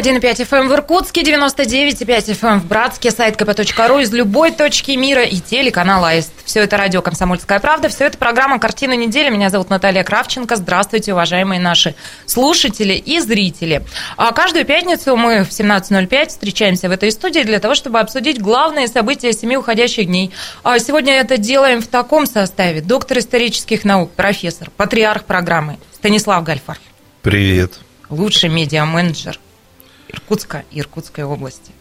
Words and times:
91,5 0.00 0.48
FM 0.48 0.58
эм 0.58 0.68
в 0.68 0.72
Иркутске, 0.72 1.22
99,5 1.22 2.06
FM 2.06 2.48
эм 2.48 2.60
в 2.60 2.66
Братске, 2.66 3.10
сайт 3.10 3.40
kp.ru 3.40 4.02
из 4.02 4.12
любой 4.12 4.50
точки 4.50 4.92
мира 4.92 5.22
и 5.22 5.38
телеканал 5.38 6.04
АИСТ. 6.04 6.32
Все 6.44 6.62
это 6.62 6.76
радио 6.76 7.00
«Комсомольская 7.00 7.60
правда», 7.60 7.88
все 7.88 8.06
это 8.06 8.18
программа 8.18 8.58
«Картина 8.58 8.94
недели». 8.94 9.30
Меня 9.30 9.50
зовут 9.50 9.70
Наталья 9.70 10.02
Кравченко. 10.02 10.56
Здравствуйте, 10.56 11.12
уважаемые 11.12 11.60
наши 11.60 11.94
слушатели 12.26 12.94
и 12.94 13.20
зрители. 13.20 13.84
А 14.16 14.32
каждую 14.32 14.64
пятницу 14.64 15.16
мы 15.16 15.44
в 15.44 15.50
17.05 15.50 16.28
встречаемся 16.28 16.88
в 16.88 16.92
этой 16.92 17.12
студии 17.12 17.40
для 17.40 17.60
того, 17.60 17.74
чтобы 17.74 18.00
обсудить 18.00 18.40
главные 18.40 18.88
события 18.88 19.32
семи 19.32 19.56
уходящих 19.56 20.06
дней. 20.06 20.32
А 20.64 20.78
сегодня 20.80 21.14
это 21.14 21.36
делаем 21.36 21.80
в 21.80 21.86
таком 21.86 22.26
составе. 22.26 22.80
Доктор 22.80 23.18
исторических 23.18 23.84
наук, 23.84 24.10
профессор, 24.12 24.70
патриарх 24.76 25.24
программы 25.24 25.78
Станислав 25.92 26.42
Гальфар. 26.42 26.78
Привет. 27.22 27.78
Лучший 28.10 28.48
медиа-менеджер 28.50 29.38
Иркутска 30.14 30.64
и 30.70 30.80
Иркутской 30.80 31.24
области. 31.24 31.72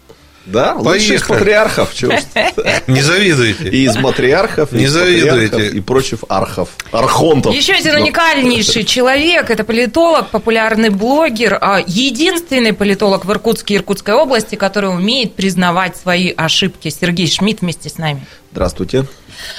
Да, 0.45 0.73
лучший 0.75 1.15
из 1.15 1.23
патриархов. 1.23 1.93
Не 2.87 3.01
завидуйте. 3.01 3.69
И 3.69 3.85
из 3.85 3.95
матриархов, 3.95 4.73
не 4.73 4.87
завидуйте. 4.87 5.69
И 5.69 5.79
прочих 5.79 6.19
архов. 6.27 6.69
Архонтов. 6.91 7.55
Еще 7.55 7.73
один 7.73 7.95
уникальнейший 7.95 8.83
человек. 8.83 9.49
Это 9.49 9.63
политолог, 9.63 10.29
популярный 10.29 10.89
блогер. 10.89 11.57
А 11.61 11.81
единственный 11.85 12.73
политолог 12.73 13.23
в 13.23 13.31
Иркутске 13.31 13.75
и 13.75 13.77
Иркутской 13.77 14.15
области, 14.15 14.55
который 14.55 14.89
умеет 14.89 15.33
признавать 15.33 15.95
свои 15.95 16.33
ошибки. 16.35 16.89
Сергей 16.89 17.27
Шмидт 17.27 17.61
вместе 17.61 17.89
с 17.89 17.97
нами. 17.97 18.25
Здравствуйте. 18.51 19.05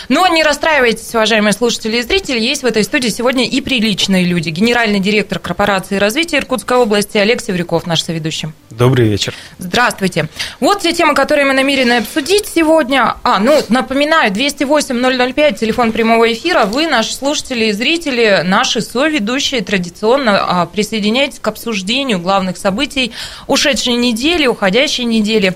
Но 0.09 0.27
не 0.29 0.43
расстраивайтесь, 0.43 1.15
уважаемые 1.15 1.53
слушатели 1.53 1.99
и 1.99 2.03
зрители, 2.03 2.39
есть 2.39 2.63
в 2.63 2.67
этой 2.67 2.85
студии 2.85 3.09
сегодня 3.09 3.47
и 3.47 3.61
приличные 3.61 4.25
люди. 4.25 4.51
Генеральный 4.51 5.01
директор 5.01 5.39
корпорации 5.39 5.97
развития 5.97 6.39
Иркутской 6.39 6.77
области 6.77 7.19
Олег 7.19 7.41
Севрюков, 7.41 7.87
наш 7.87 8.03
соведущий. 8.03 8.49
Добрый 8.71 9.09
вечер. 9.09 9.35
Здравствуйте. 9.59 10.29
Вот 10.59 10.81
те 10.81 10.93
темы, 10.93 11.15
которые 11.15 11.47
мы 11.47 11.53
намерены 11.55 11.99
обсудить 11.99 12.47
сегодня. 12.47 13.15
А, 13.23 13.39
ну, 13.39 13.61
напоминаю, 13.69 14.33
208-005, 14.33 15.59
телефон 15.59 15.93
прямого 15.93 16.33
эфира. 16.33 16.65
Вы, 16.65 16.89
наши 16.89 17.15
слушатели 17.15 17.67
и 17.67 17.73
зрители, 17.73 18.43
наши 18.45 18.81
соведущие, 18.81 19.63
традиционно 19.63 20.63
а, 20.63 20.67
присоединяйтесь 20.67 21.39
к 21.39 21.47
обсуждению 21.47 22.19
главных 22.19 22.57
событий 22.57 23.13
ушедшей 23.47 23.95
недели, 23.95 24.47
уходящей 24.47 25.05
недели. 25.05 25.55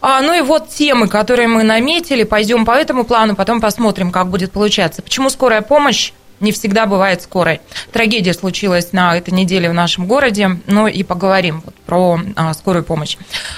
А, 0.00 0.20
ну 0.22 0.32
и 0.32 0.40
вот 0.40 0.68
темы, 0.68 1.08
которые 1.08 1.48
мы 1.48 1.62
наметили. 1.62 2.22
Пойдем 2.22 2.64
по 2.64 2.72
этому 2.72 3.04
плану, 3.04 3.34
потом 3.34 3.60
посмотрим, 3.60 4.12
как 4.12 4.28
будет 4.28 4.52
получаться. 4.52 5.02
Почему 5.02 5.30
скорая 5.30 5.62
помощь 5.62 6.12
не 6.40 6.52
всегда 6.52 6.86
бывает 6.86 7.22
скорой. 7.22 7.60
Трагедия 7.92 8.34
случилась 8.34 8.92
на 8.92 9.16
этой 9.16 9.30
неделе 9.30 9.68
в 9.70 9.74
нашем 9.74 10.06
городе, 10.06 10.58
ну 10.66 10.86
и 10.86 11.02
поговорим 11.02 11.62
вот 11.64 11.74
про 11.74 12.20
а, 12.36 12.54
скорую 12.54 12.84
помощь. 12.84 13.16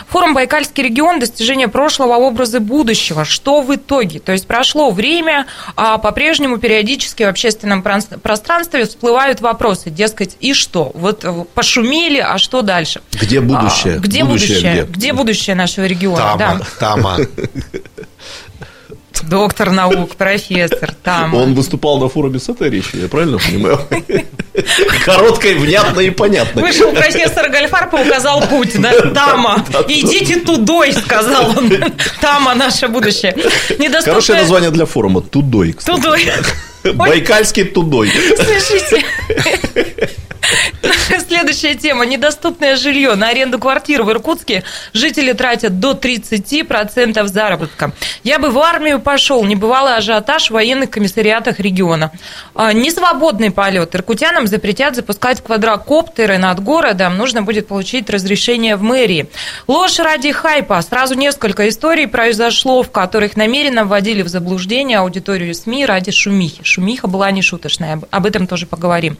Форум 0.09 0.35
«Байкальский 0.35 0.85
регион. 0.85 1.21
Достижение 1.21 1.69
прошлого, 1.69 2.15
образы 2.15 2.61
будущего». 2.61 3.25
Что 3.25 3.61
в 3.63 3.75
итоге? 3.75 4.21
То 4.21 4.33
есть 4.33 4.47
прошло 4.47 4.91
время, 4.91 5.47
а 5.77 5.99
по-прежнему 5.99 6.59
периодически 6.59 7.25
в 7.25 7.29
общественном 7.29 7.83
пространстве 7.83 8.85
всплывают 8.85 9.41
вопросы, 9.41 9.91
дескать, 9.91 10.37
и 10.41 10.55
что? 10.55 10.93
Вот 10.95 11.25
э, 11.25 11.45
пошумели, 11.55 12.19
а 12.19 12.39
что 12.39 12.63
дальше? 12.63 13.03
Где 13.13 13.41
будущее? 13.41 13.97
А, 13.97 13.99
где 13.99 14.25
будущее? 14.25 14.57
будущее? 14.57 14.85
Где? 14.85 14.93
где 14.93 15.13
будущее 15.13 15.57
нашего 15.57 15.85
региона? 15.85 16.17
Тама, 16.17 16.37
да. 16.39 16.67
Тама. 16.79 17.19
доктор 19.23 19.71
наук, 19.71 20.17
профессор, 20.17 20.93
там. 21.03 21.35
Он 21.35 21.55
выступал 21.55 21.99
на 21.99 22.09
форуме 22.09 22.39
с 22.39 22.49
этой 22.49 22.71
речью, 22.71 23.03
я 23.03 23.09
правильно 23.09 23.39
понимаю? 23.39 23.81
Короткой, 25.05 25.55
внятной 25.55 26.09
и 26.09 26.11
понятной. 26.11 26.63
Вышел 26.63 26.93
профессор 26.93 27.49
Гальфарпа, 27.51 27.97
указал 27.97 28.43
путь, 28.43 28.81
да, 28.81 28.93
Тама. 29.11 29.65
Идите 29.89 30.41
тудой, 30.41 30.93
сказал 30.93 31.51
он. 31.57 31.73
Тама 32.21 32.55
наше 32.55 32.89
будущее. 32.89 33.35
Недоступное... 33.35 34.03
Хорошее 34.03 34.41
название 34.41 34.71
для 34.71 34.87
форума. 34.87 35.21
Тудой, 35.21 35.73
кстати. 35.73 36.01
Тудой. 36.01 36.33
Байкальский 36.95 37.65
тудой. 37.65 38.11
Слушайте, 38.37 39.05
Следующая 41.29 41.75
тема. 41.75 42.05
Недоступное 42.07 42.77
жилье. 42.77 43.15
На 43.15 43.29
аренду 43.29 43.59
квартир 43.59 44.03
в 44.03 44.11
Иркутске 44.11 44.65
жители 44.93 45.33
тратят 45.33 45.81
до 45.81 45.93
30% 45.93 47.27
заработка. 47.27 47.93
Я 48.23 48.39
бы 48.39 48.51
в 48.51 48.59
армию 48.59 49.01
пошел. 49.01 49.45
Не 49.45 49.57
бывало 49.57 49.97
ажиотаж 49.97 50.49
в 50.49 50.55
военных 50.55 50.91
комиссариатах 50.91 51.61
региона. 51.61 52.11
А, 52.55 52.73
несвободный 52.73 53.51
полет. 53.51 53.95
Иркутянам 53.95 54.47
запретят 54.47 54.97
запускать 54.97 55.43
квадрокоптеры 55.43 56.39
над 56.39 56.61
городом. 56.61 57.17
Нужно 57.17 57.43
будет 57.43 57.69
получить 57.69 58.11
разрешение 58.11 58.77
в 58.77 58.83
мэрии. 58.83 59.29
Ложь 59.67 59.99
ради 59.99 60.33
хайпа. 60.33 60.81
Сразу 60.83 61.15
несколько 61.15 61.69
историй 61.69 62.07
произошло, 62.07 62.83
в 62.83 62.91
которых 62.91 63.37
намеренно 63.37 63.85
вводили 63.85 64.23
в 64.23 64.29
заблуждение 64.29 64.99
аудиторию 64.99 65.55
СМИ 65.55 65.87
ради 65.87 66.11
шумихи. 66.11 66.63
Шумиха 66.63 67.07
была 67.07 67.31
нешуточная. 67.31 68.01
Об 68.11 68.27
этом 68.27 68.47
тоже 68.47 68.67
поговорим. 68.67 69.17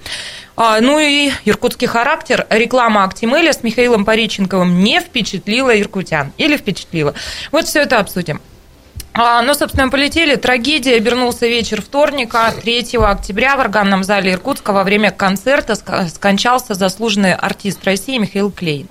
А, 0.63 0.79
ну 0.83 0.99
и 0.99 1.33
иркутский 1.47 1.87
характер. 1.87 2.47
Реклама 2.51 3.05
Актимеля 3.05 3.55
с 3.55 3.63
Михаилом 3.63 4.05
Пореченковым 4.05 4.85
не 4.85 5.01
впечатлила 5.01 5.81
иркутян. 5.81 6.35
Или 6.37 6.59
впечатлила. 6.59 7.15
Вот 7.51 7.65
все 7.67 7.81
это 7.81 7.99
обсудим. 7.99 8.43
А, 9.15 9.41
ну, 9.41 9.55
собственно, 9.55 9.89
полетели. 9.89 10.35
Трагедия. 10.35 10.97
Обернулся 10.97 11.47
вечер 11.47 11.81
вторника, 11.81 12.53
3 12.61 12.99
октября 12.99 13.57
в 13.57 13.61
органном 13.61 14.05
зале 14.05 14.33
Иркутска 14.33 14.75
во 14.75 14.85
время 14.85 15.11
концерта 15.11 15.77
скончался 15.77 16.75
заслуженный 16.75 17.33
артист 17.33 17.83
России 17.85 18.19
Михаил 18.19 18.53
Клейн. 18.53 18.87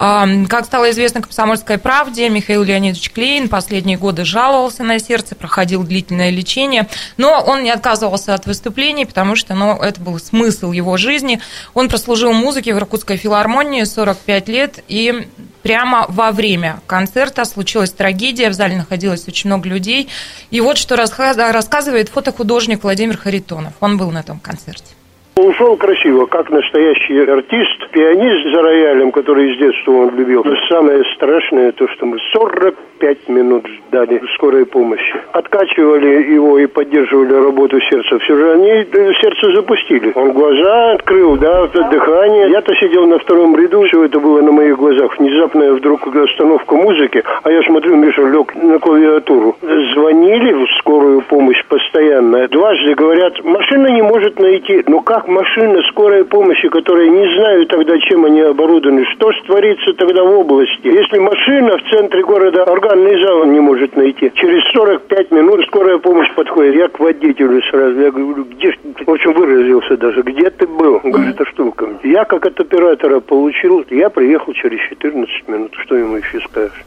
Как 0.00 0.64
стало 0.64 0.90
известно 0.92 1.20
«Комсомольской 1.20 1.76
правде», 1.76 2.30
Михаил 2.30 2.62
Леонидович 2.62 3.10
Клейн 3.10 3.50
последние 3.50 3.98
годы 3.98 4.24
жаловался 4.24 4.82
на 4.82 4.98
сердце, 4.98 5.34
проходил 5.34 5.82
длительное 5.82 6.30
лечение, 6.30 6.88
но 7.18 7.38
он 7.38 7.62
не 7.64 7.70
отказывался 7.70 8.32
от 8.32 8.46
выступлений, 8.46 9.04
потому 9.04 9.36
что 9.36 9.54
ну, 9.54 9.76
это 9.76 10.00
был 10.00 10.18
смысл 10.18 10.72
его 10.72 10.96
жизни. 10.96 11.42
Он 11.74 11.90
прослужил 11.90 12.32
музыке 12.32 12.72
в 12.72 12.78
Иркутской 12.78 13.18
филармонии 13.18 13.84
45 13.84 14.48
лет, 14.48 14.82
и 14.88 15.28
прямо 15.62 16.06
во 16.08 16.32
время 16.32 16.80
концерта 16.86 17.44
случилась 17.44 17.90
трагедия, 17.90 18.48
в 18.48 18.54
зале 18.54 18.78
находилось 18.78 19.28
очень 19.28 19.50
много 19.50 19.68
людей. 19.68 20.08
И 20.50 20.62
вот 20.62 20.78
что 20.78 20.96
рассказывает 20.96 22.08
фотохудожник 22.08 22.84
Владимир 22.84 23.18
Харитонов. 23.18 23.74
Он 23.80 23.98
был 23.98 24.10
на 24.10 24.20
этом 24.20 24.40
концерте. 24.40 24.94
Ушел 25.40 25.76
красиво, 25.76 26.26
как 26.26 26.50
настоящий 26.50 27.18
артист, 27.20 27.90
пианист 27.92 28.54
за 28.54 28.62
роялем, 28.62 29.10
который 29.10 29.54
с 29.54 29.58
детства 29.58 29.92
он 29.92 30.14
любил. 30.14 30.42
Но 30.44 30.54
самое 30.68 31.02
страшное 31.14 31.72
то, 31.72 31.88
что 31.88 32.04
мы 32.04 32.18
45 32.32 33.28
минут 33.28 33.66
ждали 33.88 34.20
скорой 34.34 34.66
помощи. 34.66 35.14
Откачивали 35.32 36.32
его 36.34 36.58
и 36.58 36.66
поддерживали 36.66 37.32
работу 37.32 37.80
сердца. 37.80 38.18
Все 38.18 38.36
же 38.36 38.52
они 38.52 38.70
э, 38.70 39.12
сердце 39.20 39.52
запустили. 39.54 40.12
Он 40.14 40.32
глаза 40.32 40.92
открыл, 40.92 41.36
да, 41.36 41.66
дыхание. 41.66 42.50
Я-то 42.50 42.74
сидел 42.74 43.06
на 43.06 43.18
втором 43.18 43.56
ряду, 43.56 43.82
все 43.84 44.04
это 44.04 44.20
было 44.20 44.42
на 44.42 44.52
моих 44.52 44.76
глазах. 44.76 45.18
Внезапная 45.18 45.72
вдруг 45.72 46.06
остановка 46.14 46.74
музыки, 46.74 47.22
а 47.42 47.50
я 47.50 47.62
смотрю, 47.62 47.96
Миша 47.96 48.22
лег 48.24 48.54
на 48.54 48.78
клавиатуру. 48.78 49.56
Звонили 49.94 50.52
в 50.52 50.66
скорую 50.80 51.22
помощь 51.22 51.64
постоянно. 51.68 52.46
Дважды 52.48 52.94
говорят, 52.94 53.42
машина 53.42 53.86
не 53.88 54.02
может 54.02 54.38
найти. 54.38 54.84
Ну 54.86 55.00
как 55.00 55.26
машина 55.30 55.82
скорой 55.90 56.24
помощи, 56.24 56.68
которые 56.68 57.10
не 57.10 57.34
знают 57.36 57.68
тогда, 57.68 57.98
чем 58.00 58.24
они 58.24 58.40
оборудованы. 58.40 59.04
Что 59.14 59.32
ж 59.32 59.36
творится 59.46 59.92
тогда 59.94 60.22
в 60.22 60.38
области? 60.38 60.86
Если 60.86 61.18
машина 61.18 61.78
в 61.78 61.90
центре 61.90 62.22
города 62.22 62.64
органный 62.64 63.22
зал 63.22 63.44
не 63.46 63.60
может 63.60 63.96
найти, 63.96 64.30
через 64.34 64.62
45 64.72 65.30
минут 65.30 65.64
скорая 65.66 65.98
помощь 65.98 66.32
подходит. 66.34 66.74
Я 66.76 66.88
к 66.88 67.00
водителю 67.00 67.62
сразу, 67.70 68.00
я 68.00 68.10
говорю, 68.10 68.44
где 68.44 68.72
в 69.06 69.10
общем, 69.10 69.32
выразился 69.32 69.96
даже, 69.96 70.22
где 70.22 70.50
ты 70.50 70.66
был? 70.66 71.00
Говорит, 71.02 71.40
а 71.40 71.46
что 71.46 71.72
Я 72.02 72.24
как 72.24 72.46
от 72.46 72.60
оператора 72.60 73.20
получил, 73.20 73.84
я 73.90 74.10
приехал 74.10 74.52
через 74.52 74.80
14 74.88 75.48
минут. 75.48 75.72
Что 75.84 75.96
ему 75.96 76.16
еще 76.16 76.40
скажешь? 76.40 76.84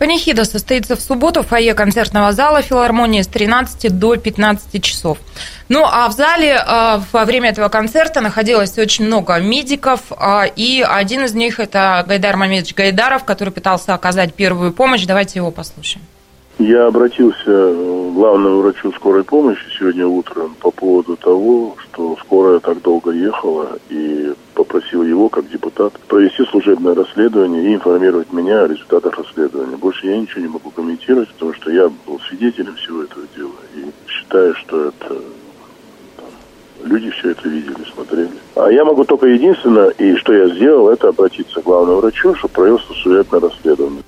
Панихида 0.00 0.46
состоится 0.46 0.96
в 0.96 1.00
субботу 1.02 1.42
в 1.42 1.48
фойе 1.48 1.74
концертного 1.74 2.32
зала 2.32 2.62
филармонии 2.62 3.20
с 3.20 3.26
13 3.26 3.98
до 3.98 4.16
15 4.16 4.82
часов. 4.82 5.18
Ну, 5.68 5.84
а 5.84 6.08
в 6.08 6.12
зале 6.12 6.52
э, 6.52 7.00
во 7.12 7.24
время 7.26 7.50
этого 7.50 7.68
концерта 7.68 8.22
находилось 8.22 8.78
очень 8.78 9.04
много 9.04 9.38
медиков, 9.38 10.00
э, 10.10 10.44
и 10.56 10.82
один 10.88 11.26
из 11.26 11.34
них– 11.34 11.58
это 11.60 12.02
Гайдар 12.08 12.38
Мамедович 12.38 12.74
Гайдаров, 12.74 13.24
который 13.24 13.50
пытался 13.52 13.92
оказать 13.92 14.32
первую 14.32 14.72
помощь. 14.72 15.04
Давайте 15.04 15.40
его 15.40 15.50
послушаем. 15.50 16.02
Я 16.60 16.88
обратился 16.88 17.72
к 17.72 18.12
главному 18.12 18.60
врачу 18.60 18.92
скорой 18.92 19.24
помощи 19.24 19.64
сегодня 19.78 20.06
утром 20.06 20.54
по 20.60 20.70
поводу 20.70 21.16
того, 21.16 21.74
что 21.78 22.18
скорая 22.20 22.60
так 22.60 22.82
долго 22.82 23.12
ехала, 23.12 23.78
и 23.88 24.34
попросил 24.54 25.02
его, 25.02 25.30
как 25.30 25.48
депутат, 25.48 25.94
провести 26.06 26.44
служебное 26.44 26.94
расследование 26.94 27.64
и 27.64 27.74
информировать 27.74 28.30
меня 28.34 28.64
о 28.64 28.68
результатах 28.68 29.16
расследования. 29.16 29.78
Больше 29.78 30.06
я 30.06 30.18
ничего 30.18 30.42
не 30.42 30.48
могу 30.48 30.68
комментировать, 30.68 31.30
потому 31.30 31.54
что 31.54 31.70
я 31.70 31.90
был 32.06 32.20
свидетелем 32.28 32.74
всего 32.74 33.04
этого 33.04 33.24
дела. 33.34 33.56
И 33.74 33.86
считаю, 34.06 34.54
что 34.56 34.88
это 34.88 35.16
люди 36.84 37.08
все 37.08 37.30
это 37.30 37.48
видели, 37.48 37.90
смотрели. 37.94 38.32
А 38.56 38.70
я 38.70 38.84
могу 38.84 39.04
только 39.04 39.28
единственное, 39.28 39.88
и 39.88 40.14
что 40.16 40.34
я 40.34 40.46
сделал, 40.54 40.90
это 40.90 41.08
обратиться 41.08 41.62
к 41.62 41.64
главному 41.64 42.00
врачу, 42.00 42.34
чтобы 42.34 42.52
провел 42.52 42.78
служебное 42.80 43.40
расследование. 43.40 44.02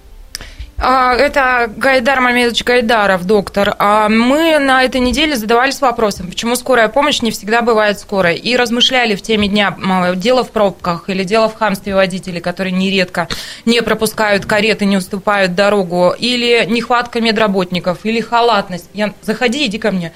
А, 0.79 1.15
Это 1.15 1.71
Гайдар 1.77 2.21
Мамедович 2.21 2.65
Гайдаров, 2.65 3.25
доктор. 3.25 3.75
А 3.79 4.09
Мы 4.09 4.59
на 4.59 4.83
этой 4.83 5.01
неделе 5.01 5.37
задавались 5.37 5.81
вопросом, 5.81 6.29
почему 6.29 6.57
скорая 6.57 6.89
помощь 6.89 7.23
не 7.23 7.31
всегда 7.31 7.63
бывает 7.63 8.01
скорой. 8.01 8.37
И 8.37 8.57
размышляли 8.57 9.15
в 9.15 9.23
теме 9.23 9.49
дня, 9.49 9.77
дело 10.17 10.45
в 10.45 10.51
пробках 10.51 11.09
или 11.09 11.25
дело 11.25 11.49
в 11.49 11.55
хамстве 11.55 11.95
водителей, 11.95 12.41
которые 12.41 12.73
нередко 12.73 13.29
не 13.65 13.81
пропускают 13.83 14.47
кареты, 14.47 14.85
не 14.85 14.97
уступают 14.97 15.55
дорогу, 15.55 16.15
или 16.19 16.67
нехватка 16.69 17.21
медработников, 17.21 17.99
или 18.05 18.21
халатность. 18.21 18.89
Я, 18.93 19.13
заходи, 19.23 19.67
иди 19.67 19.79
ко 19.79 19.93
мне. 19.93 20.13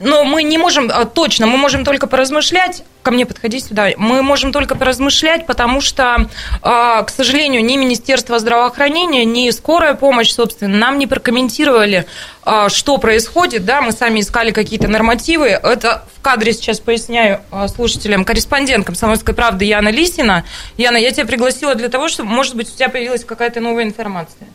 Но 0.00 0.24
мы 0.24 0.42
не 0.42 0.56
можем, 0.56 0.90
а, 0.90 1.04
точно, 1.04 1.46
мы 1.46 1.58
можем 1.58 1.84
только 1.84 2.06
поразмышлять, 2.06 2.84
ко 3.02 3.10
мне 3.10 3.26
подходи 3.26 3.60
сюда, 3.60 3.90
мы 3.98 4.22
можем 4.22 4.50
только 4.50 4.74
поразмышлять, 4.74 5.44
потому 5.44 5.82
что, 5.82 6.30
а, 6.62 7.02
к 7.02 7.10
сожалению, 7.10 7.62
ни 7.62 7.76
Министерство 7.76 8.38
здравоохранения, 8.38 9.26
ни 9.26 9.50
скорая 9.50 9.92
помощь, 9.92 10.30
собственно, 10.30 10.74
нам 10.78 10.98
не 10.98 11.06
прокомментировали, 11.06 12.06
а, 12.44 12.70
что 12.70 12.96
происходит, 12.96 13.66
да, 13.66 13.82
мы 13.82 13.92
сами 13.92 14.20
искали 14.20 14.52
какие-то 14.52 14.88
нормативы, 14.88 15.48
это 15.48 16.06
в 16.16 16.22
кадре 16.22 16.54
сейчас 16.54 16.80
поясняю 16.80 17.42
слушателям, 17.74 18.24
корреспондент 18.24 18.86
«Комсомольской 18.86 19.34
правды» 19.34 19.66
Яна 19.66 19.90
Лисина. 19.90 20.46
Яна, 20.78 20.96
я 20.96 21.10
тебя 21.10 21.26
пригласила 21.26 21.74
для 21.74 21.90
того, 21.90 22.08
чтобы, 22.08 22.30
может 22.30 22.56
быть, 22.56 22.72
у 22.72 22.74
тебя 22.74 22.88
появилась 22.88 23.26
какая-то 23.26 23.60
новая 23.60 23.84
информация. 23.84 24.48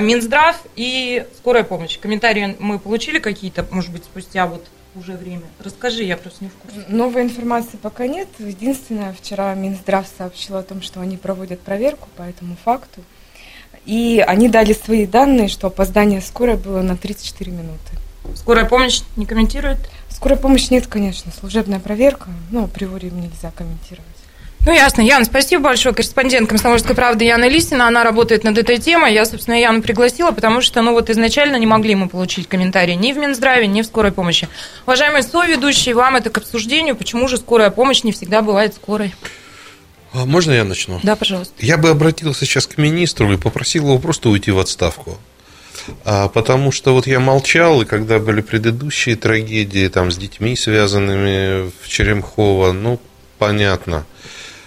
Минздрав 0.00 0.56
и 0.76 1.24
скорая 1.38 1.64
помощь. 1.64 1.98
Комментарии 1.98 2.56
мы 2.60 2.78
получили 2.78 3.18
какие-то, 3.18 3.66
может 3.72 3.90
быть, 3.90 4.04
спустя 4.04 4.46
вот 4.46 4.64
уже 4.94 5.12
время. 5.12 5.42
Расскажи, 5.58 6.04
я 6.04 6.16
просто 6.16 6.44
не 6.44 6.50
в 6.50 6.54
курсе. 6.54 6.84
Новой 6.88 7.22
информации 7.22 7.76
пока 7.76 8.06
нет. 8.06 8.28
Единственное, 8.38 9.12
вчера 9.12 9.54
Минздрав 9.54 10.06
сообщил 10.18 10.56
о 10.56 10.62
том, 10.62 10.82
что 10.82 11.00
они 11.00 11.16
проводят 11.16 11.60
проверку 11.60 12.08
по 12.16 12.22
этому 12.22 12.56
факту. 12.62 13.02
И 13.84 14.22
они 14.26 14.48
дали 14.48 14.72
свои 14.72 15.06
данные, 15.06 15.48
что 15.48 15.66
опоздание 15.66 16.20
скорой 16.20 16.56
было 16.56 16.82
на 16.82 16.96
34 16.96 17.50
минуты. 17.50 17.92
Скорая 18.36 18.64
помощь 18.64 19.02
не 19.16 19.26
комментирует? 19.26 19.78
Скорой 20.08 20.38
помощи 20.38 20.72
нет, 20.72 20.86
конечно, 20.86 21.32
служебная 21.32 21.80
проверка, 21.80 22.28
но 22.50 22.64
априори 22.64 23.10
нельзя 23.10 23.50
комментировать. 23.50 24.06
Ну, 24.64 24.72
ясно. 24.72 25.02
Яна, 25.02 25.24
спасибо 25.24 25.64
большое. 25.64 25.92
Корреспондент 25.92 26.48
«Комсомольской 26.48 26.94
правды» 26.94 27.24
Яна 27.24 27.48
Лисина. 27.48 27.88
Она 27.88 28.04
работает 28.04 28.44
над 28.44 28.56
этой 28.58 28.78
темой. 28.78 29.12
Я, 29.12 29.24
собственно, 29.24 29.60
Яну 29.60 29.82
пригласила, 29.82 30.30
потому 30.30 30.60
что, 30.60 30.82
ну, 30.82 30.92
вот 30.92 31.10
изначально 31.10 31.56
не 31.56 31.66
могли 31.66 31.96
мы 31.96 32.08
получить 32.08 32.46
комментарии 32.46 32.94
ни 32.94 33.12
в 33.12 33.16
Минздраве, 33.16 33.66
ни 33.66 33.82
в 33.82 33.86
скорой 33.86 34.12
помощи. 34.12 34.48
Уважаемые 34.86 35.24
соведущие, 35.24 35.96
вам 35.96 36.14
это 36.14 36.30
к 36.30 36.38
обсуждению. 36.38 36.94
Почему 36.94 37.26
же 37.26 37.38
скорая 37.38 37.70
помощь 37.70 38.04
не 38.04 38.12
всегда 38.12 38.40
бывает 38.40 38.74
скорой? 38.74 39.12
А 40.12 40.26
можно 40.26 40.52
я 40.52 40.62
начну? 40.62 41.00
Да, 41.02 41.16
пожалуйста. 41.16 41.54
Я 41.58 41.76
бы 41.76 41.88
обратился 41.88 42.44
сейчас 42.44 42.68
к 42.68 42.78
министру 42.78 43.32
и 43.32 43.36
попросил 43.36 43.84
его 43.84 43.98
просто 43.98 44.28
уйти 44.28 44.52
в 44.52 44.60
отставку. 44.60 45.18
А, 46.04 46.28
потому 46.28 46.70
что 46.70 46.94
вот 46.94 47.08
я 47.08 47.18
молчал, 47.18 47.82
и 47.82 47.84
когда 47.84 48.20
были 48.20 48.42
предыдущие 48.42 49.16
трагедии 49.16 49.88
там, 49.88 50.12
с 50.12 50.16
детьми, 50.16 50.54
связанными 50.54 51.72
в 51.82 51.88
Черемхово, 51.88 52.70
ну, 52.70 53.00
понятно, 53.38 54.04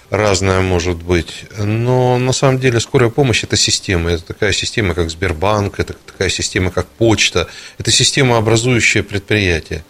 разное 0.10 0.62
может 0.62 0.98
быть. 0.98 1.46
Но 1.57 2.18
на 2.18 2.31
самом 2.34 2.60
деле 2.60 2.80
скорая 2.80 3.10
помощь– 3.10 3.44
это 3.44 3.57
система. 3.57 4.12
Это 4.12 4.24
такая 4.24 4.54
система, 4.54 4.94
как 4.94 5.10
Сбербанк, 5.10 5.80
это 5.80 5.94
такая 5.94 6.30
система, 6.30 6.72
как 6.72 6.88
почта. 6.88 7.48
Это 7.78 7.92
система, 7.92 8.38
образующая 8.38 9.04
предприятие. 9.04 9.84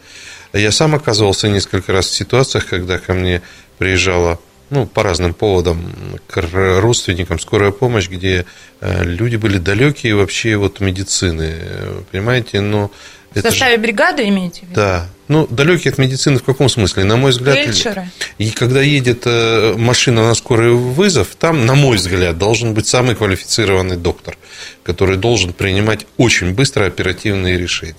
Я 0.54 0.72
сам 0.72 0.96
оказывался 0.96 1.50
несколько 1.50 1.92
раз 1.92 2.08
в 2.08 2.14
ситуациях, 2.14 2.68
когда 2.68 2.98
ко 2.98 3.14
мне 3.14 3.42
приезжала 3.78 4.40
ну, 4.70 4.86
по 4.88 5.04
разным 5.04 5.34
поводам 5.34 5.94
к 6.28 6.38
родственникам 6.80 7.40
скорая 7.40 7.72
помощь, 7.72 8.10
где 8.10 8.46
э, 8.82 9.04
люди 9.04 9.36
были 9.36 9.58
далекие 9.58 10.16
вообще 10.16 10.58
от 10.58 10.80
медицины, 10.80 11.56
понимаете, 12.12 12.62
но 12.62 12.90
в 13.34 13.42
составе 13.42 13.76
же... 13.76 13.82
бригады 13.82 14.28
имеете 14.28 14.62
в 14.62 14.64
виду? 14.64 14.76
Да. 14.76 15.10
Ну, 15.28 15.48
далекие 15.50 15.92
от 15.92 15.98
медицины 15.98 16.38
в 16.38 16.44
каком 16.44 16.70
смысле? 16.70 17.04
На 17.04 17.18
мой 17.18 17.32
взгляд... 17.32 17.58
Фельдшеры. 17.58 18.10
И 18.38 18.52
когда 18.52 18.82
едет 18.82 19.24
э, 19.26 19.74
машина 19.76 20.28
на 20.28 20.36
скорый 20.36 20.72
вызов, 20.72 21.36
там, 21.40 21.66
на 21.66 21.74
мой 21.74 21.98
взгляд, 21.98 22.38
должен 22.38 22.74
быть 22.74 22.86
самый 22.86 23.16
квалифицированный 23.16 23.98
доктор, 23.98 24.38
который 24.84 25.18
должен 25.18 25.54
принимать 25.54 26.06
очень 26.18 26.54
быстро 26.54 26.86
оперативные 26.86 27.58
решения. 27.58 27.96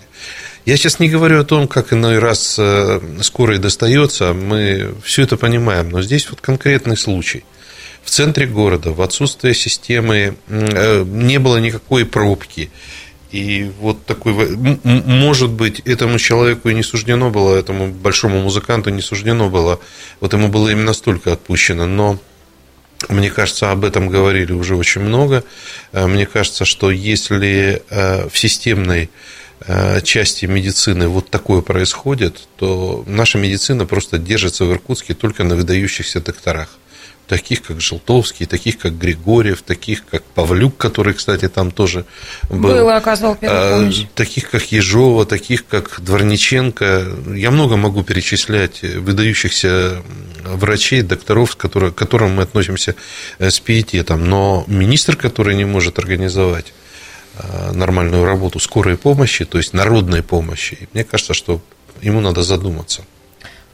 Я 0.67 0.77
сейчас 0.77 1.01
не 1.01 1.09
говорю 1.09 1.41
о 1.41 1.45
том, 1.45 1.69
как 1.69 1.93
иной 1.93 2.19
раз 2.19 2.57
э, 2.59 3.01
скорой 3.23 3.59
достается, 3.59 4.33
мы 4.33 4.95
все 5.05 5.23
это 5.23 5.37
понимаем, 5.37 5.91
но 5.91 6.03
здесь 6.03 6.29
вот 6.31 6.41
конкретный 6.41 6.97
случай. 6.97 7.45
В 8.03 8.11
центре 8.11 8.47
города, 8.47 8.93
в 8.93 9.03
отсутствие 9.03 9.53
системы, 9.53 10.37
э, 10.49 11.05
не 11.05 11.39
было 11.39 11.57
никакой 11.59 12.05
пробки. 12.05 12.71
И 13.33 13.71
вот 13.81 14.05
такой, 14.07 14.57
может 14.85 15.51
быть, 15.51 15.81
этому 15.81 16.19
человеку 16.19 16.69
и 16.69 16.75
не 16.75 16.83
суждено 16.83 17.31
было, 17.31 17.57
этому 17.57 17.89
большому 17.89 18.41
музыканту 18.41 18.91
не 18.91 19.03
суждено 19.03 19.51
было, 19.51 19.81
вот 20.21 20.33
ему 20.33 20.49
было 20.49 20.69
именно 20.69 20.93
столько 20.93 21.33
отпущено, 21.33 21.87
но 21.87 22.19
мне 23.09 23.31
кажется, 23.31 23.73
об 23.73 23.85
этом 23.85 24.09
говорили 24.09 24.53
уже 24.53 24.75
очень 24.77 25.03
много. 25.03 25.45
Э, 25.93 26.07
мне 26.07 26.25
кажется, 26.25 26.65
что 26.65 26.91
если 26.91 27.83
в 27.91 28.39
системной 28.39 29.11
Э, 29.61 30.01
части 30.03 30.45
медицины 30.45 31.09
вот 31.09 31.31
такое 31.31 31.63
происходит, 31.63 32.47
то 32.57 33.05
наша 33.07 33.39
медицина 33.39 33.87
просто 33.87 34.19
держится 34.19 34.65
в 34.65 34.73
Иркутске 34.73 35.15
только 35.15 35.45
на 35.45 35.57
выдающихся 35.57 36.21
докторах. 36.21 36.69
Таких, 37.29 37.63
как 37.63 37.81
Желтовский, 37.81 38.47
таких, 38.47 38.79
как 38.79 38.97
Григорьев, 38.99 39.63
таких, 39.63 40.07
как 40.07 40.23
Павлюк, 40.23 40.77
который, 40.77 41.15
кстати, 41.15 41.49
там 41.49 41.71
тоже 41.71 42.05
был. 42.49 42.71
Был 42.71 42.89
оказывал 42.91 43.35
первую 43.35 43.81
помощь. 43.81 44.05
Таких, 44.15 44.51
как 44.51 44.71
Ежова, 44.71 45.27
таких, 45.27 45.67
как 45.67 46.01
Дворниченко. 46.01 47.07
Я 47.35 47.51
много 47.51 47.77
могу 47.77 48.05
перечислять 48.05 48.83
выдающихся 48.83 50.03
врачей, 50.45 51.03
докторов, 51.03 51.57
к 51.57 51.69
которым 51.95 52.37
мы 52.37 52.43
относимся 52.43 52.95
э, 53.39 53.51
с 53.51 53.59
пиететом. 53.59 54.29
Но 54.29 54.65
министр, 54.69 55.17
который 55.17 55.57
не 55.57 55.65
может 55.65 55.99
организовать 55.99 56.73
Э, 57.39 57.73
нормальную 57.73 58.25
работу 58.25 58.59
скорой 58.59 58.97
помощи, 58.97 59.45
то 59.45 59.59
есть 59.59 59.75
народной 59.75 60.23
помощи. 60.23 60.89
Мне 60.95 61.05
кажется, 61.05 61.35
что 61.35 61.61
ему 62.01 62.21
надо 62.21 62.43
задуматься. 62.43 63.03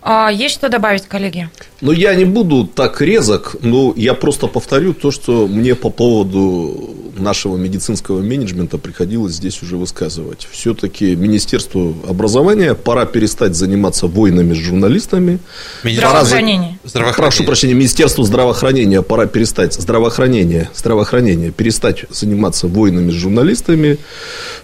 А 0.02 0.30
есть 0.30 0.54
что 0.54 0.68
добавить, 0.68 1.06
коллеги? 1.06 1.48
Ну, 1.80 1.92
я 1.92 2.14
не 2.14 2.24
буду 2.24 2.66
так 2.66 3.00
резок, 3.00 3.56
но 3.60 3.92
я 3.96 4.14
просто 4.14 4.48
повторю 4.48 4.94
то, 4.94 5.10
что 5.12 5.46
мне 5.46 5.74
по 5.74 5.90
поводу 5.90 6.90
нашего 7.16 7.56
медицинского 7.56 8.20
менеджмента 8.20 8.78
приходилось 8.78 9.34
здесь 9.34 9.62
уже 9.62 9.76
высказывать. 9.76 10.48
Все-таки 10.50 11.14
Министерству 11.16 11.96
образования 12.08 12.74
пора 12.74 13.06
перестать 13.06 13.54
заниматься 13.54 14.06
войнами 14.06 14.54
с 14.54 14.56
журналистами. 14.56 15.38
Здравоохранение. 15.82 16.78
Пора... 16.82 16.90
здравоохранение. 16.90 17.30
Прошу 17.30 17.44
прощения, 17.44 17.74
Министерству 17.74 18.24
здравоохранения 18.24 19.02
пора 19.02 19.26
перестать 19.26 19.74
здравоохранение, 19.74 20.70
здравоохранение, 20.74 21.50
перестать 21.50 22.04
заниматься 22.10 22.66
войнами 22.66 23.10
с 23.10 23.14
журналистами, 23.14 23.98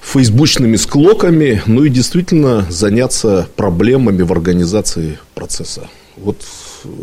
фейсбучными 0.01 0.77
склоками, 0.77 1.63
ну 1.67 1.85
и 1.85 1.89
действительно 1.89 2.67
заняться 2.71 3.49
проблемами 3.57 4.23
в 4.23 4.33
организации 4.33 5.19
процесса. 5.35 5.89
Вот 6.17 6.39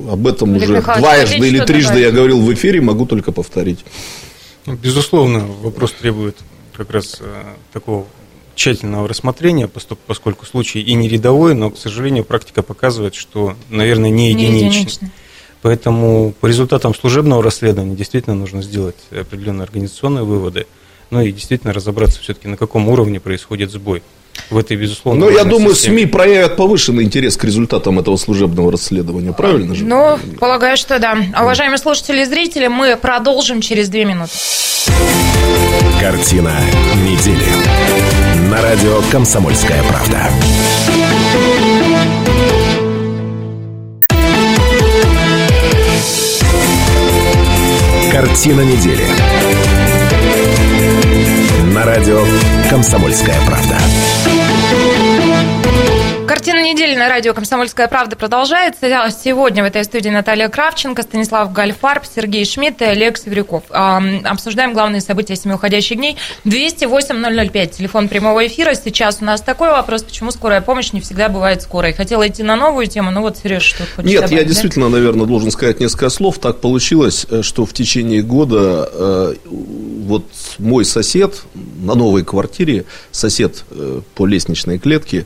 об 0.09 0.27
этом 0.27 0.51
Олег 0.51 0.63
уже 0.63 0.77
Михайлович, 0.77 1.29
дважды 1.29 1.47
или 1.47 1.59
трижды 1.59 1.87
добавить? 1.87 2.05
я 2.05 2.11
говорил 2.11 2.41
в 2.41 2.53
эфире, 2.53 2.81
могу 2.81 3.05
только 3.05 3.31
повторить. 3.31 3.79
Безусловно, 4.65 5.45
вопрос 5.45 5.91
требует 5.91 6.37
как 6.73 6.91
раз 6.91 7.17
э, 7.19 7.43
такого 7.71 8.05
тщательного 8.55 9.07
рассмотрения, 9.07 9.69
поскольку 10.07 10.45
случай 10.45 10.79
и 10.81 10.93
не 10.93 11.07
рядовой, 11.07 11.53
но, 11.53 11.69
к 11.69 11.77
сожалению, 11.77 12.23
практика 12.23 12.63
показывает, 12.63 13.13
что, 13.13 13.55
наверное, 13.69 14.09
не 14.09 14.29
единичный. 14.29 14.59
Не 14.59 14.67
единичный. 14.67 15.11
Поэтому 15.61 16.33
по 16.39 16.45
результатам 16.45 16.93
служебного 16.93 17.43
расследования 17.43 17.95
действительно 17.95 18.35
нужно 18.35 18.61
сделать 18.61 18.97
определенные 19.11 19.63
организационные 19.63 20.23
выводы, 20.23 20.67
ну 21.09 21.21
и 21.21 21.31
действительно 21.31 21.73
разобраться 21.73 22.19
все-таки, 22.21 22.47
на 22.47 22.57
каком 22.57 22.87
уровне 22.87 23.19
происходит 23.19 23.71
сбой 23.71 24.03
в 24.49 24.57
этой, 24.57 24.77
безусловно, 24.77 25.25
Но 25.25 25.31
я 25.31 25.43
думаю, 25.43 25.75
системе. 25.75 25.99
СМИ 25.99 26.05
проявят 26.07 26.55
повышенный 26.55 27.03
интерес 27.03 27.35
к 27.37 27.43
результатам 27.43 27.99
этого 27.99 28.17
служебного 28.17 28.71
расследования, 28.71 29.33
правильно 29.33 29.73
же? 29.75 29.85
Ну, 29.85 30.19
полагаю, 30.39 30.77
что 30.77 30.99
да. 30.99 31.17
Уважаемые 31.41 31.77
слушатели 31.77 32.21
и 32.21 32.25
зрители, 32.25 32.67
мы 32.67 32.95
продолжим 32.95 33.61
через 33.61 33.89
две 33.89 34.05
минуты. 34.05 34.33
Картина 35.99 36.53
недели. 37.03 37.45
На 38.49 38.61
радио 38.61 39.01
«Комсомольская 39.11 39.81
правда». 39.83 40.29
Картина 48.11 48.61
недели. 48.61 49.05
На 51.73 51.83
радио 51.83 52.23
«Комсомольская 52.69 53.35
правда». 53.45 53.77
Недели 56.75 56.97
на 56.97 57.07
радио 57.07 57.33
«Комсомольская 57.33 57.87
правда» 57.87 58.17
продолжается. 58.17 58.87
Сегодня 59.09 59.63
в 59.63 59.65
этой 59.65 59.85
студии 59.85 60.09
Наталья 60.09 60.49
Кравченко, 60.49 61.03
Станислав 61.03 61.53
Гальфарб, 61.53 62.03
Сергей 62.05 62.43
Шмидт 62.43 62.81
и 62.81 62.85
Олег 62.85 63.17
Северяков. 63.17 63.63
Обсуждаем 63.69 64.73
главные 64.73 64.99
события 64.99 65.37
семи 65.37 65.53
уходящих 65.53 65.95
дней. 65.95 66.17
208-005, 66.43 67.67
телефон 67.67 68.09
прямого 68.09 68.45
эфира. 68.45 68.73
Сейчас 68.73 69.19
у 69.21 69.25
нас 69.25 69.39
такой 69.39 69.69
вопрос, 69.69 70.03
почему 70.03 70.31
скорая 70.31 70.59
помощь 70.59 70.91
не 70.91 70.99
всегда 70.99 71.29
бывает 71.29 71.61
скорой. 71.61 71.93
Хотела 71.93 72.27
идти 72.27 72.43
на 72.43 72.57
новую 72.57 72.87
тему, 72.87 73.09
но 73.09 73.21
вот, 73.21 73.37
Сереж, 73.37 73.63
что 73.63 73.85
хочешь 73.95 74.11
Нет, 74.11 74.21
добавить, 74.23 74.31
я 74.33 74.39
да? 74.39 74.49
действительно, 74.49 74.89
наверное, 74.89 75.25
должен 75.25 75.51
сказать 75.51 75.79
несколько 75.79 76.09
слов. 76.09 76.39
Так 76.39 76.59
получилось, 76.59 77.25
э, 77.29 77.41
что 77.41 77.65
в 77.65 77.71
течение 77.71 78.21
года 78.21 78.89
э, 78.91 79.35
вот 80.05 80.25
мой 80.59 80.85
сосед 80.85 81.43
на 81.53 81.95
новой 81.95 82.23
квартире, 82.23 82.85
сосед 83.11 83.65
э, 83.71 84.01
по 84.13 84.25
лестничной 84.25 84.77
клетке, 84.77 85.25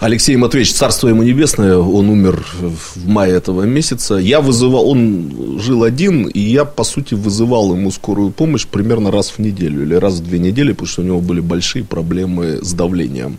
Алексей 0.00 0.36
Матвеевич, 0.36 0.72
царство 0.72 1.08
ему 1.08 1.22
небесное, 1.22 1.76
он 1.76 2.08
умер 2.08 2.44
в 2.60 3.06
мае 3.06 3.34
этого 3.34 3.62
месяца. 3.62 4.16
Я 4.16 4.40
вызывал, 4.40 4.88
он 4.88 5.60
жил 5.60 5.84
один, 5.84 6.26
и 6.26 6.40
я, 6.40 6.64
по 6.64 6.84
сути, 6.84 7.14
вызывал 7.14 7.74
ему 7.74 7.90
скорую 7.90 8.30
помощь 8.30 8.66
примерно 8.66 9.10
раз 9.10 9.30
в 9.30 9.38
неделю 9.38 9.82
или 9.82 9.94
раз 9.94 10.14
в 10.14 10.24
две 10.24 10.38
недели, 10.38 10.72
потому 10.72 10.88
что 10.88 11.02
у 11.02 11.04
него 11.04 11.20
были 11.20 11.40
большие 11.40 11.84
проблемы 11.84 12.60
с 12.62 12.72
давлением. 12.72 13.38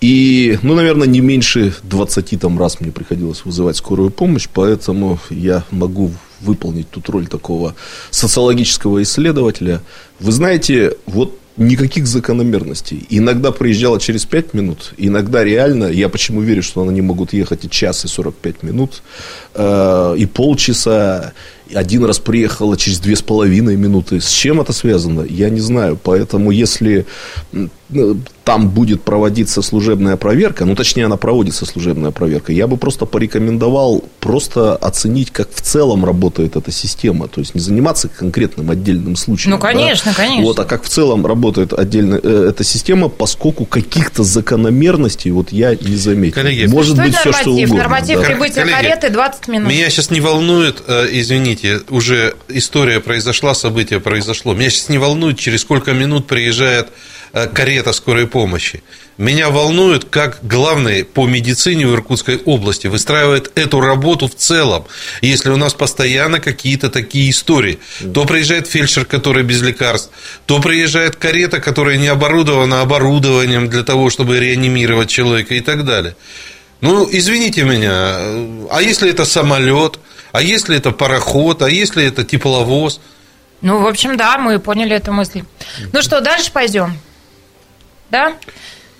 И, 0.00 0.58
ну, 0.62 0.74
наверное, 0.74 1.08
не 1.08 1.20
меньше 1.20 1.74
20 1.82 2.40
там 2.40 2.58
раз 2.58 2.80
мне 2.80 2.92
приходилось 2.92 3.44
вызывать 3.44 3.76
скорую 3.76 4.10
помощь, 4.10 4.48
поэтому 4.52 5.18
я 5.30 5.64
могу 5.70 6.10
выполнить 6.40 6.90
тут 6.90 7.08
роль 7.08 7.26
такого 7.26 7.74
социологического 8.10 9.02
исследователя. 9.02 9.80
Вы 10.20 10.32
знаете, 10.32 10.96
вот 11.06 11.38
никаких 11.58 12.06
закономерностей. 12.06 13.04
Иногда 13.10 13.50
приезжала 13.50 13.98
через 13.98 14.24
5 14.24 14.54
минут, 14.54 14.94
иногда 14.96 15.42
реально, 15.42 15.86
я 15.86 16.08
почему 16.08 16.40
верю, 16.40 16.62
что 16.62 16.86
они 16.86 17.02
могут 17.02 17.32
ехать 17.32 17.64
и 17.64 17.70
час, 17.70 18.04
и 18.04 18.08
45 18.08 18.62
минут, 18.62 19.02
э, 19.54 20.14
и 20.18 20.26
полчаса, 20.26 21.32
один 21.74 22.04
раз 22.04 22.18
приехала 22.18 22.76
через 22.76 23.00
две 23.00 23.16
с 23.16 23.22
половиной 23.22 23.76
минуты. 23.76 24.20
С 24.20 24.30
чем 24.30 24.60
это 24.60 24.72
связано, 24.72 25.22
я 25.28 25.50
не 25.50 25.60
знаю. 25.60 25.98
Поэтому, 26.02 26.50
если 26.50 27.06
там 28.44 28.68
будет 28.68 29.02
проводиться 29.02 29.62
служебная 29.62 30.16
проверка, 30.16 30.64
ну, 30.64 30.74
точнее, 30.74 31.06
она 31.06 31.16
проводится 31.16 31.64
служебная 31.64 32.10
проверка, 32.10 32.52
я 32.52 32.66
бы 32.66 32.76
просто 32.76 33.06
порекомендовал 33.06 34.04
просто 34.20 34.76
оценить, 34.76 35.30
как 35.30 35.48
в 35.52 35.60
целом 35.60 36.04
работает 36.04 36.56
эта 36.56 36.70
система. 36.70 37.28
То 37.28 37.40
есть, 37.40 37.54
не 37.54 37.60
заниматься 37.60 38.08
конкретным 38.08 38.70
отдельным 38.70 39.16
случаем. 39.16 39.52
Ну, 39.52 39.58
конечно, 39.58 40.12
да? 40.12 40.16
конечно. 40.16 40.44
Вот, 40.44 40.58
а 40.58 40.64
как 40.64 40.82
в 40.84 40.88
целом 40.88 41.26
работает 41.26 41.72
отдельно 41.72 42.20
э, 42.22 42.48
эта 42.50 42.64
система, 42.64 43.08
поскольку 43.08 43.64
каких-то 43.64 44.22
закономерностей 44.22 45.30
вот 45.30 45.50
я 45.50 45.74
не 45.74 45.96
заметил. 45.96 46.34
Коллеги, 46.34 46.66
Может 46.66 46.96
что 46.96 47.04
быть, 47.04 47.16
все 47.16 47.32
что 47.32 47.50
угодно. 47.52 47.76
Норматив 47.76 48.18
да. 48.20 48.24
прибытия 48.24 48.60
Коллеги, 48.60 48.74
кареты 48.74 49.10
20 49.10 49.48
минут. 49.48 49.68
Меня 49.68 49.90
сейчас 49.90 50.10
не 50.10 50.20
волнует, 50.20 50.82
э, 50.86 51.08
извините, 51.58 51.84
уже 51.90 52.34
история 52.48 53.00
произошла, 53.00 53.54
событие 53.54 54.00
произошло. 54.00 54.54
Меня 54.54 54.70
сейчас 54.70 54.88
не 54.88 54.98
волнует, 54.98 55.38
через 55.38 55.62
сколько 55.62 55.92
минут 55.92 56.26
приезжает 56.26 56.88
э, 57.32 57.46
карета 57.48 57.92
скорой 57.92 58.26
помощи. 58.26 58.82
Меня 59.16 59.50
волнует, 59.50 60.04
как 60.04 60.38
главный 60.42 61.04
по 61.04 61.26
медицине 61.26 61.86
в 61.86 61.94
Иркутской 61.94 62.36
области 62.36 62.86
выстраивает 62.86 63.50
эту 63.56 63.80
работу 63.80 64.28
в 64.28 64.34
целом. 64.34 64.84
Если 65.22 65.50
у 65.50 65.56
нас 65.56 65.74
постоянно 65.74 66.38
какие-то 66.38 66.88
такие 66.88 67.30
истории, 67.30 67.78
то 68.14 68.24
приезжает 68.24 68.68
фельдшер, 68.68 69.04
который 69.04 69.42
без 69.42 69.60
лекарств, 69.60 70.10
то 70.46 70.60
приезжает 70.60 71.16
карета, 71.16 71.60
которая 71.60 71.96
не 71.96 72.08
оборудована 72.08 72.80
оборудованием 72.80 73.68
для 73.68 73.82
того, 73.82 74.10
чтобы 74.10 74.38
реанимировать 74.38 75.10
человека 75.10 75.54
и 75.54 75.60
так 75.60 75.84
далее. 75.84 76.14
Ну, 76.80 77.08
извините 77.10 77.64
меня, 77.64 78.14
а 78.70 78.78
если 78.80 79.10
это 79.10 79.24
самолет, 79.24 79.98
а 80.32 80.42
если 80.42 80.76
это 80.76 80.90
пароход, 80.90 81.62
а 81.62 81.70
если 81.70 82.04
это 82.04 82.24
тепловоз? 82.24 83.00
Ну, 83.60 83.80
в 83.80 83.86
общем, 83.86 84.16
да, 84.16 84.38
мы 84.38 84.58
поняли 84.58 84.94
эту 84.94 85.12
мысль. 85.12 85.42
Ну 85.92 86.02
что, 86.02 86.20
дальше 86.20 86.52
пойдем? 86.52 86.98
Да? 88.10 88.34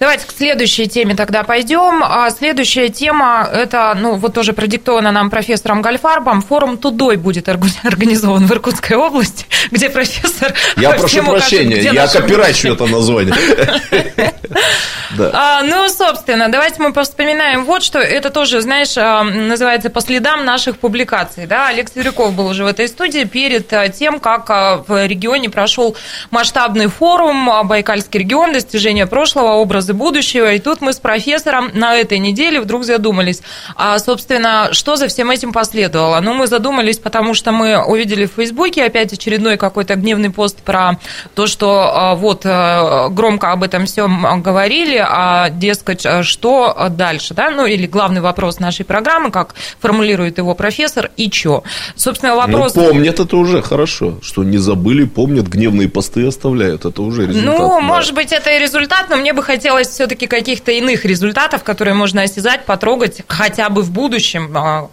Давайте 0.01 0.27
к 0.27 0.33
следующей 0.33 0.87
теме 0.87 1.17
тогда 1.17 1.43
пойдем. 1.43 2.03
А 2.05 2.31
следующая 2.31 2.89
тема, 2.89 3.49
это, 3.53 3.97
ну, 3.99 4.15
вот 4.15 4.33
тоже 4.33 4.53
продиктована 4.53 5.11
нам 5.11 5.29
профессором 5.29 5.83
Гальфарбом. 5.83 6.41
Форум 6.43 6.79
Тудой 6.79 7.17
будет 7.17 7.49
орг- 7.49 7.67
организован 7.83 8.47
в 8.47 8.53
Иркутской 8.53 8.97
области, 8.97 9.47
где 9.71 9.91
профессор... 9.91 10.55
Я 10.77 10.91
прошу 10.93 11.25
прощения, 11.25 11.77
где 11.77 11.91
я 11.91 12.07
копирачу 12.07 12.69
это 12.69 12.87
название. 12.87 13.35
А, 15.33 15.63
ну, 15.63 15.89
собственно, 15.89 16.49
давайте 16.49 16.83
мы 16.83 16.93
вспоминаем 17.03 17.65
вот 17.65 17.83
что. 17.83 17.99
Это 17.99 18.31
тоже, 18.31 18.61
знаешь, 18.61 18.97
а, 18.97 19.25
называется 19.25 19.91
по 19.91 20.01
следам 20.01 20.45
наших 20.45 20.79
публикаций. 20.79 21.47
Да? 21.47 21.69
Олег 21.69 21.89
Сверяков 21.89 22.35
был 22.35 22.47
уже 22.47 22.65
в 22.65 22.67
этой 22.67 22.89
студии 22.89 23.25
перед 23.25 23.73
а, 23.73 23.89
тем, 23.89 24.21
как 24.21 24.49
в 24.49 25.07
регионе 25.07 25.49
прошел 25.49 25.97
масштабный 26.31 26.89
форум 26.89 27.51
«Байкальский 27.67 28.21
регион. 28.21 28.53
Достижения 28.53 29.07
прошлого, 29.07 29.55
образы 29.89 29.95
будущего». 29.95 30.53
И 30.53 30.59
тут 30.59 30.81
мы 30.81 30.93
с 30.93 30.99
профессором 30.99 31.71
на 31.75 31.97
этой 31.97 32.19
неделе 32.19 32.61
вдруг 32.61 32.85
задумались, 32.85 33.43
а, 33.77 33.99
собственно, 33.99 34.69
что 34.73 34.97
за 34.97 35.07
всем 35.09 35.31
этим 35.31 35.53
последовало. 35.53 36.21
Ну, 36.21 36.35
мы 36.35 36.47
задумались, 36.47 36.99
потому 36.99 37.35
что 37.35 37.53
мы 37.53 37.85
увидели 37.85 38.27
в 38.27 38.33
Фейсбуке 38.37 38.85
опять 38.85 39.13
очередной 39.13 39.57
какой-то 39.57 39.95
гневный 39.95 40.31
пост 40.31 40.59
про 40.63 40.99
то, 41.35 41.47
что 41.47 41.91
а, 41.95 42.15
вот 42.15 42.43
а, 42.45 43.09
громко 43.09 43.53
об 43.53 43.63
этом 43.63 43.87
всем 43.87 44.43
говорили, 44.43 44.99
а, 44.99 45.51
дескать, 45.51 46.07
а 46.07 46.23
что 46.23 46.89
дальше, 46.91 47.35
да, 47.35 47.51
ну, 47.51 47.67
или 47.67 47.87
главный 47.87 48.21
вопрос 48.21 48.61
нашей 48.61 48.85
программы, 48.85 49.31
как 49.31 49.55
формулирует 49.81 50.39
его 50.39 50.55
профессор, 50.55 51.11
и 51.17 51.31
чё? 51.31 51.63
Собственно, 51.97 52.37
вопрос... 52.37 52.75
Ну, 52.75 52.89
помнят 52.89 53.21
это 53.21 53.37
уже 53.37 53.63
хорошо, 53.63 54.19
что 54.23 54.45
не 54.45 54.59
забыли, 54.59 55.05
помнят, 55.05 55.47
гневные 55.49 55.89
посты 55.89 56.27
оставляют, 56.27 56.85
это 56.85 57.03
уже 57.03 57.27
результат. 57.27 57.59
Ну, 57.59 57.69
да. 57.69 57.81
может 57.81 58.15
быть, 58.15 58.33
это 58.33 58.51
и 58.51 58.59
результат, 58.59 59.07
но 59.11 59.17
мне 59.17 59.33
бы 59.33 59.43
хотелось 59.43 59.78
все-таки 59.87 60.27
каких-то 60.27 60.73
иных 60.73 61.05
результатов, 61.05 61.63
которые 61.63 61.95
можно 61.95 62.23
осязать, 62.23 62.65
потрогать 62.65 63.23
хотя 63.29 63.69
бы 63.69 63.83
в 63.83 63.91
будущем, 63.93 64.51
а, 64.57 64.91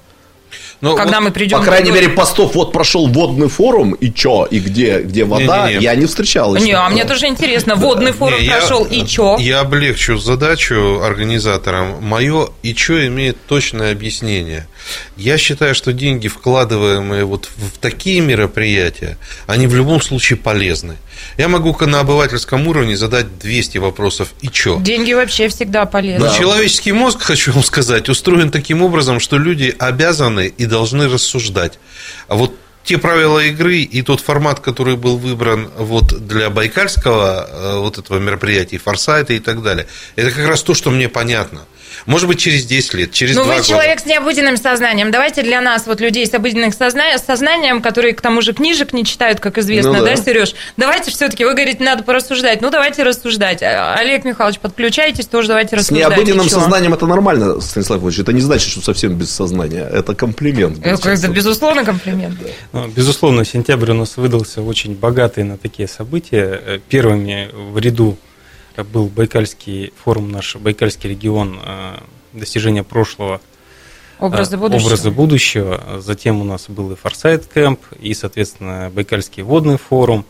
Ну, 0.82 0.96
когда 0.96 1.16
вот 1.20 1.26
мы 1.26 1.32
придем. 1.32 1.58
По 1.60 1.64
крайней 1.66 1.92
мере, 1.92 2.10
постов, 2.10 2.54
вот 2.56 2.72
прошел 2.72 3.08
водный 3.08 3.50
форум, 3.50 3.94
и 3.94 4.14
чё, 4.14 4.46
и 4.50 4.60
где, 4.60 5.00
где 5.02 5.26
вода, 5.26 5.68
Не-не-не. 5.68 5.84
я 5.84 5.96
не 5.96 6.06
встречал 6.06 6.56
еще. 6.56 6.66
Не, 6.66 6.74
а 6.74 6.88
мне 6.90 7.04
тоже 7.06 7.26
интересно. 7.28 7.76
Водный 7.76 8.12
форум 8.12 8.40
Не, 8.40 8.46
я- 8.46 8.58
прошел, 8.60 8.86
и 8.86 9.06
чё? 9.06 9.38
Я 9.40 9.62
облегчу 9.62 10.18
задачу 10.18 11.02
организаторам. 11.04 12.04
Мое 12.04 12.50
и 12.62 12.74
чё 12.76 13.06
имеет 13.08 13.38
точное 13.48 13.92
объяснение. 13.92 14.68
Я 15.18 15.38
считаю, 15.38 15.74
что 15.76 15.92
деньги, 15.94 16.28
вкладываемые 16.28 17.26
вот 17.26 17.50
в 17.56 17.78
такие 17.80 18.22
мероприятия, 18.22 19.18
они 19.48 19.68
в 19.68 19.76
любом 19.76 20.02
случае 20.02 20.38
полезны. 20.38 20.96
Я 21.38 21.48
могу 21.48 21.76
на 21.86 22.00
обывательском 22.00 22.68
уровне 22.68 22.96
задать 22.96 23.40
200 23.40 23.78
вопросов. 23.80 24.30
И 24.42 24.50
чё? 24.50 24.80
Деньги 24.80 25.14
вообще 25.14 25.48
всегда 25.50 25.86
полезны. 25.86 26.28
Но 26.28 26.34
человеческий 26.34 26.92
мозг, 26.92 27.22
хочу 27.22 27.52
вам 27.52 27.64
сказать, 27.64 28.10
устроен 28.10 28.52
таким 28.52 28.82
образом, 28.82 29.20
что 29.20 29.38
люди 29.38 29.76
обязаны 29.78 30.48
и 30.48 30.66
должны 30.66 31.08
рассуждать. 31.08 31.80
А 32.28 32.36
вот 32.36 32.56
те 32.86 32.98
правила 33.00 33.40
игры 33.40 33.80
и 33.80 34.02
тот 34.04 34.22
формат, 34.22 34.60
который 34.60 34.96
был 34.96 35.18
выбран 35.18 35.70
вот 35.78 36.28
для 36.28 36.50
байкальского 36.50 37.48
э, 37.50 37.80
вот 37.80 37.98
этого 37.98 38.20
мероприятия, 38.20 38.78
форсайта 38.78 39.34
и 39.34 39.40
так 39.40 39.64
далее, 39.64 39.88
это 40.16 40.32
как 40.32 40.48
раз 40.48 40.62
то, 40.62 40.74
что 40.76 40.92
мне 40.92 41.10
понятно. 41.10 41.62
Может 42.06 42.28
быть, 42.28 42.40
через 42.40 42.66
10 42.66 42.94
лет, 42.94 43.12
через 43.12 43.36
Ну, 43.36 43.44
2 43.44 43.54
вы 43.54 43.56
года. 43.60 43.68
человек 43.70 44.00
с 44.00 44.06
необыденным 44.06 44.58
сознанием. 44.58 45.12
Давайте 45.12 45.42
для 45.42 45.62
нас, 45.62 45.88
вот 45.88 46.00
людей 46.02 46.26
с 46.26 46.34
обыденным 46.34 46.72
созна- 46.72 47.18
сознанием, 47.18 47.82
которые 47.82 48.14
к 48.14 48.22
тому 48.22 48.42
же 48.42 48.54
книжек 48.54 48.94
не 48.94 49.06
читают, 49.06 49.40
как 49.40 49.58
известно, 49.58 49.94
Ну 49.94 50.00
да, 50.06 50.16
да. 50.16 50.16
Сереж? 50.16 50.54
Давайте 50.78 51.12
все-таки, 51.12 51.46
вы 51.46 51.54
говорите, 51.54 51.84
надо 51.84 52.04
порассуждать. 52.04 52.62
Ну, 52.62 52.70
давайте 52.70 53.04
рассуждать. 53.04 53.62
А, 53.64 53.96
Олег 53.96 54.26
Михайлович, 54.26 54.60
подключайтесь, 54.60 55.26
тоже 55.28 55.48
давайте 55.50 55.76
С 55.76 55.80
рассуждать. 55.80 56.10
необыденным 56.10 56.46
И 56.46 56.50
чё? 56.50 56.60
сознанием 56.60 56.94
это 56.94 57.06
нормально, 57.08 57.60
Станислав 57.62 58.02
Ильич. 58.04 58.20
Это 58.20 58.34
не 58.34 58.42
значит, 58.42 58.70
что 58.70 58.82
совсем 58.82 59.14
без 59.16 59.32
сознания. 59.32 59.88
Это 59.92 60.14
комплимент. 60.16 60.80
Э, 60.86 60.96
Это, 60.96 61.28
безусловно, 61.28 61.84
комплимент. 61.84 62.38
Ну, 62.74 62.88
Безусловно, 62.88 63.46
сентябрь 63.46 63.92
у 63.92 63.96
нас 63.96 64.18
выдался 64.18 64.62
очень 64.62 64.96
богатый 64.96 65.44
на 65.44 65.58
такие 65.58 65.88
события. 65.88 66.60
Э, 66.66 66.80
Первыми 66.90 67.50
в 67.72 67.78
ряду 67.80 68.18
был 68.84 69.08
Байкальский 69.08 69.94
форум 70.04 70.32
наш, 70.32 70.56
Байкальский 70.56 71.10
регион 71.10 71.60
э, 71.64 71.98
достижения 72.34 72.84
прошлого, 72.84 73.42
Образы 74.20 74.56
э, 74.56 74.60
будущего. 74.60 74.86
образы 74.88 75.12
будущего. 75.12 75.82
Затем 76.00 76.42
у 76.42 76.44
нас 76.44 76.66
был 76.68 76.92
и 76.92 76.96
Форсайт 76.96 77.46
Кэмп, 77.48 77.80
и, 78.00 78.14
соответственно, 78.14 78.92
Байкальский 78.94 79.44
водный 79.44 79.78
форум. 79.78 80.26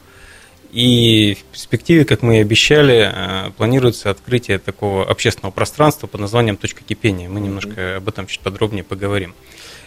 И 0.71 1.37
в 1.39 1.43
перспективе, 1.53 2.03
как 2.03 2.21
мы 2.21 2.37
и 2.37 2.41
обещали, 2.41 3.11
э, 3.13 3.51
планируется 3.51 4.09
открытие 4.09 4.59
такого 4.59 5.05
общественного 5.05 5.51
пространства 5.51 6.07
под 6.07 6.19
названием 6.21 6.57
«Точка 6.57 6.83
кипения». 6.83 7.29
Мы 7.29 7.39
немножко 7.39 7.97
об 7.97 8.09
этом 8.09 8.27
чуть 8.27 8.41
подробнее 8.41 8.83
поговорим. 8.83 9.33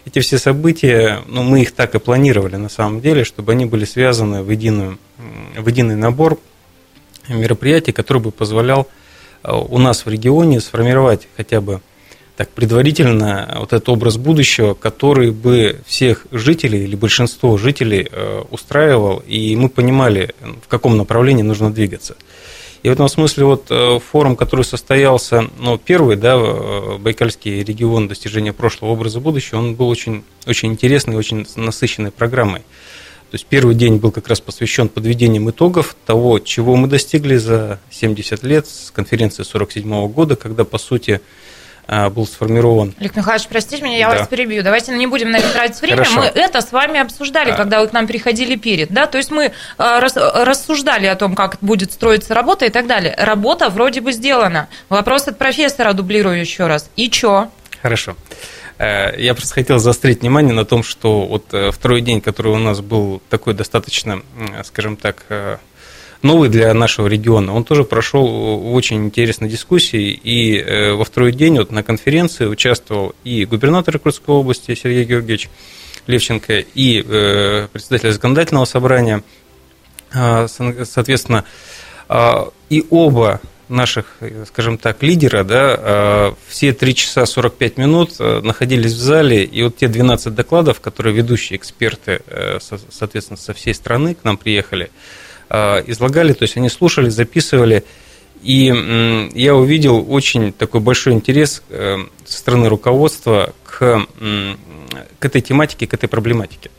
Эти 0.05 0.19
все 0.19 0.39
события, 0.39 1.21
ну, 1.27 1.43
мы 1.43 1.61
их 1.61 1.73
так 1.73 1.93
и 1.93 1.99
планировали 1.99 2.55
на 2.55 2.69
самом 2.69 3.01
деле, 3.01 3.23
чтобы 3.23 3.51
они 3.51 3.65
были 3.65 3.85
связаны 3.85 4.41
в, 4.41 4.49
единую, 4.49 4.97
в 5.57 5.67
единый 5.67 5.95
набор 5.95 6.39
мероприятий, 7.29 7.91
который 7.91 8.21
бы 8.21 8.31
позволял 8.31 8.87
э, 9.43 9.51
у 9.53 9.77
нас 9.77 10.05
в 10.05 10.09
регионе 10.09 10.59
сформировать 10.61 11.27
хотя 11.37 11.61
бы 11.61 11.81
так 12.39 12.49
предварительно 12.51 13.53
вот 13.59 13.73
этот 13.73 13.89
образ 13.89 14.15
будущего, 14.15 14.73
который 14.73 15.31
бы 15.31 15.81
всех 15.85 16.25
жителей 16.31 16.85
или 16.85 16.95
большинство 16.95 17.57
жителей 17.57 18.07
э, 18.09 18.43
устраивал, 18.49 19.21
и 19.27 19.57
мы 19.57 19.67
понимали, 19.67 20.33
в 20.63 20.69
каком 20.69 20.95
направлении 20.95 21.43
нужно 21.43 21.69
двигаться. 21.69 22.15
И 22.81 22.87
в 22.87 22.93
этом 22.93 23.09
смысле 23.09 23.43
вот 23.43 23.65
э, 23.69 23.99
форум, 23.99 24.37
который 24.37 24.63
состоялся, 24.63 25.49
ну, 25.59 25.77
первый, 25.77 26.15
да, 26.15 26.35
э, 26.37 26.97
Байкальский 26.97 27.61
регион 27.61 28.07
достижения 28.07 28.53
прошлого 28.53 28.91
образа 28.91 29.19
будущего, 29.19 29.59
он 29.59 29.75
был 29.75 29.89
очень, 29.89 30.23
очень 30.47 30.71
интересный, 30.71 31.17
очень 31.17 31.45
насыщенной 31.57 32.11
программой. 32.11 32.61
То 33.31 33.35
есть 33.35 33.45
первый 33.45 33.75
день 33.75 33.97
был 33.97 34.11
как 34.11 34.27
раз 34.27 34.41
посвящен 34.41 34.89
подведениям 34.89 35.49
итогов 35.51 35.95
того, 36.05 36.39
чего 36.39 36.75
мы 36.75 36.87
достигли 36.87 37.37
за 37.37 37.79
70 37.91 38.43
лет 38.43 38.65
с 38.65 38.89
конференции 38.89 39.43
47 39.43 40.07
года, 40.07 40.35
когда, 40.35 40.63
по 40.63 40.79
сути, 40.79 41.21
а, 41.91 42.09
был 42.09 42.27
сформирован. 42.27 42.95
Олег 42.99 43.15
Михайлович, 43.15 43.47
простите 43.47 43.83
меня, 43.83 43.97
я 43.97 44.09
да. 44.09 44.17
вас 44.17 44.27
перебью. 44.27 44.63
Давайте 44.63 44.93
не 44.93 45.05
будем 45.05 45.29
на 45.29 45.37
это 45.37 45.51
тратить 45.51 45.81
время. 45.81 45.97
Хорошо. 45.97 46.19
Мы 46.21 46.25
это 46.25 46.61
с 46.61 46.71
вами 46.71 46.99
обсуждали, 46.99 47.51
а. 47.51 47.55
когда 47.55 47.81
вы 47.81 47.87
к 47.87 47.93
нам 47.93 48.07
приходили 48.07 48.55
перед. 48.55 48.89
Да? 48.89 49.05
То 49.05 49.17
есть 49.17 49.29
мы 49.29 49.53
а, 49.77 49.99
рассуждали 49.99 51.05
о 51.05 51.15
том, 51.15 51.35
как 51.35 51.57
будет 51.61 51.91
строиться 51.91 52.33
работа 52.33 52.65
и 52.65 52.69
так 52.69 52.87
далее. 52.87 53.15
Работа 53.17 53.69
вроде 53.69 54.01
бы 54.01 54.11
сделана. 54.11 54.69
Вопрос 54.89 55.27
от 55.27 55.37
профессора 55.37 55.93
дублирую 55.93 56.39
еще 56.39 56.65
раз. 56.65 56.89
И 56.95 57.09
чё? 57.09 57.49
Хорошо. 57.81 58.15
Я 58.79 59.33
просто 59.33 59.53
хотел 59.53 59.79
заострить 59.79 60.21
внимание 60.21 60.53
на 60.53 60.65
том, 60.65 60.83
что 60.83 61.25
вот 61.25 61.53
э, 61.53 61.71
второй 61.71 62.01
день, 62.01 62.21
который 62.21 62.53
у 62.53 62.57
нас 62.57 62.79
был 62.79 63.21
такой 63.29 63.53
достаточно, 63.53 64.21
скажем 64.63 64.95
так, 64.95 65.25
э, 65.29 65.57
новый 66.21 66.49
для 66.49 66.73
нашего 66.73 67.07
региона, 67.07 67.53
он 67.53 67.63
тоже 67.63 67.83
прошел 67.83 68.25
в 68.25 68.73
очень 68.73 69.05
интересной 69.05 69.49
дискуссии. 69.49 70.11
И 70.11 70.57
э, 70.57 70.93
во 70.93 71.03
второй 71.03 71.31
день 71.31 71.57
вот 71.57 71.71
на 71.71 71.83
конференции 71.83 72.45
участвовал 72.45 73.15
и 73.23 73.45
губернатор 73.45 73.95
Иркутской 73.95 74.35
области 74.35 74.75
Сергей 74.75 75.05
Георгиевич 75.05 75.49
Левченко, 76.07 76.59
и 76.59 77.03
э, 77.05 77.67
председатель 77.71 78.11
законодательного 78.11 78.65
собрания. 78.65 79.23
А, 80.11 80.47
соответственно, 80.47 81.45
а, 82.07 82.49
и 82.69 82.83
оба 82.89 83.39
наших, 83.69 84.17
скажем 84.47 84.77
так, 84.77 85.03
лидера, 85.03 85.43
да, 85.43 85.75
а, 85.77 86.35
все 86.47 86.73
3 86.73 86.95
часа 86.95 87.25
45 87.25 87.77
минут 87.77 88.15
э, 88.19 88.41
находились 88.41 88.93
в 88.93 88.99
зале, 88.99 89.43
и 89.43 89.63
вот 89.63 89.77
те 89.77 89.87
12 89.87 90.33
докладов, 90.33 90.81
которые 90.81 91.15
ведущие 91.15 91.57
эксперты, 91.57 92.21
соответственно, 92.89 93.37
со 93.37 93.53
всей 93.53 93.73
страны 93.73 94.15
к 94.15 94.23
нам 94.23 94.37
приехали, 94.37 94.89
Э, 95.49 95.83
излагали, 95.87 96.33
то 96.33 96.43
есть 96.43 96.57
они 96.57 96.69
слушали, 96.69 97.09
записывали. 97.09 97.83
И 98.41 99.31
я 99.33 99.55
увидел 99.55 100.05
очень 100.09 100.53
такой 100.53 100.79
большой 100.79 101.13
интерес 101.13 101.61
э, 101.69 101.97
со 102.25 102.37
стороны 102.37 102.69
руководства 102.69 103.53
к, 103.65 104.05
к 105.19 105.25
этой 105.25 105.41
тематике, 105.41 105.87
к 105.87 105.93
этой 105.93 106.07
проблематике. 106.07 106.71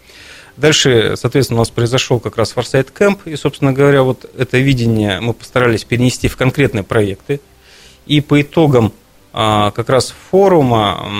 Дальше, 0.60 1.14
соответственно, 1.16 1.60
у 1.60 1.62
нас 1.62 1.70
произошел 1.70 2.20
как 2.20 2.36
раз 2.36 2.52
Foresight 2.54 2.92
Camp, 2.92 3.20
и, 3.24 3.34
собственно 3.36 3.72
говоря, 3.72 4.02
вот 4.02 4.30
это 4.36 4.58
видение 4.58 5.18
мы 5.20 5.32
постарались 5.32 5.84
перенести 5.84 6.28
в 6.28 6.36
конкретные 6.36 6.82
проекты. 6.82 7.40
И 8.04 8.20
по 8.20 8.42
итогам 8.42 8.92
а, 9.32 9.70
как 9.70 9.88
раз 9.88 10.14
форума 10.30 11.10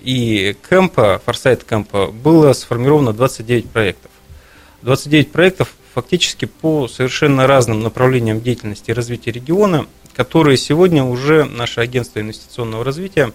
и 0.00 0.56
кемпа, 0.68 1.22
Foresight 1.24 1.64
кемпа, 1.64 2.08
было 2.08 2.52
сформировано 2.54 3.12
29 3.12 3.70
проектов. 3.70 4.10
29 4.82 5.30
проектов 5.30 5.74
фактически 5.94 6.46
по 6.46 6.88
совершенно 6.88 7.46
разным 7.46 7.80
направлениям 7.80 8.40
деятельности 8.40 8.90
и 8.90 8.94
развития 8.94 9.30
региона, 9.30 9.86
которые 10.14 10.56
сегодня 10.56 11.04
уже 11.04 11.44
наше 11.44 11.80
агентство 11.80 12.18
инвестиционного 12.18 12.82
развития, 12.82 13.32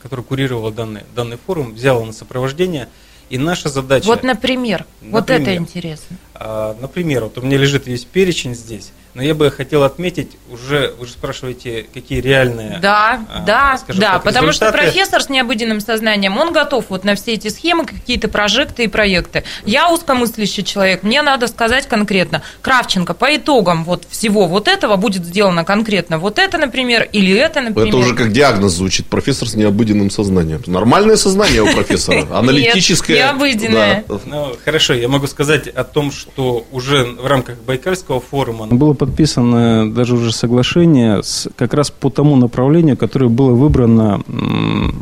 которое 0.00 0.22
курировало 0.22 0.72
данный, 0.72 1.02
данный 1.14 1.36
форум, 1.36 1.74
взяло 1.74 2.02
на 2.02 2.14
сопровождение. 2.14 2.88
И 3.34 3.38
наша 3.38 3.68
задача... 3.68 4.06
Вот, 4.06 4.22
например, 4.22 4.86
например 5.02 5.12
вот 5.12 5.28
это 5.28 5.56
интересно. 5.56 6.16
А, 6.34 6.76
например, 6.80 7.24
вот 7.24 7.38
у 7.38 7.42
меня 7.42 7.56
лежит 7.56 7.86
весь 7.86 8.04
перечень 8.04 8.54
здесь. 8.54 8.92
Но 9.14 9.22
я 9.22 9.32
бы 9.34 9.48
хотел 9.52 9.84
отметить 9.84 10.32
уже, 10.50 10.92
вы 10.98 11.06
же 11.06 11.12
спрашиваете, 11.12 11.86
какие 11.94 12.20
реальные... 12.20 12.80
Да, 12.82 13.24
а, 13.32 13.40
да, 13.46 13.78
да, 13.86 14.12
так, 14.14 14.24
потому 14.24 14.48
результаты. 14.48 14.76
что 14.76 14.84
профессор 14.84 15.22
с 15.22 15.28
необыденным 15.28 15.80
сознанием, 15.80 16.36
он 16.36 16.52
готов 16.52 16.86
вот 16.88 17.04
на 17.04 17.14
все 17.14 17.34
эти 17.34 17.46
схемы, 17.46 17.86
какие-то 17.86 18.26
прожекты 18.26 18.84
и 18.84 18.88
проекты. 18.88 19.44
Я 19.64 19.88
узкомыслящий 19.88 20.64
человек, 20.64 21.04
мне 21.04 21.22
надо 21.22 21.46
сказать 21.46 21.86
конкретно. 21.86 22.42
Кравченко, 22.60 23.14
по 23.14 23.36
итогам 23.36 23.84
вот 23.84 24.04
всего 24.10 24.48
вот 24.48 24.66
этого 24.66 24.96
будет 24.96 25.24
сделано 25.24 25.64
конкретно 25.64 26.18
вот 26.18 26.40
это, 26.40 26.58
например, 26.58 27.08
или 27.12 27.36
это, 27.36 27.60
например. 27.60 27.88
Это 27.88 27.96
уже 27.96 28.16
как 28.16 28.32
диагноз 28.32 28.72
звучит, 28.72 29.06
профессор 29.06 29.48
с 29.48 29.54
необыденным 29.54 30.10
сознанием. 30.10 30.60
Нормальное 30.66 31.16
сознание 31.16 31.62
у 31.62 31.72
профессора, 31.72 32.26
аналитическое. 32.36 33.18
необыденное. 33.18 34.04
Ну, 34.24 34.56
хорошо, 34.64 34.94
я 34.94 35.06
могу 35.06 35.28
сказать 35.28 35.68
о 35.68 35.84
том, 35.84 36.10
что 36.10 36.23
уже 36.72 37.04
в 37.04 37.26
рамках 37.26 37.58
Байкальского 37.66 38.20
форума 38.20 38.66
было 38.66 38.94
подписано 38.94 39.92
даже 39.92 40.14
уже 40.14 40.32
соглашение 40.32 41.22
с, 41.22 41.48
как 41.56 41.74
раз 41.74 41.90
по 41.90 42.10
тому 42.10 42.36
направлению, 42.36 42.96
которое 42.96 43.28
было 43.28 43.52
выбрано 43.52 44.22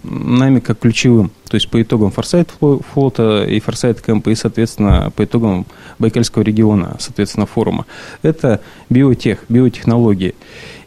нами 0.03 0.61
как 0.61 0.81
ключевым. 0.81 1.31
То 1.49 1.57
есть 1.57 1.69
по 1.69 1.81
итогам 1.83 2.11
форсайт 2.11 2.51
флота 2.93 3.45
и 3.45 3.61
форсайт 3.61 4.01
кэмпа, 4.01 4.31
и, 4.31 4.35
соответственно, 4.35 5.13
по 5.15 5.25
итогам 5.25 5.67
Байкальского 5.99 6.43
региона, 6.43 6.97
соответственно, 6.99 7.47
форума. 7.47 7.87
Это 8.23 8.61
биотех, 8.89 9.45
биотехнологии. 9.49 10.35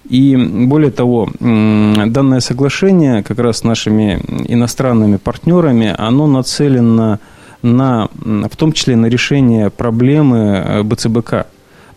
И 0.10 0.36
более 0.36 0.92
того, 0.92 1.30
данное 1.40 2.40
соглашение 2.40 3.24
как 3.24 3.40
раз 3.40 3.60
с 3.60 3.64
нашими 3.64 4.22
иностранными 4.48 5.18
партнерами, 5.18 5.94
оно 5.98 6.28
нацелено 6.28 6.96
на, 6.96 7.20
в 7.66 8.56
том 8.58 8.74
числе 8.74 8.96
на 8.96 9.08
решение 9.08 9.70
проблемы 9.70 10.38
э, 10.38 10.84
БЦБК. 10.84 11.48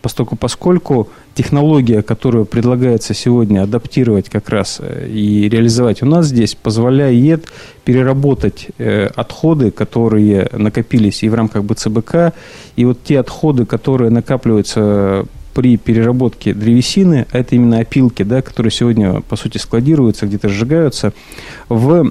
Поскольку, 0.01 0.35
поскольку 0.37 1.09
технология, 1.35 2.01
которую 2.01 2.45
предлагается 2.45 3.13
сегодня 3.13 3.63
адаптировать 3.63 4.29
как 4.29 4.49
раз 4.49 4.79
э, 4.81 5.07
и 5.07 5.47
реализовать 5.47 6.01
у 6.01 6.05
нас 6.05 6.27
здесь, 6.27 6.55
позволяет 6.55 7.47
переработать 7.85 8.67
э, 8.77 9.07
отходы, 9.15 9.71
которые 9.71 10.49
накопились 10.53 11.23
и 11.23 11.29
в 11.29 11.35
рамках 11.35 11.63
БЦБК, 11.63 12.33
и 12.75 12.85
вот 12.85 13.03
те 13.03 13.19
отходы, 13.19 13.65
которые 13.65 14.09
накапливаются 14.09 15.25
при 15.53 15.77
переработке 15.77 16.53
древесины, 16.53 17.27
а 17.31 17.39
это 17.39 17.55
именно 17.55 17.79
опилки, 17.79 18.23
да, 18.23 18.41
которые 18.41 18.71
сегодня, 18.71 19.21
по 19.21 19.35
сути, 19.35 19.57
складируются, 19.57 20.25
где-то 20.25 20.47
сжигаются, 20.47 21.13
в, 21.67 22.09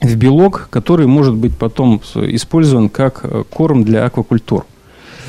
в 0.00 0.16
белок, 0.16 0.68
который 0.70 1.06
может 1.06 1.34
быть 1.34 1.56
потом 1.56 2.00
использован 2.14 2.88
как 2.88 3.20
э, 3.22 3.44
корм 3.48 3.84
для 3.84 4.04
аквакультур. 4.04 4.66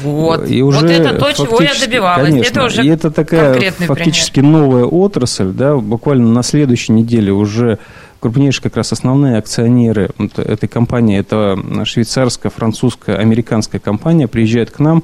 Вот, 0.03 0.49
и 0.49 0.61
уже 0.61 0.81
вот 0.81 0.89
это 0.89 1.17
то, 1.17 1.31
чего 1.31 1.61
я 1.61 1.71
добивалась. 1.79 2.29
Конечно, 2.29 2.51
это 2.51 2.65
уже 2.65 2.85
и 2.85 2.89
это 2.89 3.11
такая 3.11 3.71
фактически 3.71 4.41
пример. 4.41 4.51
новая 4.51 4.83
отрасль, 4.83 5.51
да, 5.51 5.77
буквально 5.77 6.27
на 6.27 6.43
следующей 6.43 6.91
неделе 6.91 7.31
уже 7.31 7.79
крупнейшие 8.19 8.63
как 8.63 8.77
раз 8.77 8.91
основные 8.91 9.37
акционеры 9.37 10.09
этой 10.35 10.67
компании, 10.67 11.19
это 11.19 11.57
швейцарская, 11.85 12.51
французская, 12.51 13.17
американская 13.17 13.79
компания, 13.79 14.27
приезжают 14.27 14.71
к 14.71 14.79
нам, 14.79 15.03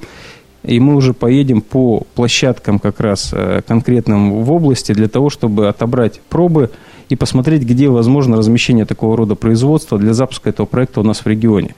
и 0.64 0.80
мы 0.80 0.96
уже 0.96 1.14
поедем 1.14 1.62
по 1.62 2.04
площадкам 2.16 2.80
как 2.80 3.00
раз 3.00 3.30
э, 3.32 3.62
конкретным 3.66 4.44
в 4.44 4.52
области 4.52 4.92
для 4.92 5.08
того, 5.08 5.30
чтобы 5.30 5.68
отобрать 5.68 6.20
пробы 6.30 6.70
и 7.12 7.16
посмотреть, 7.18 7.64
где 7.64 7.90
возможно 7.90 8.38
размещение 8.38 8.86
такого 8.86 9.18
рода 9.18 9.36
производства 9.36 9.98
для 9.98 10.14
запуска 10.14 10.50
этого 10.50 10.66
проекта 10.66 11.02
у 11.02 11.04
нас 11.04 11.20
в 11.20 11.28
регионе. 11.28 11.76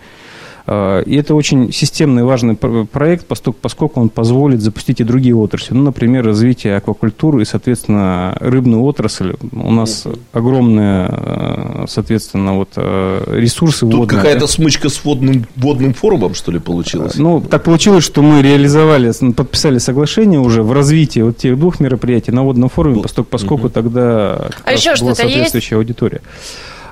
А, 0.66 1.02
и 1.02 1.16
это 1.16 1.36
очень 1.36 1.72
системный 1.74 2.24
важный 2.24 2.56
проект, 2.56 3.26
поскольку 3.26 4.00
он 4.00 4.10
позволит 4.10 4.62
запустить 4.62 5.02
и 5.02 5.04
другие 5.04 5.36
отрасли. 5.36 5.74
Ну, 5.74 5.84
например, 5.84 6.26
развитие 6.26 6.78
аквакультуры 6.78 7.42
и, 7.42 7.46
соответственно, 7.46 8.38
рыбную 8.40 8.82
отрасль. 8.84 9.36
У 9.52 9.72
нас 9.72 10.08
огромные, 10.32 11.08
а, 11.10 11.86
соответственно, 11.88 12.56
вот 12.56 12.70
а, 12.78 13.24
ресурсы 13.36 13.82
Тут 13.82 13.94
водные. 13.94 14.18
какая-то 14.18 14.48
смычка 14.48 14.90
с 14.90 15.04
водным, 15.04 15.46
водным 15.56 15.94
форумом, 15.94 16.34
что 16.34 16.52
ли, 16.52 16.60
получилась? 16.60 17.16
Ну, 17.16 17.42
так 17.42 17.64
получилось, 17.64 18.04
что 18.04 18.22
мы 18.22 18.42
реализовали, 18.42 19.12
подписали 19.34 19.80
соглашение 19.80 20.40
уже 20.40 20.64
в 20.64 20.72
развитии 20.72 21.20
вот 21.20 21.38
тех 21.38 21.60
двух 21.60 21.80
мероприятий 21.80 22.32
на 22.32 22.44
водном 22.44 22.70
форуме, 22.70 23.02
поскольку, 23.02 23.30
поскольку 23.30 23.70
тогда 23.70 24.50
а 24.64 24.74
еще 24.74 24.96
была 25.00 25.16
соответствующая 25.16 25.76
есть? 25.76 25.90
аудитория. 25.90 26.22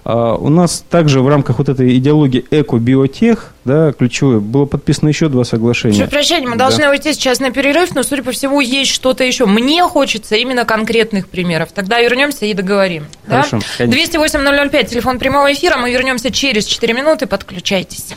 А, 0.04 0.36
у 0.36 0.50
нас 0.50 0.84
также 0.90 1.22
в 1.22 1.28
рамках 1.28 1.60
вот 1.60 1.70
этой 1.70 1.98
идеологии 1.98 2.46
эко-биотех, 2.50 3.54
да, 3.66 3.92
ключевой, 3.94 4.40
было 4.40 4.66
подписано 4.66 5.10
еще 5.10 5.30
два 5.30 5.44
соглашения. 5.44 5.98
Прошу 5.98 6.12
прощения, 6.12 6.48
мы 6.48 6.58
да. 6.58 6.66
должны 6.66 6.90
уйти 6.90 7.14
сейчас 7.14 7.40
на 7.40 7.52
перерыв, 7.52 7.94
но, 7.94 8.04
судя 8.04 8.24
по 8.24 8.32
всему, 8.32 8.62
есть 8.62 8.92
что-то 8.92 9.24
еще. 9.24 9.46
Мне 9.46 9.84
хочется 9.84 10.36
именно 10.36 10.66
конкретных 10.66 11.28
примеров. 11.28 11.72
Тогда 11.72 12.02
вернемся 12.02 12.46
и 12.46 12.54
договорим. 12.54 13.06
Хорошо, 13.28 13.60
да? 13.78 13.86
208-005, 13.86 14.90
телефон 14.90 15.20
прямого 15.20 15.52
эфира. 15.54 15.78
Мы 15.78 15.92
вернемся 15.92 16.32
через 16.32 16.66
4 16.66 16.94
минуты. 16.94 17.28
Подключайтесь. 17.28 18.08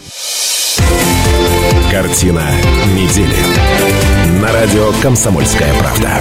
Картина 1.90 2.42
недели. 2.94 3.36
На 4.40 4.52
радио 4.52 4.90
«Комсомольская 5.02 5.72
правда». 5.78 6.20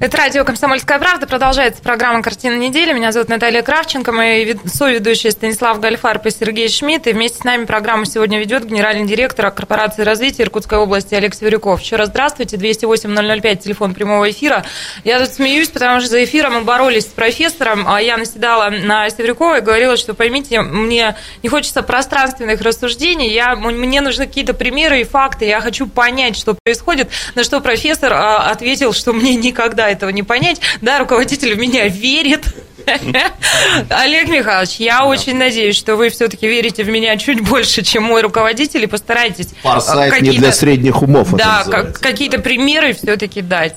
Это 0.00 0.16
радио 0.16 0.46
«Комсомольская 0.46 0.98
правда». 0.98 1.26
Продолжается 1.26 1.82
программа 1.82 2.22
«Картина 2.22 2.56
недели». 2.56 2.94
Меня 2.94 3.12
зовут 3.12 3.28
Наталья 3.28 3.60
Кравченко, 3.60 4.12
мои 4.12 4.56
соведущие 4.64 5.30
Станислав 5.30 5.78
Гальфарб 5.78 6.24
и 6.24 6.30
Сергей 6.30 6.70
Шмидт. 6.70 7.06
И 7.06 7.12
вместе 7.12 7.36
с 7.36 7.44
нами 7.44 7.66
программу 7.66 8.06
сегодня 8.06 8.38
ведет 8.38 8.64
генеральный 8.64 9.06
директор 9.06 9.50
корпорации 9.50 10.00
развития 10.00 10.44
Иркутской 10.44 10.78
области 10.78 11.14
Олег 11.14 11.34
Северюков. 11.34 11.82
Еще 11.82 11.96
раз 11.96 12.08
здравствуйте. 12.08 12.56
208-005, 12.56 13.56
телефон 13.56 13.92
прямого 13.92 14.30
эфира. 14.30 14.64
Я 15.04 15.18
тут 15.18 15.34
смеюсь, 15.34 15.68
потому 15.68 16.00
что 16.00 16.08
за 16.08 16.24
эфиром 16.24 16.54
мы 16.54 16.60
боролись 16.62 17.04
с 17.04 17.08
профессором, 17.08 17.84
а 17.86 18.00
я 18.00 18.16
наседала 18.16 18.70
на 18.70 19.10
Северюкова 19.10 19.58
и 19.58 19.60
говорила, 19.60 19.98
что, 19.98 20.14
поймите, 20.14 20.62
мне 20.62 21.14
не 21.42 21.50
хочется 21.50 21.82
пространственных 21.82 22.62
рассуждений, 22.62 23.30
я, 23.34 23.54
мне 23.54 24.00
нужны 24.00 24.26
какие-то 24.26 24.54
примеры 24.54 25.02
и 25.02 25.04
факты, 25.04 25.44
я 25.44 25.60
хочу 25.60 25.86
понять, 25.86 26.38
что 26.38 26.56
происходит, 26.64 27.10
на 27.34 27.44
что 27.44 27.60
профессор 27.60 28.14
а, 28.14 28.50
ответил, 28.50 28.94
что 28.94 29.12
мне 29.12 29.34
никогда 29.34 29.89
этого 29.90 30.10
не 30.10 30.22
понять. 30.22 30.60
Да, 30.80 30.98
руководитель 30.98 31.54
в 31.54 31.58
меня 31.58 31.88
верит. 31.88 32.44
Олег 33.90 34.28
Михайлович, 34.28 34.76
я 34.76 35.04
очень 35.04 35.36
надеюсь, 35.36 35.76
что 35.76 35.96
вы 35.96 36.08
все-таки 36.08 36.48
верите 36.48 36.82
в 36.82 36.88
меня 36.88 37.16
чуть 37.16 37.40
больше, 37.40 37.82
чем 37.82 38.04
мой 38.04 38.22
руководитель, 38.22 38.84
и 38.84 38.86
постарайтесь... 38.86 39.48
Форсайт 39.62 40.22
не 40.22 40.32
для 40.32 40.52
средних 40.52 41.02
умов. 41.02 41.32
Да, 41.32 41.64
какие-то 42.00 42.38
примеры 42.38 42.94
все-таки 42.94 43.42
дать. 43.42 43.74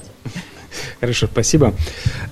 Хорошо, 0.99 1.27
спасибо. 1.31 1.73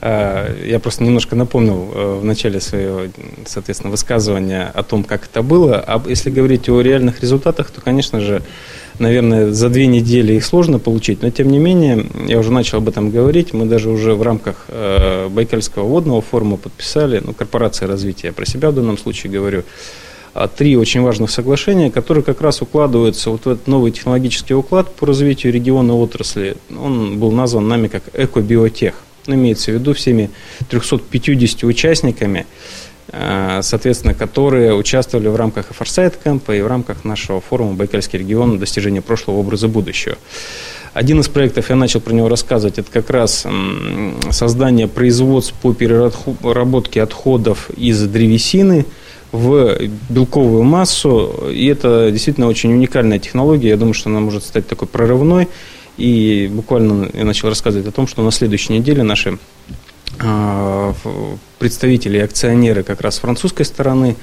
А, 0.01 0.53
я 0.63 0.79
просто 0.79 1.03
немножко 1.03 1.35
напомнил 1.35 1.91
э, 1.93 2.19
в 2.21 2.25
начале 2.25 2.59
своего, 2.59 3.01
соответственно, 3.45 3.91
высказывания 3.91 4.71
о 4.73 4.83
том, 4.83 5.03
как 5.03 5.25
это 5.25 5.41
было. 5.41 5.83
А 5.85 6.01
если 6.07 6.29
говорить 6.29 6.69
о 6.69 6.81
реальных 6.81 7.21
результатах, 7.21 7.71
то, 7.71 7.81
конечно 7.81 8.21
же, 8.21 8.41
наверное, 8.99 9.51
за 9.51 9.69
две 9.69 9.87
недели 9.87 10.33
их 10.33 10.45
сложно 10.45 10.79
получить, 10.79 11.21
но 11.21 11.29
тем 11.29 11.49
не 11.49 11.59
менее, 11.59 12.05
я 12.27 12.39
уже 12.39 12.51
начал 12.51 12.77
об 12.77 12.87
этом 12.87 13.09
говорить, 13.09 13.53
мы 13.53 13.65
даже 13.65 13.89
уже 13.89 14.13
в 14.13 14.21
рамках 14.21 14.65
э, 14.67 15.27
Байкальского 15.29 15.83
водного 15.83 16.21
форума 16.21 16.57
подписали, 16.57 17.21
ну, 17.23 17.33
корпорация 17.33 17.87
развития, 17.87 18.27
я 18.27 18.33
про 18.33 18.45
себя 18.45 18.71
в 18.71 18.75
данном 18.75 18.97
случае 18.97 19.31
говорю, 19.31 19.63
три 20.55 20.77
очень 20.77 21.01
важных 21.01 21.31
соглашения, 21.31 21.91
которые 21.91 22.23
как 22.23 22.41
раз 22.41 22.61
укладываются 22.61 23.29
вот 23.29 23.45
в 23.45 23.49
этот 23.49 23.67
новый 23.67 23.91
технологический 23.91 24.53
уклад 24.53 24.93
по 24.95 25.05
развитию 25.05 25.53
региона 25.53 25.95
отрасли. 25.95 26.57
Он 26.69 27.19
был 27.19 27.31
назван 27.31 27.67
нами 27.67 27.87
как 27.87 28.03
«Экобиотех». 28.13 28.95
Ну, 29.27 29.35
имеется 29.35 29.71
в 29.71 29.75
виду 29.75 29.93
всеми 29.93 30.31
350 30.69 31.63
участниками, 31.63 32.45
Э, 33.11 33.59
соответственно, 33.61 34.13
которые 34.13 34.73
участвовали 34.73 35.27
в 35.27 35.35
рамках 35.35 35.71
Foresight 35.71 36.15
Camp 36.23 36.57
и 36.57 36.61
в 36.61 36.67
рамках 36.67 37.03
нашего 37.03 37.41
форума 37.41 37.73
«Байкальский 37.73 38.19
регион. 38.19 38.57
Достижение 38.57 39.01
прошлого 39.01 39.37
образа 39.37 39.67
будущего». 39.67 40.17
Один 40.93 41.19
из 41.19 41.29
проектов, 41.29 41.69
я 41.69 41.75
начал 41.75 42.01
про 42.01 42.13
него 42.13 42.27
рассказывать, 42.27 42.77
это 42.77 42.91
как 42.91 43.09
раз 43.09 43.45
создание 44.29 44.89
производств 44.89 45.53
по 45.61 45.73
переработке 45.73 47.01
отходов 47.01 47.69
из 47.77 48.01
древесины 48.07 48.85
в 49.31 49.77
белковую 50.09 50.63
массу. 50.63 51.49
И 51.51 51.65
это 51.67 52.09
действительно 52.11 52.47
очень 52.47 52.73
уникальная 52.73 53.19
технология. 53.19 53.69
Я 53.69 53.77
думаю, 53.77 53.93
что 53.93 54.09
она 54.09 54.19
может 54.19 54.43
стать 54.43 54.67
такой 54.67 54.87
прорывной. 54.87 55.47
И 55.97 56.49
буквально 56.51 57.09
я 57.13 57.25
начал 57.25 57.49
рассказывать 57.49 57.87
о 57.87 57.91
том, 57.91 58.07
что 58.07 58.23
на 58.23 58.31
следующей 58.31 58.73
неделе 58.73 59.03
наши 59.03 59.37
а, 60.19 60.93
представители 61.59 62.17
и 62.17 62.21
акционеры 62.21 62.83
как 62.83 63.01
раз 63.01 63.19
французской 63.19 63.65
стороны, 63.65 64.15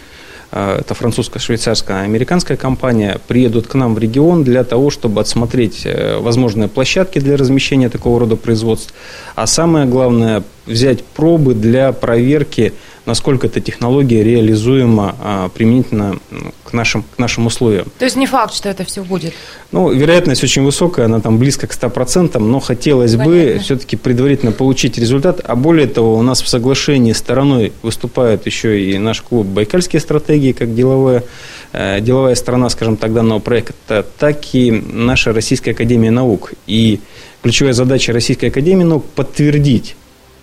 а, 0.51 0.79
это 0.81 0.95
французская, 0.95 1.39
швейцарская, 1.39 2.03
американская 2.03 2.57
компания, 2.57 3.21
приедут 3.29 3.67
к 3.67 3.75
нам 3.75 3.95
в 3.95 3.99
регион 3.99 4.45
для 4.45 4.65
того, 4.65 4.91
чтобы 4.91 5.21
отсмотреть 5.21 5.83
э, 5.85 6.19
возможные 6.19 6.69
площадки 6.69 7.19
для 7.19 7.37
размещения 7.37 7.89
такого 7.89 8.21
рода 8.21 8.37
производств, 8.37 8.95
а 9.35 9.47
самое 9.47 9.87
главное, 9.87 10.43
взять 10.67 11.05
пробы 11.05 11.55
для 11.55 11.93
проверки 11.93 12.73
насколько 13.09 13.47
эта 13.47 13.61
технология 13.61 14.23
реализуема 14.23 15.17
а, 15.19 15.49
применительно 15.49 16.19
к 16.63 16.75
нашим, 16.75 17.03
к 17.03 17.19
нашим 17.19 17.47
условиям. 17.47 17.87
То 17.99 18.05
есть 18.05 18.17
не 18.17 18.27
факт, 18.27 18.53
что 18.55 18.69
это 18.69 18.85
все 18.85 19.03
будет? 19.03 19.33
Ну, 19.73 19.91
вероятность 19.91 20.45
очень 20.45 20.63
высокая, 20.63 21.07
она 21.07 21.21
там 21.21 21.39
близко 21.39 21.67
к 21.67 21.73
100%, 21.73 22.39
но 22.39 22.61
хотелось 22.61 23.13
Понятно. 23.13 23.33
бы 23.33 23.59
все-таки 23.63 23.97
предварительно 23.97 24.53
получить 24.53 24.99
результат. 24.99 25.41
А 25.43 25.57
более 25.57 25.87
того, 25.87 26.17
у 26.17 26.23
нас 26.23 26.43
в 26.43 26.49
соглашении 26.49 27.15
стороной 27.15 27.73
выступает 27.83 28.45
еще 28.45 28.79
и 28.79 28.99
наш 28.99 29.23
клуб 29.23 29.47
«Байкальские 29.47 30.01
стратегии», 30.01 30.53
как 30.53 30.75
деловая, 30.75 31.25
э, 31.73 32.01
деловая 32.03 32.35
сторона, 32.35 32.69
скажем 32.69 32.99
так, 32.99 33.15
данного 33.15 33.39
проекта, 33.39 34.05
так 34.19 34.55
и 34.55 34.71
наша 34.71 35.33
Российская 35.33 35.71
Академия 35.71 36.11
Наук. 36.11 36.53
И 36.67 37.01
ключевая 37.43 37.73
задача 37.73 38.13
Российской 38.13 38.51
Академии 38.51 38.85
Наук– 38.85 39.07
подтвердить 39.15 39.97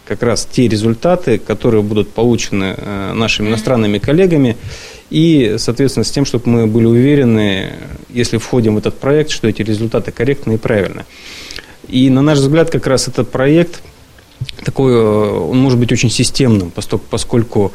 как 0.05 0.23
раз 0.23 0.47
те 0.49 0.67
результаты, 0.67 1.37
которые 1.37 1.81
будут 1.81 2.09
получены 2.09 2.75
э, 2.77 3.13
нашими 3.13 3.49
иностранными 3.49 3.97
коллегами, 3.97 4.55
и, 5.09 5.55
соответственно, 5.57 6.03
с 6.03 6.11
тем, 6.11 6.25
чтобы 6.25 6.49
мы 6.49 6.67
были 6.67 6.85
уверены, 6.85 7.73
если 8.09 8.37
входим 8.37 8.75
в 8.75 8.77
этот 8.77 8.97
проект, 8.99 9.31
что 9.31 9.47
эти 9.47 9.61
результаты 9.61 10.11
корректны 10.11 10.53
и 10.53 10.57
правильны. 10.57 11.05
И, 11.87 12.09
на 12.09 12.21
наш 12.21 12.39
взгляд, 12.39 12.71
как 12.71 12.87
раз 12.87 13.07
этот 13.07 13.29
проект 13.29 13.81
такой, 14.63 14.93
э, 14.93 15.49
он 15.49 15.57
может 15.57 15.79
быть 15.79 15.91
очень 15.91 16.09
системным, 16.09 16.71
поскольку 17.09 17.71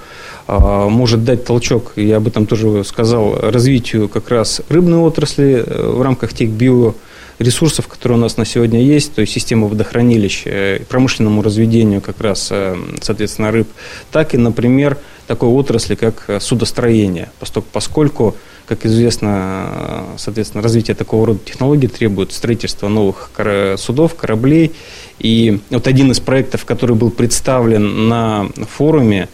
э, 0.46 0.88
может 0.88 1.24
дать 1.24 1.44
толчок, 1.44 1.92
я 1.96 2.16
об 2.16 2.28
этом 2.28 2.46
тоже 2.46 2.84
сказал, 2.84 3.36
развитию 3.40 4.08
как 4.08 4.30
раз 4.30 4.60
рыбной 4.68 4.98
отрасли 4.98 5.64
в 5.66 6.02
рамках 6.02 6.32
тех 6.32 6.50
био 6.50 6.94
ресурсов, 7.40 7.88
которые 7.88 8.18
у 8.18 8.20
нас 8.20 8.36
на 8.36 8.44
сегодня 8.44 8.82
есть, 8.82 9.14
то 9.14 9.22
есть 9.22 9.32
системы 9.32 9.66
водохранилищ, 9.68 10.42
э, 10.44 10.80
промышленному 10.88 11.42
разведению 11.42 12.02
как 12.02 12.20
раз, 12.20 12.48
э, 12.50 12.76
соответственно, 13.00 13.50
рыб, 13.50 13.66
так 14.12 14.34
и, 14.34 14.36
например, 14.36 14.98
такой 15.26 15.48
отрасли, 15.48 15.94
как 15.94 16.24
э, 16.28 16.38
судостроение, 16.38 17.30
поскольку, 17.72 18.36
как 18.66 18.84
известно, 18.84 20.04
соответственно, 20.18 20.62
развитие 20.62 20.94
такого 20.94 21.28
рода 21.28 21.40
технологий 21.44 21.88
требует 21.88 22.32
строительства 22.32 22.88
новых 22.88 23.30
судов, 23.78 24.14
кораблей. 24.14 24.72
И 25.18 25.60
вот 25.70 25.88
один 25.88 26.12
из 26.12 26.20
проектов, 26.20 26.64
который 26.64 26.94
был 26.94 27.10
представлен 27.10 28.08
на 28.08 28.48
форуме, 28.68 29.28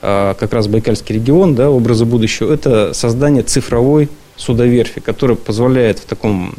как 0.00 0.52
раз 0.52 0.66
Байкальский 0.66 1.16
регион, 1.16 1.54
да, 1.54 1.70
образы 1.70 2.04
будущего, 2.04 2.52
это 2.52 2.92
создание 2.94 3.44
цифровой 3.44 4.08
судоверфи, 4.40 5.00
которая 5.00 5.36
позволяет 5.36 5.98
в 5.98 6.04
таком 6.06 6.54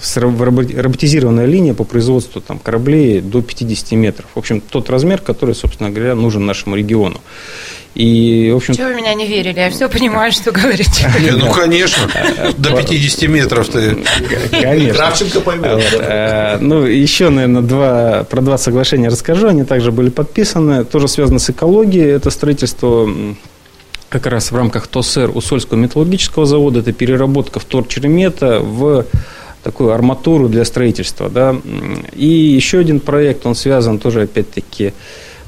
в 0.00 0.42
роботизированная 0.42 1.46
линия 1.46 1.74
по 1.74 1.84
производству 1.84 2.40
там, 2.40 2.58
кораблей 2.58 3.20
до 3.20 3.42
50 3.42 3.92
метров. 3.92 4.26
В 4.34 4.38
общем, 4.38 4.60
тот 4.60 4.90
размер, 4.90 5.20
который, 5.20 5.54
собственно 5.54 5.90
говоря, 5.90 6.14
нужен 6.14 6.44
нашему 6.44 6.76
региону. 6.76 7.20
И, 7.94 8.50
в 8.52 8.56
общем... 8.56 8.74
Чего 8.74 8.88
вы 8.88 8.94
меня 8.94 9.14
не 9.14 9.26
верили? 9.26 9.58
Я 9.58 9.70
все 9.70 9.88
понимаю, 9.88 10.30
что 10.30 10.52
говорите. 10.52 11.10
Ну, 11.32 11.52
конечно. 11.52 12.04
До 12.58 12.76
50 12.76 13.28
метров 13.28 13.68
ты. 13.68 13.96
Конечно. 14.50 14.94
Кравченко 14.94 15.40
поймет. 15.40 15.82
Э, 15.94 16.58
ну, 16.60 16.84
еще, 16.84 17.28
наверное, 17.28 17.62
два, 17.62 18.24
про 18.24 18.40
два 18.40 18.58
соглашения 18.58 19.08
расскажу. 19.08 19.48
Они 19.48 19.64
также 19.64 19.90
были 19.90 20.10
подписаны. 20.10 20.84
Тоже 20.84 21.08
связано 21.08 21.38
с 21.38 21.50
экологией. 21.50 22.10
Это 22.10 22.30
строительство 22.30 23.08
как 24.08 24.26
раз 24.26 24.50
в 24.50 24.56
рамках 24.56 24.86
ТОСР 24.86 25.30
Усольского 25.34 25.78
металлургического 25.78 26.46
завода, 26.46 26.80
это 26.80 26.92
переработка 26.92 27.60
вторчеремета 27.60 28.60
в 28.60 29.06
такую 29.62 29.92
арматуру 29.92 30.48
для 30.48 30.64
строительства. 30.64 31.28
Да. 31.28 31.56
И 32.14 32.26
еще 32.26 32.78
один 32.78 33.00
проект, 33.00 33.44
он 33.46 33.54
связан 33.54 33.98
тоже, 33.98 34.22
опять-таки, 34.22 34.94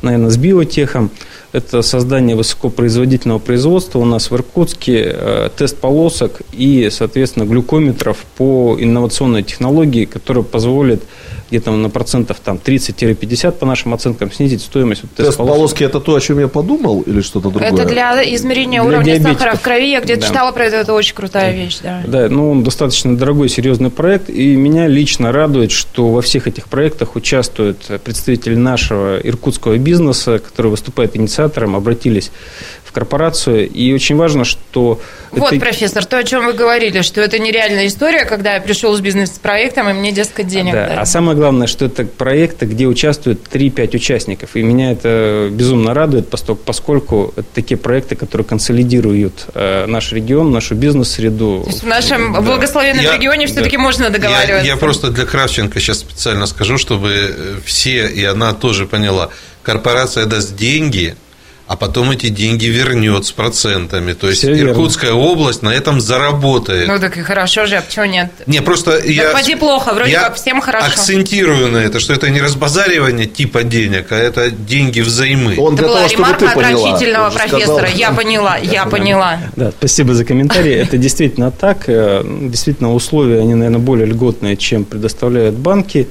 наверное, 0.03 0.31
с 0.31 0.37
биотехом. 0.37 1.11
Это 1.53 1.83
создание 1.83 2.37
высокопроизводительного 2.37 3.41
производства 3.41 3.99
у 3.99 4.05
нас 4.05 4.31
в 4.31 4.35
Иркутске, 4.35 5.13
э, 5.13 5.49
тест 5.57 5.79
полосок 5.79 6.43
и, 6.53 6.89
соответственно, 6.93 7.45
глюкометров 7.45 8.19
по 8.37 8.77
инновационной 8.79 9.43
технологии, 9.43 10.05
которая 10.05 10.45
позволит 10.45 11.03
где-то 11.51 11.73
на 11.73 11.91
процентов 11.91 12.39
там 12.43 12.59
30-50 12.65 13.53
по 13.53 13.67
нашим 13.67 13.93
оценкам 13.93 14.31
снизить 14.33 14.63
стоимость 14.63 15.03
вот 15.03 15.11
тест 15.13 15.37
полоски. 15.37 15.83
это 15.83 16.01
то, 16.01 16.15
о 16.15 16.21
чем 16.21 16.39
я 16.39 16.49
подумал, 16.49 17.03
или 17.03 17.21
что-то 17.21 17.51
другое? 17.51 17.73
Это 17.73 17.85
для 17.85 18.23
измерения 18.35 18.81
для 18.81 18.89
уровня 18.89 19.05
диабетиков. 19.05 19.39
сахара 19.39 19.57
в 19.57 19.61
крови. 19.61 19.91
Я 19.91 20.01
где-то 20.01 20.21
да. 20.21 20.27
читала 20.29 20.53
про 20.53 20.65
это, 20.67 20.77
это 20.77 20.95
очень 20.95 21.15
крутая 21.15 21.53
вещь. 21.53 21.79
Да. 21.83 22.03
да, 22.07 22.29
ну 22.29 22.53
он 22.53 22.63
достаточно 22.63 23.17
дорогой, 23.17 23.49
серьезный 23.49 23.91
проект, 23.91 24.31
и 24.31 24.55
меня 24.55 24.87
лично 24.87 25.33
радует, 25.33 25.73
что 25.73 26.11
во 26.13 26.23
всех 26.23 26.47
этих 26.47 26.69
проектах 26.69 27.17
участвуют 27.17 27.91
представители 28.05 28.55
нашего 28.55 29.19
иркутского 29.19 29.77
бизнеса, 29.77 30.39
который 30.39 30.71
выступает 30.71 31.17
инициатором, 31.41 31.77
обратились 31.77 32.31
в 32.91 32.93
корпорацию. 32.93 33.69
И 33.69 33.93
очень 33.95 34.17
важно, 34.17 34.45
что... 34.45 35.01
Вот, 35.31 35.53
это... 35.53 35.61
профессор, 35.61 36.05
то, 36.05 36.19
о 36.19 36.25
чем 36.25 36.47
вы 36.47 36.55
говорили, 36.55 37.03
что 37.03 37.21
это 37.21 37.39
нереальная 37.39 37.87
история, 37.87 38.25
когда 38.25 38.55
я 38.55 38.61
пришел 38.61 38.97
с 38.97 39.01
бизнес-проектом, 39.01 39.89
и 39.91 39.93
мне, 39.93 40.11
дескать, 40.11 40.49
денег 40.49 40.73
да. 40.73 40.89
дали. 40.89 40.99
А 40.99 41.07
самое 41.07 41.39
главное, 41.39 41.69
что 41.69 41.85
это 41.85 42.05
проекты, 42.05 42.67
где 42.67 42.87
участвуют 42.87 43.43
3-5 43.53 43.95
участников. 43.95 44.57
И 44.57 44.63
меня 44.63 44.91
это 44.91 45.49
безумно 45.53 45.95
радует, 45.95 46.29
поскольку 46.29 47.33
это 47.37 47.47
такие 47.55 47.79
проекты, 47.79 48.17
которые 48.17 48.45
консолидируют 48.45 49.47
э, 49.55 49.87
наш 49.87 50.13
регион, 50.13 50.51
нашу 50.51 50.75
бизнес-среду. 50.75 51.63
То 51.63 51.71
есть 51.71 51.85
в 51.85 51.87
нашем 51.87 52.33
да. 52.33 52.41
благословенном 52.41 53.05
я, 53.05 53.15
регионе 53.15 53.47
все-таки 53.47 53.77
да. 53.77 53.83
можно 53.83 54.11
договариваться. 54.11 54.67
Я, 54.67 54.73
я 54.73 54.77
просто 54.77 55.11
для 55.11 55.27
Кравченко 55.27 55.79
сейчас 55.79 56.01
специально 56.01 56.47
скажу, 56.47 56.77
чтобы 56.77 57.61
все, 57.65 58.09
и 58.09 58.25
она 58.25 58.53
тоже 58.53 58.87
поняла, 58.87 59.31
корпорация 59.63 60.27
даст 60.27 60.57
деньги– 60.57 61.15
а 61.71 61.77
потом 61.77 62.11
эти 62.11 62.31
деньги 62.31 62.67
вернет 62.67 63.27
с 63.27 63.31
процентами. 63.31 64.13
То 64.13 64.29
есть 64.29 64.41
Все 64.43 64.61
Иркутская 64.61 65.13
верно. 65.13 65.25
область 65.25 65.63
на 65.63 65.69
этом 65.69 66.01
заработает. 66.01 66.89
Ну 66.89 66.99
так 66.99 67.17
и 67.17 67.23
хорошо 67.23 67.67
же, 67.67 67.77
а 67.77 67.81
почему 67.81 68.07
нет? 68.07 68.33
Не, 68.47 68.61
просто 68.61 68.99
так 68.99 69.07
я... 69.07 69.31
поди 69.31 69.55
плохо, 69.55 69.95
вроде 69.95 70.11
я 70.11 70.23
как 70.23 70.35
всем 70.35 70.61
хорошо. 70.61 70.87
акцентирую 70.87 71.69
на 71.69 71.77
это, 71.77 72.01
что 72.01 72.13
это 72.13 72.29
не 72.29 72.41
разбазаривание 72.41 73.27
типа 73.29 73.63
денег, 73.63 74.11
а 74.11 74.17
это 74.17 74.51
деньги 74.51 75.01
взаймы. 75.01 75.55
Он 75.59 75.75
это 75.75 75.85
была 75.85 76.01
того, 76.01 76.11
ремарка 76.11 76.51
отрочительного 76.51 77.31
профессора, 77.31 77.87
сказал. 77.87 77.97
я 77.97 78.11
поняла, 78.11 78.57
я 78.57 78.87
поняла. 78.87 79.39
Да, 79.55 79.71
спасибо 79.71 80.15
за 80.15 80.25
комментарий. 80.25 80.75
Это 80.75 80.99
действительно 80.99 81.53
так. 81.53 81.85
Э, 81.87 82.25
действительно, 82.25 82.93
условия, 82.93 83.39
они, 83.43 83.55
наверное, 83.55 83.79
более 83.79 84.07
льготные, 84.07 84.57
чем 84.57 84.85
предоставляют 84.85 85.55
банки 85.55 86.09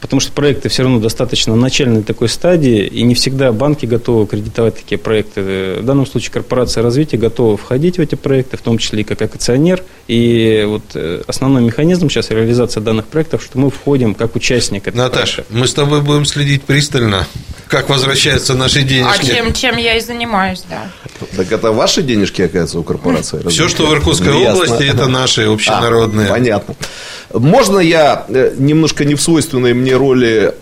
потому 0.00 0.20
что 0.20 0.32
проекты 0.32 0.68
все 0.68 0.82
равно 0.82 1.00
достаточно 1.00 1.54
начальной 1.56 2.02
такой 2.02 2.28
стадии, 2.28 2.86
и 2.86 3.02
не 3.02 3.14
всегда 3.14 3.52
банки 3.52 3.86
готовы 3.86 4.26
кредитовать 4.26 4.76
такие 4.76 4.98
проекты. 4.98 5.76
В 5.80 5.84
данном 5.84 6.06
случае 6.06 6.32
корпорация 6.32 6.82
развития 6.82 7.16
готова 7.16 7.56
входить 7.56 7.98
в 7.98 8.00
эти 8.00 8.14
проекты, 8.14 8.56
в 8.56 8.62
том 8.62 8.78
числе 8.78 9.00
и 9.00 9.04
как 9.04 9.22
акционер. 9.22 9.82
И 10.06 10.64
вот 10.66 10.82
э, 10.94 11.22
основной 11.26 11.62
механизм 11.62 12.08
сейчас 12.10 12.30
реализации 12.30 12.80
данных 12.80 13.06
проектов, 13.06 13.42
что 13.42 13.58
мы 13.58 13.70
входим 13.70 14.14
как 14.14 14.36
участник 14.36 14.88
этого 14.88 15.04
Наташа, 15.04 15.42
проекта. 15.42 15.54
мы 15.54 15.66
с 15.66 15.74
тобой 15.74 16.00
будем 16.02 16.24
следить 16.24 16.62
пристально, 16.64 17.26
как 17.68 17.88
возвращаются 17.88 18.54
наши 18.54 18.82
денежки. 18.82 19.30
А 19.30 19.34
чем, 19.34 19.52
чем 19.52 19.76
я 19.76 19.96
и 19.96 20.00
занимаюсь, 20.00 20.64
да. 20.68 20.90
Так 21.36 21.50
это 21.50 21.72
ваши 21.72 22.02
денежки, 22.02 22.42
оказывается, 22.42 22.78
у 22.78 22.82
корпорации? 22.82 23.46
Все, 23.48 23.68
что 23.68 23.86
в 23.86 23.92
Иркутской 23.92 24.32
ну, 24.32 24.44
области, 24.44 24.82
это 24.82 25.06
наши 25.08 25.42
общенародные. 25.42 26.28
А, 26.28 26.30
понятно. 26.30 26.74
Можно 27.32 27.78
я 27.80 28.24
э, 28.28 28.54
немножко 28.56 29.04
не 29.04 29.14
в 29.14 29.20
свойственной 29.20 29.74
мне 29.78 29.96
роли 29.96 30.54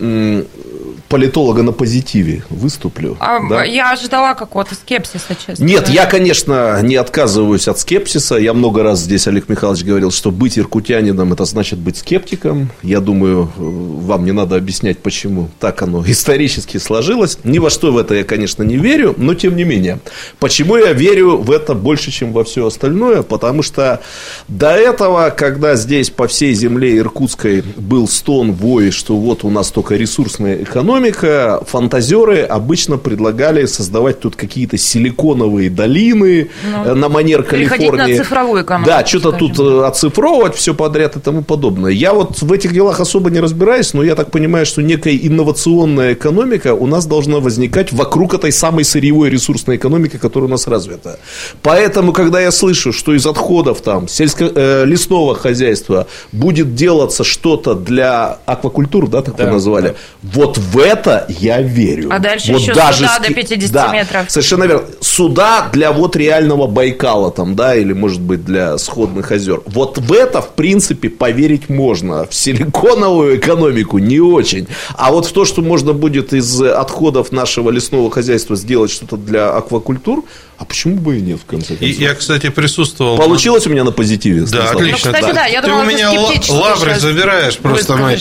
политолога 1.09 1.63
на 1.63 1.73
позитиве 1.73 2.43
выступлю. 2.51 3.17
А, 3.21 3.39
да? 3.49 3.65
Я 3.65 3.93
ожидала 3.93 4.35
какого-то 4.35 4.75
скепсиса, 4.75 5.37
честно. 5.47 5.65
Нет, 5.65 5.89
я, 5.89 6.07
конечно, 6.07 6.81
не 6.83 6.97
отказываюсь 6.97 7.69
от 7.69 7.79
скепсиса. 7.79 8.37
Я 8.37 8.55
много 8.55 8.83
раз 8.83 9.01
здесь, 9.01 9.27
Олег 9.29 9.49
Михайлович, 9.49 9.85
говорил, 9.85 10.11
что 10.11 10.31
быть 10.31 10.59
иркутянином– 10.59 11.33
это 11.35 11.45
значит 11.45 11.79
быть 11.79 11.99
скептиком. 11.99 12.71
Я 12.83 13.01
думаю, 13.01 13.51
вам 13.57 14.25
не 14.25 14.33
надо 14.33 14.57
объяснять, 14.57 14.99
почему 14.99 15.49
так 15.61 15.83
оно 15.83 16.05
исторически 16.07 16.79
сложилось. 16.79 17.39
Ни 17.45 17.59
во 17.59 17.71
что 17.71 17.93
в 17.93 17.99
это 17.99 18.15
я, 18.15 18.25
конечно, 18.25 18.63
не 18.63 18.77
верю, 18.77 19.15
но 19.17 19.35
тем 19.35 19.57
не 19.57 19.65
менее. 19.65 20.01
Почему 20.39 20.77
я 20.77 20.93
верю 20.93 21.39
в 21.39 21.51
это 21.51 21.75
больше, 21.75 22.11
чем 22.11 22.33
во 22.33 22.45
все 22.45 22.67
остальное? 22.67 23.23
Потому 23.23 23.63
что 23.63 24.01
до 24.49 24.71
этого, 24.71 25.31
когда 25.31 25.77
здесь 25.77 26.11
по 26.11 26.27
всей 26.27 26.55
земле 26.55 26.99
иркутской 26.99 27.63
был 27.63 28.09
стон, 28.09 28.53
вой, 28.53 28.91
что 28.91 29.17
вот 29.17 29.45
у 29.45 29.51
нас 29.51 29.71
только 29.71 29.95
ресурсная 29.97 30.63
экономика, 30.63 30.96
экономика, 30.97 31.63
фантазеры 31.67 32.43
обычно 32.43 32.97
предлагали 32.97 33.67
создавать 33.67 34.21
тут 34.21 34.37
какие-то 34.37 34.79
силиконовые 34.79 35.71
долины 35.71 36.51
ну, 36.65 36.85
э, 36.85 36.95
на 36.95 37.09
манер 37.09 37.43
Калифорнии. 37.43 38.17
на 38.17 38.25
цифровую 38.25 38.63
экономику. 38.63 38.91
Да, 38.91 39.05
что-то 39.07 39.33
тут 39.33 39.59
э, 39.59 39.85
оцифровывать, 39.85 40.55
все 40.55 40.75
подряд 40.75 41.17
и 41.17 41.21
тому 41.21 41.43
подобное. 41.43 41.91
Я 41.91 42.13
вот 42.13 42.43
в 42.43 42.53
этих 42.53 42.73
делах 42.73 43.01
особо 43.01 43.31
не 43.31 43.41
разбираюсь, 43.41 43.95
но 43.95 44.03
я 44.03 44.15
так 44.15 44.31
понимаю, 44.31 44.67
что 44.67 44.83
некая 44.83 45.17
инновационная 45.17 46.15
экономика 46.15 46.75
у 46.75 46.87
нас 46.87 47.07
должна 47.07 47.41
возникать 47.41 47.93
вокруг 47.93 48.35
этой 48.35 48.53
самой 48.53 48.85
сырьевой 48.85 49.31
ресурсной 49.31 49.77
экономики, 49.77 50.17
которая 50.17 50.49
у 50.49 50.51
нас 50.51 50.67
развита. 50.67 51.19
Поэтому, 51.63 52.13
когда 52.13 52.41
я 52.41 52.51
слышу, 52.51 52.93
что 52.93 53.15
из 53.15 53.27
отходов 53.27 53.81
там 53.81 54.07
сельско- 54.07 54.53
э, 54.55 54.85
лесного 54.85 55.35
хозяйства 55.35 56.07
будет 56.33 56.75
делаться 56.75 57.25
что-то 57.25 57.75
для 57.75 58.39
аквакультур, 58.47 59.09
да, 59.09 59.23
так 59.23 59.37
да, 59.37 59.53
назвали, 59.53 59.89
да. 59.89 59.95
вот 60.23 60.59
в 60.59 60.79
это 60.87 61.27
я 61.29 61.61
верю. 61.61 62.09
А 62.13 62.19
дальше 62.19 62.53
вот 62.53 62.61
еще 62.61 62.75
даже 62.75 62.99
суда 62.99 63.19
ски... 63.23 63.29
до 63.29 63.35
50 63.35 63.73
да, 63.73 63.93
метров. 63.93 64.31
Совершенно 64.31 64.65
верно. 64.65 64.87
Суда 65.01 65.69
для 65.73 65.93
вот 65.93 66.17
реального 66.17 66.67
Байкала 66.67 67.31
там, 67.31 67.57
да, 67.57 67.75
или, 67.75 67.93
может 67.93 68.21
быть, 68.21 68.45
для 68.45 68.79
сходных 68.79 69.33
озер. 69.33 69.63
Вот 69.67 69.99
в 69.99 70.13
это, 70.13 70.41
в 70.41 70.51
принципе, 70.51 71.09
поверить 71.09 71.69
можно. 71.69 72.27
В 72.27 72.35
силиконовую 72.35 73.39
экономику 73.39 73.99
не 73.99 74.21
очень. 74.21 74.69
А 74.95 75.11
вот 75.11 75.27
в 75.27 75.33
то, 75.33 75.45
что 75.45 75.63
можно 75.63 75.93
будет 75.93 76.33
из 76.33 76.61
отходов 76.63 77.33
нашего 77.33 77.71
лесного 77.71 78.11
хозяйства 78.11 78.57
сделать 78.57 78.91
что-то 78.91 79.17
для 79.17 79.51
аквакультур, 79.51 80.25
а 80.59 80.65
почему 80.65 80.97
бы 80.97 81.19
и 81.19 81.21
нет, 81.21 81.39
в 81.39 81.45
конце 81.45 81.77
концов? 81.77 81.87
И, 81.87 81.91
я, 82.03 82.15
кстати, 82.15 82.49
присутствовал... 82.49 83.19
Получилось 83.19 83.67
у 83.67 83.71
меня 83.71 83.85
на 83.85 83.93
позитиве? 83.93 84.41
Да, 84.41 84.47
Станислав? 84.47 84.75
отлично. 84.75 84.91
Ну, 84.91 85.15
кстати, 85.15 85.27
да. 85.27 85.33
да 85.33 85.47
я 85.47 85.61
ты 85.61 85.69
думала, 85.69 85.83
у 85.83 85.87
меня 85.87 86.11
лавры 86.49 86.99
забираешь 86.99 87.59
просто, 87.59 87.97
мои. 87.97 88.19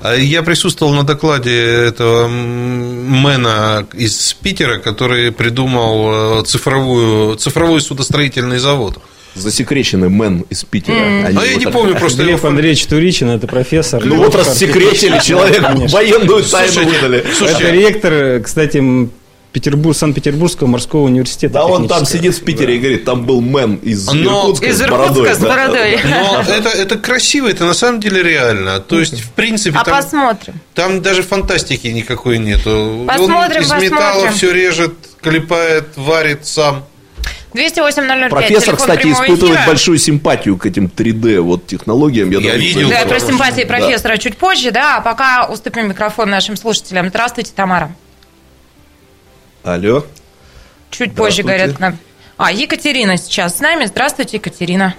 А 0.00 0.14
я 0.14 0.42
присутствовал 0.42 0.94
на 0.94 1.02
докладе 1.02 1.54
этого 1.54 2.28
мэна 2.28 3.86
из 3.92 4.32
Питера, 4.34 4.78
который 4.78 5.30
придумал 5.30 6.40
э, 6.40 6.44
цифровую, 6.44 7.36
цифровой 7.36 7.80
судостроительный 7.80 8.58
завод 8.58 8.98
засекреченный 9.34 10.08
мэн 10.08 10.44
из 10.48 10.64
Питера. 10.64 10.94
Mm. 10.94 11.38
А 11.38 11.44
я 11.44 11.56
не 11.56 11.66
помню 11.66 11.96
просто... 11.96 12.22
Глеб 12.22 12.38
его... 12.38 12.48
Андреевич 12.48 12.86
Туричин, 12.86 13.30
это 13.30 13.46
профессор. 13.46 14.04
Ну 14.04 14.16
вот 14.16 14.34
рассекречили 14.34 15.20
человека, 15.20 15.74
военную 15.88 16.44
тайну 16.44 16.84
выдали. 16.84 17.24
Это 17.40 17.70
ректор, 17.70 18.40
кстати, 18.42 18.78
Петербург, 19.54 19.96
Санкт-Петербургского 19.96 20.66
морского 20.66 21.02
университета. 21.02 21.54
Да, 21.54 21.66
он 21.66 21.86
там 21.86 22.04
сидит 22.04 22.34
в 22.34 22.42
Питере 22.42 22.66
да. 22.66 22.72
и 22.72 22.78
говорит, 22.78 23.04
там 23.04 23.24
был 23.24 23.40
мэн 23.40 23.76
из 23.76 24.04
Но... 24.12 24.40
Иркутска 24.40 24.66
из 24.66 24.78
с 24.78 24.80
бородой. 24.80 25.28
Иркутска 25.28 25.34
с 25.34 25.48
бородой. 25.48 26.00
Но 26.02 26.40
это, 26.48 26.68
это 26.70 26.98
красиво, 26.98 27.46
это 27.46 27.64
на 27.64 27.72
самом 27.72 28.00
деле 28.00 28.20
реально. 28.20 28.80
То 28.80 28.98
есть, 28.98 29.20
в 29.20 29.30
принципе, 29.30 29.78
а 29.78 29.84
там, 29.84 29.94
посмотрим. 29.94 30.54
там 30.74 31.02
даже 31.02 31.22
фантастики 31.22 31.86
никакой 31.86 32.38
нету. 32.38 33.04
Посмотрим, 33.06 33.36
он 33.36 33.50
из 33.50 33.68
посмотрим. 33.68 33.92
металла 33.92 34.28
все 34.32 34.50
режет, 34.52 34.94
клепает, 35.20 35.86
варит 35.94 36.44
сам. 36.46 36.84
208 37.52 38.30
Профессор, 38.30 38.76
кстати, 38.76 39.06
испытывает 39.06 39.54
эфира. 39.54 39.66
большую 39.68 39.98
симпатию 39.98 40.56
к 40.56 40.66
этим 40.66 40.86
3D 40.86 41.40
вот 41.40 41.68
технологиям. 41.68 42.28
Я, 42.30 42.40
я 42.40 42.56
видел. 42.56 42.90
Да, 42.90 43.06
про 43.06 43.20
симпатии 43.20 43.62
профессора 43.62 44.14
да. 44.14 44.18
чуть 44.18 44.36
позже, 44.36 44.72
да, 44.72 44.96
а 44.96 45.00
пока 45.00 45.46
уступим 45.46 45.90
микрофон 45.90 46.28
нашим 46.28 46.56
слушателям. 46.56 47.10
Здравствуйте, 47.10 47.52
Тамара. 47.54 47.94
Алло. 49.64 50.02
Чуть 50.90 51.16
позже 51.16 51.42
говорят 51.42 51.80
нам. 51.80 51.96
А, 52.36 52.52
Екатерина 52.52 53.16
сейчас 53.16 53.56
с 53.56 53.60
нами. 53.60 53.86
Здравствуйте, 53.86 54.36
Екатерина. 54.36 54.94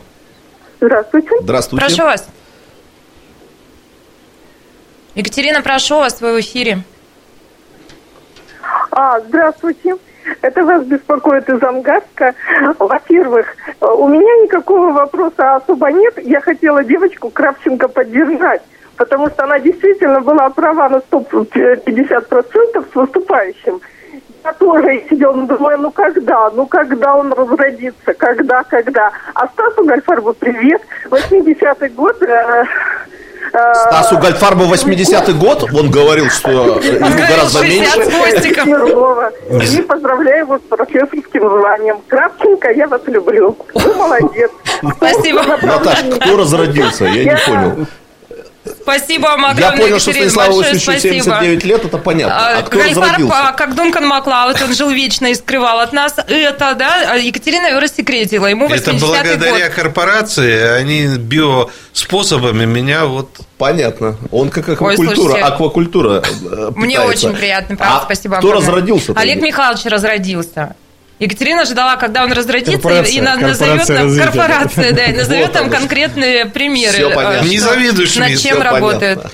Здравствуйте. 0.81 1.29
Здравствуйте. 1.41 1.85
Прошу 1.85 2.03
вас. 2.03 2.27
Екатерина, 5.13 5.61
прошу 5.61 5.97
вас, 5.97 6.19
вы 6.19 6.33
в 6.33 6.39
эфире. 6.39 6.79
А, 8.91 9.19
здравствуйте. 9.19 9.97
Это 10.41 10.63
вас 10.63 10.83
беспокоит 10.85 11.47
из 11.47 11.61
Ангарска. 11.61 12.33
Во-первых, 12.79 13.45
у 13.81 14.07
меня 14.07 14.43
никакого 14.43 14.91
вопроса 14.91 15.57
особо 15.57 15.91
нет. 15.91 16.17
Я 16.23 16.41
хотела 16.41 16.83
девочку 16.83 17.29
Кравченко 17.29 17.87
поддержать, 17.87 18.63
потому 18.95 19.29
что 19.29 19.43
она 19.43 19.59
действительно 19.59 20.21
была 20.21 20.49
права 20.49 20.89
на 20.89 20.97
150% 20.97 22.85
с 22.91 22.95
выступающим 22.95 23.79
я 24.45 24.53
тоже 24.53 25.03
сидел, 25.09 25.33
думаю, 25.33 25.79
ну 25.79 25.91
когда, 25.91 26.49
ну 26.51 26.65
когда 26.67 27.15
он 27.15 27.33
разродится, 27.33 28.13
когда, 28.13 28.63
когда. 28.63 29.11
А 29.33 29.47
Стасу 29.47 29.83
Гальфарбу 29.85 30.33
привет, 30.33 30.81
80-й 31.09 31.89
год... 31.89 32.21
Э, 32.21 32.63
э, 33.53 33.73
Стасу 33.73 34.17
Гальфарбу 34.19 34.65
80-й 34.65 35.33
год, 35.33 35.63
он 35.73 35.89
говорил, 35.89 36.29
что 36.29 36.51
ему 36.51 37.09
гораздо 37.27 37.61
меньше. 37.63 38.01
И 39.77 39.81
поздравляю 39.81 40.39
его 40.45 40.57
с 40.57 40.61
профессорским 40.61 41.49
званием. 41.49 41.97
Кравченко, 42.07 42.71
я 42.71 42.87
вас 42.87 43.01
люблю. 43.07 43.57
Вы 43.73 43.93
молодец. 43.95 44.51
Спасибо. 44.97 45.43
Наташ, 45.43 46.03
кто 46.19 46.37
разродился? 46.37 47.05
Я 47.05 47.23
не 47.23 47.37
понял. 47.45 47.87
Спасибо 48.85 49.23
вам 49.23 49.45
огромное, 49.45 49.71
Я 49.71 49.81
понял, 49.81 49.99
что 49.99 50.11
Станиславу 50.11 50.57
Васильевичу 50.57 50.99
79 50.99 51.63
лет, 51.63 51.85
это 51.85 51.97
понятно. 51.97 52.59
А, 52.59 52.61
кто 52.61 52.77
Гальфар, 52.77 53.55
как 53.55 53.73
Дункан 53.73 54.05
Маклауд, 54.05 54.61
он 54.61 54.75
жил 54.75 54.91
вечно 54.91 55.25
и 55.25 55.33
скрывал 55.33 55.79
от 55.79 55.91
нас. 55.91 56.13
Это, 56.27 56.75
да, 56.75 57.13
а 57.13 57.15
Екатерина 57.17 57.67
его 57.67 57.79
рассекретила. 57.79 58.45
Ему 58.45 58.67
Это 58.67 58.93
благодаря 58.93 59.65
год. 59.69 59.75
корпорации, 59.75 60.79
они 60.79 61.17
биоспособами 61.17 62.65
меня 62.65 63.05
вот... 63.05 63.29
Понятно. 63.57 64.17
Он 64.31 64.49
как 64.49 64.69
аквакультура, 64.69 65.33
Ой, 65.33 65.41
аквакультура 65.41 66.21
э, 66.51 66.71
Мне 66.75 66.99
очень 66.99 67.33
приятно, 67.33 67.77
правда, 67.77 68.01
а 68.01 68.03
спасибо 68.03 68.37
кто 68.37 68.51
разродился? 68.51 69.13
Олег 69.15 69.41
Михайлович 69.41 69.85
разродился. 69.85 70.75
Екатерина 71.17 71.63
ждала, 71.65 71.95
когда 71.95 72.23
он 72.25 72.33
разродится 72.33 72.73
Корпорация, 72.73 73.15
и 73.17 73.21
на- 73.21 73.37
назовет 73.37 73.87
нам 73.87 73.97
развития. 73.97 74.23
корпорация, 74.25 74.91
да, 74.91 75.05
и 75.05 75.13
назовет 75.17 75.51
там 75.53 75.69
конкретные 75.69 76.45
примеры. 76.45 76.93
Всё 76.93 77.09
э, 77.09 77.15
понятно. 77.15 77.47
Не 77.47 77.57
завидуешь 77.59 78.15
Над 78.17 78.27
мне, 78.29 78.37
чем 78.37 78.57
понятно. 78.61 79.31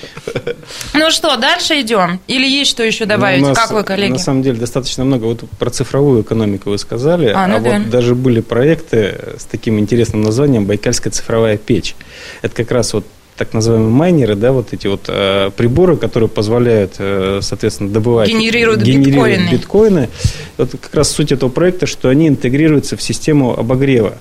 Ну 0.94 1.10
что, 1.12 1.36
дальше 1.38 1.82
идем? 1.82 2.20
Или 2.28 2.48
есть 2.48 2.70
что 2.72 2.84
еще 2.84 3.06
Ну, 3.06 3.10
добавить? 3.10 3.42
нас, 3.42 3.58
как 3.58 3.72
вы, 3.72 3.84
коллеги? 3.84 4.12
На 4.12 4.20
самом 4.20 4.44
деле 4.44 4.58
достаточно 4.60 5.04
много. 5.04 5.26
Вот 5.26 5.44
про 5.58 5.70
цифровую 5.72 6.22
экономику 6.22 6.70
вы 6.70 6.78
сказали, 6.78 7.32
А, 7.36 7.48
ну 7.48 7.60
да. 7.60 7.72
вот 7.80 7.90
даже 7.90 8.14
были 8.14 8.42
проекты 8.42 9.18
с 9.40 9.46
таким 9.46 9.80
интересным 9.80 10.22
названием 10.22 10.66
«Байкальская 10.66 11.12
цифровая 11.12 11.58
печь». 11.58 11.96
Это 12.44 12.56
как 12.56 12.70
раз 12.72 12.94
вот 12.94 13.06
так 13.42 13.56
называемые 13.56 13.90
майнеры, 13.90 14.36
да, 14.36 14.52
вот 14.52 14.68
эти 14.72 14.86
вот 14.86 15.06
э, 15.08 15.50
приборы, 15.58 15.98
которые 15.98 16.30
позволяют, 16.30 16.94
э, 17.00 17.40
соответственно, 17.42 17.90
добывать... 17.90 18.30
Генерируют 18.30 18.84
генерировать 18.84 19.32
биткоины. 19.32 19.52
биткоины. 19.52 20.10
Вот 20.58 20.72
как 20.80 20.94
раз 20.94 21.10
суть 21.10 21.32
этого 21.32 21.50
проекта, 21.50 21.88
что 21.88 22.10
они 22.10 22.28
интегрируются 22.28 22.98
в 22.98 23.02
систему 23.02 23.58
обогрева. 23.58 24.20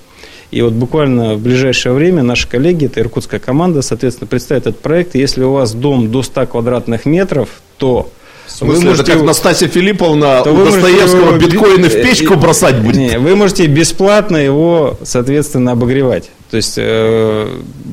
И 0.49 0.63
вот 0.63 0.73
буквально 0.73 1.35
в 1.35 1.39
ближайшее 1.39 1.93
время 1.93 2.23
наши 2.23 2.47
коллеги, 2.47 2.87
это 2.87 2.99
иркутская 2.99 3.39
команда, 3.39 3.83
соответственно, 3.83 4.27
представят 4.27 4.65
этот 4.65 4.79
проект. 4.81 5.15
И 5.15 5.19
Если 5.19 5.43
у 5.43 5.51
вас 5.51 5.73
дом 5.73 6.11
до 6.11 6.23
100 6.23 6.47
квадратных 6.47 7.05
метров, 7.05 7.49
то 7.77 8.09
В 8.47 8.51
смысле, 8.51 8.93
это 8.93 9.03
как 9.03 9.21
Настасья 9.21 9.67
Филипповна 9.67 10.41
то 10.43 10.49
у 10.49 10.55
вы 10.55 10.65
можете 10.65 10.81
Достоевского 10.81 11.27
его 11.27 11.37
биткоины 11.37 11.89
в 11.89 11.93
печку 11.93 12.33
э, 12.33 12.37
бросать 12.37 12.81
будет. 12.81 12.95
Не, 12.95 13.19
вы 13.19 13.35
можете 13.35 13.67
бесплатно 13.67 14.37
его, 14.37 14.97
соответственно, 15.03 15.73
обогревать. 15.73 16.31
То 16.51 16.57
есть, 16.57 16.73
э, 16.75 17.47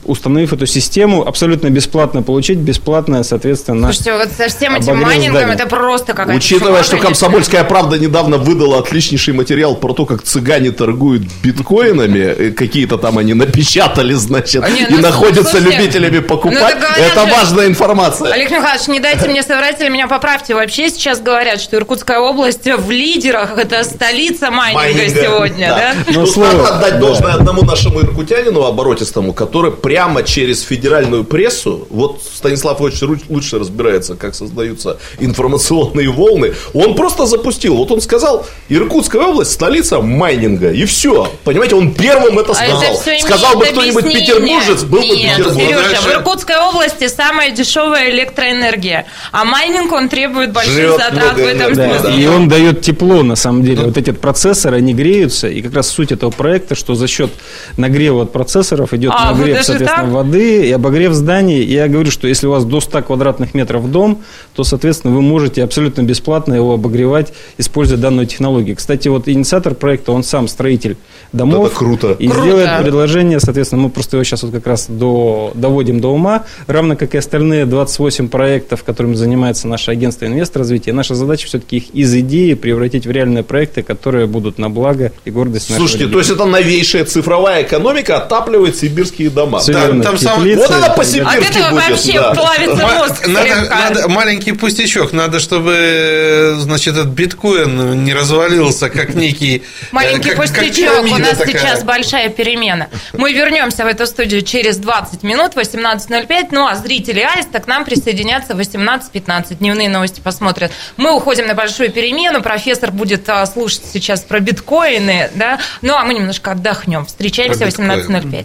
установив 0.05 0.53
эту 0.53 0.67
систему, 0.67 1.25
абсолютно 1.25 1.71
бесплатно 1.71 2.23
получить, 2.23 2.59
бесплатно, 2.59 3.23
соответственно, 3.23 3.93
Слушайте, 3.93 4.15
вот 4.15 4.33
со 4.37 4.49
всем 4.49 4.75
этим 4.75 4.97
майнингом 4.97 5.43
здания. 5.43 5.55
это 5.55 5.69
просто 5.69 6.13
какая-то 6.13 6.37
Учитывая, 6.37 6.83
что. 6.83 6.97
«Комсомольская 6.97 7.63
правда» 7.63 8.01
недавно 8.01 8.37
выдала 8.37 8.81
отличнейший 8.81 9.33
материал 9.33 9.77
про 9.77 9.93
то, 9.93 10.07
как 10.07 10.25
цыгане 10.25 10.73
торгуют 10.73 11.23
биткоинами, 11.45 12.51
какие-то 12.51 12.99
там 12.99 13.19
они 13.19 13.35
напечатали, 13.35 14.15
значит, 14.15 14.69
Не, 14.69 14.83
и 14.83 14.87
ну, 14.91 14.99
находятся 15.03 15.53
слушайте, 15.53 15.79
любителями 15.79 16.19
ну, 16.19 16.23
покупать, 16.25 16.81
говорят 16.81 17.13
это 17.13 17.27
же- 17.27 17.33
важная 17.33 17.67
информация. 17.69 18.33
Олег 18.33 18.51
Михайлович, 18.51 18.89
не 18.89 18.99
дайте 18.99 19.29
мне 19.29 19.45
соврать 19.45 19.81
или 19.81 19.89
меня 19.89 20.09
поправьте. 20.09 20.57
Вообще 20.57 20.91
сейчас 20.91 21.21
говорят, 21.21 21.61
что 21.61 21.77
Иркутская 21.77 22.19
область 22.19 22.67
в 22.67 22.91
лидерах, 22.91 23.57
это 23.57 23.85
столица 23.85 24.51
майнинга, 24.51 24.99
Майнинга, 24.99 25.23
сегодня, 25.23 25.69
да? 25.69 25.95
Ну, 26.09 26.25
Тут 26.25 26.31
слово, 26.35 26.53
надо 26.55 26.69
отдать 26.77 26.95
да. 26.95 26.99
должное 26.99 27.33
одному 27.35 27.63
нашему 27.63 28.01
иркутянину, 28.01 28.48
оборотистому, 28.57 29.33
который 29.33 29.71
прямо 29.71 30.23
через 30.23 30.63
федеральную 30.63 31.25
прессу, 31.25 31.87
вот 31.91 32.23
Станислав 32.23 32.81
очень 32.81 33.21
лучше 33.29 33.59
разбирается, 33.59 34.15
как 34.17 34.35
создаются 34.35 34.99
информационные 35.21 36.09
волны, 36.11 36.55
он 36.75 36.95
просто 36.95 37.27
запустил, 37.27 37.77
вот 37.77 37.91
он 37.91 38.01
сказал, 38.01 38.47
Иркутская 38.69 39.23
область, 39.23 39.53
столица 39.53 40.01
майнинга, 40.01 40.73
и 40.73 40.85
все. 40.85 41.31
Понимаете, 41.45 41.75
он 41.77 41.95
первым 41.95 42.39
это 42.39 42.53
А 42.53 42.65
это 42.65 42.77
сказал. 42.97 43.21
сказал 43.21 43.59
бы 43.59 43.67
кто-нибудь 43.67 44.05
петербуржец, 44.05 44.83
был 44.85 45.01
бы 45.01 45.07
Нет, 45.17 45.37
Петербург. 45.37 45.59
Сережа, 45.61 46.01
в. 46.03 46.13
Иркутской 46.13 46.57
области 46.57 47.09
самая 47.09 47.51
дешевая 47.51 48.11
электроэнергия, 48.11 49.07
а 49.33 49.45
майнинг, 49.45 49.93
он 49.93 50.09
требует 50.09 50.53
больших 50.53 50.75
Жрет 50.75 50.97
затрат 50.99 51.35
в 51.37 51.39
этом 51.47 51.75
Да, 51.75 51.99
смысле. 52.01 52.23
и 52.23 52.27
он 52.27 52.49
дает 52.49 52.81
тепло, 52.83 53.23
на 53.23 53.37
самом 53.37 53.63
деле. 53.63 53.85
Вот 53.85 53.97
эти 53.97 54.11
процессоры, 54.11 54.77
они 54.77 54.95
греются, 54.95 55.49
и 55.49 55.63
как 55.63 55.75
раз 55.75 55.89
суть 55.89 56.13
этого 56.13 56.31
проекта, 56.31 56.75
что 56.75 56.95
за 56.95 57.07
счет 57.09 57.31
нагрева 57.77 58.23
от 58.23 58.33
процессоров 58.39 58.95
идет 58.95 59.13
А, 59.15 59.33
нагрев, 59.33 59.63
соответственно, 59.65 60.05
так? 60.05 60.09
воды 60.13 60.69
и 60.69 60.73
обогрев 60.73 61.13
зданий. 61.13 61.63
И 61.65 61.73
я 61.73 61.89
говорю, 61.89 62.11
что 62.13 62.29
если 62.29 62.47
у 62.47 62.51
вас 62.51 62.65
до 62.65 62.81
100 62.81 63.03
квадратных 63.03 63.53
метров 63.53 63.91
дом, 63.91 64.23
то, 64.55 64.63
соответственно, 64.63 65.13
вы 65.15 65.23
можете 65.23 65.65
абсолютно 65.65 66.03
бесплатно 66.03 66.55
его 66.55 66.75
обогревать, 66.75 67.33
используя 67.59 67.99
данную 67.99 68.27
технологию. 68.29 68.77
Кстати, 68.77 69.09
вот 69.09 69.29
инициатор 69.29 69.75
проекта, 69.75 70.13
он 70.13 70.23
сам 70.23 70.47
строитель 70.47 70.97
домов. 71.33 71.67
Это 71.67 71.77
круто. 71.77 72.13
И 72.19 72.29
Круто. 72.29 72.43
сделает 72.43 72.83
предложение, 72.83 73.41
соответственно, 73.41 73.83
мы 73.83 73.91
просто 73.91 74.17
его 74.17 74.25
сейчас 74.25 74.45
вот 74.45 74.53
как 74.53 74.67
раз 74.67 74.87
до, 74.89 75.51
доводим 75.55 76.01
до 76.01 76.09
ума, 76.13 76.45
равно 76.69 76.95
как 76.97 77.15
и 77.15 77.19
остальные 77.19 77.67
28 77.67 78.29
проектов, 78.29 78.85
которыми 78.85 79.15
занимается 79.15 79.67
наше 79.67 79.91
агентство 79.91 80.27
инвестразвития. 80.27 80.95
Наша 80.95 81.15
задача 81.17 81.47
все-таки 81.49 81.79
их 81.79 81.91
из 81.91 82.15
идеи 82.15 82.55
превратить 82.55 83.05
в 83.07 83.11
реальные 83.11 83.43
проекты, 83.43 83.83
которые 83.83 84.27
будут 84.27 84.59
на 84.59 84.71
благо 84.71 85.11
и 85.25 85.31
гордость 85.31 85.71
нашего 85.71 85.87
Слушайте, 85.89 86.05
региона. 86.05 86.13
то 86.13 86.19
есть 86.21 86.31
это 86.31 86.45
новейшая 86.45 87.05
цифровая 87.05 87.63
экономика 87.63 88.21
отапливает 88.29 88.77
сибирские 88.77 89.31
дома. 89.31 89.61
Да, 89.67 89.89
там 90.03 90.19
сам- 90.19 90.41
Вот 90.41 90.47
это 90.71 90.79
и 90.79 90.81
так 90.83 90.95
по 90.97 91.05
далее. 91.05 91.23
От 91.23 91.71
будет, 91.71 91.89
вообще 91.89 92.13
да. 92.13 92.35
плавится 92.35 92.87
мозг 92.87 93.27
Надо, 93.27 93.69
надо 93.71 94.09
маленький 94.09 94.53
пустячок. 94.53 95.13
Надо, 95.13 95.41
чтобы, 95.41 96.57
значит, 96.59 96.95
этот 96.95 97.09
биткоин 97.09 98.05
не 98.05 98.13
развалился, 98.13 98.91
как 98.91 99.15
некий... 99.15 99.59
э, 99.59 99.87
Маленький 99.93 100.31
как- 100.31 100.39
как 100.39 100.47
пустячок, 100.47 100.69
у 101.01 101.05
пирамида 101.05 101.19
нас 101.19 101.39
такая. 101.39 101.59
сейчас 101.59 101.85
большая 101.85 102.29
перемена. 102.29 102.89
Мы 103.15 103.33
вернемся 103.33 103.85
в 103.85 103.87
эту 103.87 104.07
студию 104.07 104.43
через 104.43 104.77
20 104.77 105.23
минут, 105.23 105.55
18.05, 105.55 106.49
ну 106.51 106.67
а 106.67 106.75
зрители 106.77 107.21
Аиста 107.21 107.61
к 107.61 107.67
нам 107.67 107.85
присоединятся 107.85 108.55
в 108.55 108.61
18.15. 108.61 109.57
Дневные 109.57 109.89
новости 109.89 110.21
посмотрят. 110.21 110.71
Мы 110.97 111.15
уходим 111.15 111.47
на 111.47 111.55
большую 111.55 111.91
перемену, 111.91 112.43
профессор 112.43 112.91
будет 112.91 113.29
а, 113.29 113.45
слушать 113.47 113.83
сейчас 113.93 114.21
про 114.21 114.41
биткоины, 114.41 115.31
да, 115.35 115.59
ну 115.83 115.95
а 115.95 116.05
мы 116.05 116.15
немножко 116.15 116.53
отдохнем. 116.53 117.07
Встречаемся 117.07 117.67
в 117.67 117.75
Про 117.75 117.95
биткоин. 118.09 118.45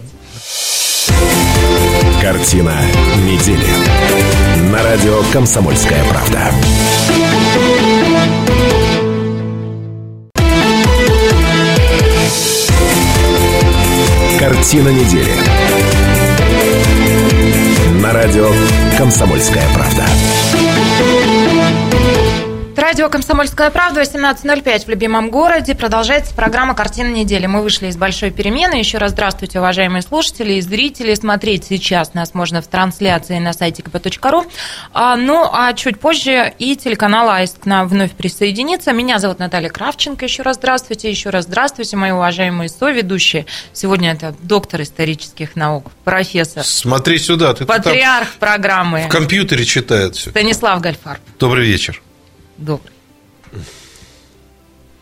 Картина 2.20 2.74
недели. 3.24 3.66
На 4.70 4.82
радио 4.82 5.22
«Комсомольская 5.32 6.02
правда». 6.04 6.50
Картина 14.38 14.88
недели. 14.88 15.32
На 18.02 18.12
радио 18.12 18.50
«Комсомольская 18.98 19.64
правда». 19.74 20.04
Радио 22.94 23.08
«Комсомольская 23.08 23.70
правда», 23.70 24.02
18.05 24.02 24.84
в 24.84 24.88
любимом 24.88 25.28
городе. 25.28 25.74
Продолжается 25.74 26.32
программа 26.32 26.76
«Картина 26.76 27.08
недели». 27.08 27.46
Мы 27.46 27.60
вышли 27.60 27.88
из 27.88 27.96
большой 27.96 28.30
перемены. 28.30 28.76
Еще 28.76 28.98
раз 28.98 29.10
здравствуйте, 29.10 29.58
уважаемые 29.58 30.00
слушатели 30.00 30.52
и 30.52 30.60
зрители. 30.60 31.12
Смотреть 31.16 31.64
сейчас 31.64 32.14
нас 32.14 32.34
можно 32.34 32.62
в 32.62 32.68
трансляции 32.68 33.40
на 33.40 33.52
сайте 33.52 33.82
kp.ru. 33.82 34.48
А, 34.92 35.16
ну, 35.16 35.44
а 35.52 35.72
чуть 35.72 35.98
позже 35.98 36.54
и 36.60 36.76
телеканал 36.76 37.30
«Аист» 37.30 37.58
к 37.58 37.66
нам 37.66 37.88
вновь 37.88 38.12
присоединится. 38.12 38.92
Меня 38.92 39.18
зовут 39.18 39.40
Наталья 39.40 39.70
Кравченко. 39.70 40.26
Еще 40.26 40.44
раз 40.44 40.54
здравствуйте. 40.54 41.10
Еще 41.10 41.30
раз 41.30 41.46
здравствуйте, 41.46 41.96
мои 41.96 42.12
уважаемые 42.12 42.68
соведущие. 42.68 43.46
Сегодня 43.72 44.12
это 44.12 44.36
доктор 44.40 44.82
исторических 44.82 45.56
наук, 45.56 45.90
профессор, 46.04 46.62
Смотри 46.62 47.18
сюда. 47.18 47.54
Ты 47.54 47.66
патриарх 47.66 48.34
программы 48.34 49.06
в 49.06 49.08
компьютере 49.08 49.64
читает 49.64 50.14
все. 50.14 50.30
Станислав 50.30 50.80
Гальфарб. 50.80 51.18
Добрый 51.40 51.66
вечер. 51.66 52.00
Добрый. 52.56 52.92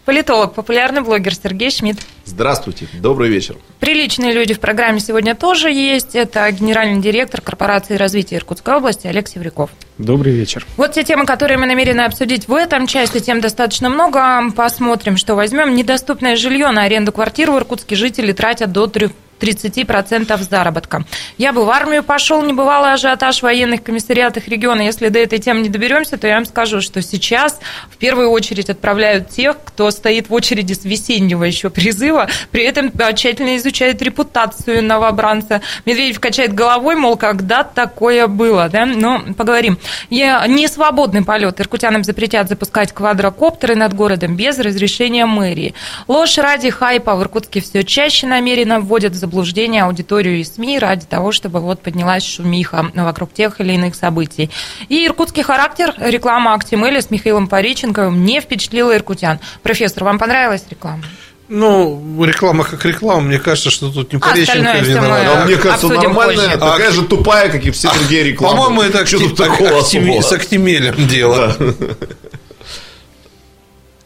Политолог, 0.05 0.55
популярный 0.55 1.01
блогер 1.01 1.33
Сергей 1.33 1.71
Шмидт. 1.71 2.01
Здравствуйте, 2.25 2.89
добрый 2.95 3.29
вечер. 3.29 3.57
Приличные 3.79 4.33
люди 4.33 4.53
в 4.53 4.59
программе 4.59 4.99
сегодня 4.99 5.37
тоже 5.37 5.71
есть. 5.71 6.17
Это 6.17 6.51
генеральный 6.51 7.01
директор 7.01 7.41
корпорации 7.41 7.95
развития 7.95 8.37
Иркутской 8.37 8.75
области 8.75 9.07
Олег 9.07 9.29
Севряков. 9.29 9.71
Добрый 9.99 10.33
вечер. 10.33 10.67
Вот 10.77 10.93
те 10.93 11.05
темы, 11.05 11.25
которые 11.25 11.57
мы 11.57 11.67
намерены 11.67 12.01
обсудить 12.01 12.49
в 12.49 12.55
этом 12.55 12.89
части, 12.89 13.21
тем 13.21 13.41
достаточно 13.41 13.89
много. 13.89 14.51
Посмотрим, 14.57 15.17
что 15.17 15.37
возьмем. 15.37 15.77
Недоступное 15.77 16.35
жилье 16.35 16.71
на 16.71 16.83
аренду 16.83 17.13
квартир 17.13 17.53
в 17.53 17.57
Иркутске 17.57 17.95
жители 17.95 18.33
тратят 18.33 18.73
до 18.73 18.89
3 18.89 19.11
30% 19.43 20.39
заработка. 20.49 21.05
Я 21.39 21.53
бы 21.53 21.65
в 21.65 21.71
армию 21.71 22.05
пошел, 22.05 22.43
не 22.43 22.53
бывало 22.53 22.93
ажиотаж 22.93 23.41
в 23.41 23.43
военных 23.43 23.83
комиссариатах 23.83 24.47
региона. 24.49 24.83
Если 24.83 25.09
до 25.09 25.19
этой 25.19 25.39
темы 25.39 25.63
не 25.63 25.69
доберемся, 25.69 26.17
то 26.17 26.27
я 26.27 26.37
вам 26.37 26.45
скажу, 26.45 26.81
что 26.81 27.03
сейчас 27.03 27.59
в 27.91 27.97
первую 27.97 28.31
очередь 28.31 28.71
отправляют 28.71 29.31
тех, 29.31 29.57
кто 29.65 29.91
стоит 29.91 30.29
в 30.29 30.35
очереди 30.35 30.75
с 30.75 30.85
весеннего 30.85 31.45
еще 31.45 31.71
призыва, 31.71 32.29
при 32.51 32.65
этом 32.65 32.93
тщательно 33.15 33.57
изучает 33.57 34.01
репутацию 34.03 34.85
новобранца. 34.85 35.61
Медведев 35.87 36.21
качает 36.21 36.55
головой, 36.55 36.97
мол, 36.97 37.17
когда 37.17 37.65
такое 37.65 38.27
было, 38.27 38.69
да? 38.69 38.87
Но 38.87 39.23
поговорим. 39.37 39.79
Я, 40.11 40.47
не 40.47 40.69
свободный 40.69 41.25
полет. 41.25 41.61
Иркутянам 41.61 42.05
запретят 42.05 42.49
запускать 42.49 42.93
квадрокоптеры 42.93 43.75
над 43.75 43.95
городом 43.95 44.37
без 44.37 44.59
разрешения 44.59 45.27
мэрии. 45.27 45.75
Ложь 46.09 46.39
ради 46.39 46.71
хайпа 46.71 47.17
в 47.17 47.23
Иркутске 47.23 47.61
все 47.61 47.83
чаще 47.83 48.27
намеренно 48.27 48.81
вводят 48.81 49.13
в 49.13 49.17
заблуждение 49.33 49.85
аудиторию 49.85 50.39
и 50.41 50.45
СМИ 50.45 50.79
ради 50.79 51.07
того, 51.07 51.33
чтобы 51.33 51.61
вот 51.61 51.81
поднялась 51.81 52.23
шумиха 52.23 52.91
вокруг 52.95 53.33
тех 53.33 53.61
или 53.63 53.73
иных 53.73 53.95
событий. 53.95 54.51
И 54.91 55.07
иркутский 55.07 55.43
характер, 55.43 55.95
реклама 55.99 56.53
Актимеля 56.55 57.01
с 57.01 57.11
Михаилом 57.11 57.47
Париченковым 57.49 58.25
не 58.27 58.41
впечатлила 58.43 58.95
иркутян. 58.95 59.39
Профессор, 59.63 60.05
вам 60.05 60.19
понравилась 60.19 60.65
реклама? 60.69 61.03
Ну, 61.49 62.23
реклама 62.25 62.65
как 62.65 62.85
реклама. 62.85 63.23
Мне 63.23 63.39
кажется, 63.39 63.71
что 63.71 63.91
тут 63.91 64.13
не 64.13 64.19
А 64.19 64.29
Пореченко 64.29 64.79
виноват. 64.79 65.23
А 65.35 65.45
мне 65.47 65.57
кажется, 65.57 65.89
нормальная, 65.89 66.45
позже. 66.59 66.59
такая 66.59 66.91
же 66.93 67.03
тупая, 67.03 67.49
как 67.51 67.65
и 67.65 67.71
все 67.71 67.91
другие 67.95 68.25
рекламы. 68.25 68.57
По-моему, 68.57 68.83
это 68.83 69.07
Что 69.07 69.17
акти- 69.17 69.29
тут 69.29 69.37
такого 69.39 69.81
с 69.83 70.33
Актимелем 70.33 71.09
дело. 71.09 71.57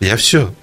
Я 0.01 0.17
все. 0.17 0.53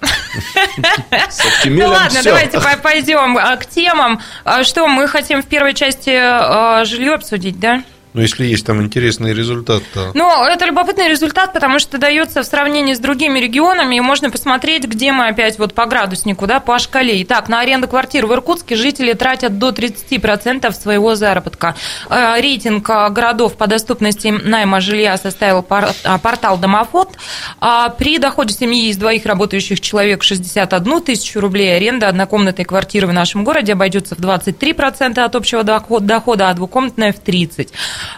Ну 1.64 1.88
ладно, 1.88 2.20
давайте 2.22 2.60
пойдем 2.82 3.38
а, 3.38 3.56
к 3.56 3.66
темам. 3.66 4.20
А 4.44 4.64
что, 4.64 4.86
мы 4.88 5.06
хотим 5.08 5.42
в 5.42 5.46
первой 5.46 5.74
части 5.74 6.10
а, 6.10 6.84
жилье 6.84 7.14
обсудить, 7.14 7.58
да? 7.58 7.82
Ну, 8.14 8.22
если 8.22 8.46
есть 8.46 8.64
там 8.64 8.80
интересный 8.80 9.34
результат, 9.34 9.82
то... 9.92 10.12
Ну, 10.14 10.44
это 10.44 10.66
любопытный 10.66 11.08
результат, 11.08 11.52
потому 11.52 11.80
что 11.80 11.98
дается 11.98 12.44
в 12.44 12.46
сравнении 12.46 12.94
с 12.94 13.00
другими 13.00 13.40
регионами, 13.40 13.96
и 13.96 14.00
можно 14.00 14.30
посмотреть, 14.30 14.84
где 14.84 15.10
мы 15.10 15.26
опять 15.26 15.58
вот 15.58 15.74
по 15.74 15.84
градуснику, 15.86 16.46
да, 16.46 16.60
по 16.60 16.78
шкале. 16.78 17.20
Итак, 17.24 17.48
на 17.48 17.58
аренду 17.58 17.88
квартир 17.88 18.26
в 18.26 18.32
Иркутске 18.32 18.76
жители 18.76 19.14
тратят 19.14 19.58
до 19.58 19.70
30% 19.70 20.72
своего 20.80 21.16
заработка. 21.16 21.74
Э, 22.08 22.40
рейтинг 22.40 22.88
э, 22.88 23.08
городов 23.10 23.56
по 23.56 23.66
доступности 23.66 24.28
найма 24.28 24.80
жилья 24.80 25.16
составил 25.16 25.66
э, 25.68 26.18
портал 26.22 26.56
«Домофот». 26.56 27.16
А 27.58 27.88
при 27.88 28.18
доходе 28.18 28.54
семьи 28.54 28.90
из 28.90 28.96
двоих 28.96 29.26
работающих 29.26 29.80
человек 29.80 30.22
61 30.22 31.00
тысячу 31.00 31.40
рублей 31.40 31.74
аренда 31.74 32.10
однокомнатной 32.10 32.64
квартиры 32.64 33.08
в 33.08 33.12
нашем 33.12 33.42
городе 33.42 33.72
обойдется 33.72 34.14
в 34.14 34.20
23% 34.20 35.18
от 35.18 35.34
общего 35.34 35.64
дохода, 35.64 36.48
а 36.48 36.54
двухкомнатная 36.54 37.12
в 37.12 37.20
30%. 37.20 37.70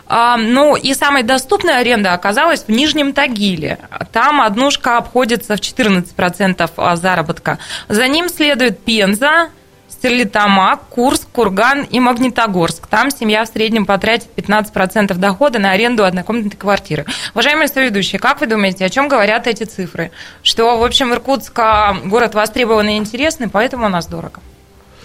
А, 0.06 0.36
ну, 0.36 0.76
и 0.76 0.94
самой 0.94 1.22
доступной 1.22 1.78
аренда 1.78 2.12
оказалась 2.12 2.64
в 2.64 2.68
Нижнем 2.68 3.12
Тагиле. 3.12 3.78
Там 4.12 4.40
однушка 4.40 4.96
обходится 4.96 5.56
в 5.56 5.60
14% 5.60 6.70
а, 6.76 6.96
заработка. 6.96 7.58
За 7.88 8.06
ним 8.08 8.28
следует 8.28 8.84
Пенза, 8.84 9.50
Стерлитамак, 9.88 10.80
Курск, 10.90 11.28
Курган 11.32 11.82
и 11.82 12.00
Магнитогорск. 12.00 12.86
Там 12.86 13.10
семья 13.10 13.44
в 13.44 13.48
среднем 13.48 13.86
потратит 13.86 14.28
15% 14.36 15.14
дохода 15.14 15.58
на 15.58 15.70
аренду 15.70 16.04
однокомнатной 16.04 16.56
квартиры. 16.56 17.06
Уважаемые 17.32 17.68
соведущие, 17.68 18.18
как 18.18 18.40
вы 18.40 18.46
думаете, 18.46 18.84
о 18.84 18.90
чем 18.90 19.08
говорят 19.08 19.46
эти 19.46 19.64
цифры? 19.64 20.10
Что, 20.42 20.78
в 20.78 20.84
общем, 20.84 21.12
Иркутск 21.12 21.58
а, 21.58 21.96
город 22.04 22.34
востребованный 22.34 22.94
и 22.94 22.98
интересный, 22.98 23.48
поэтому 23.48 23.86
у 23.86 23.88
нас 23.88 24.06
дорого. 24.06 24.40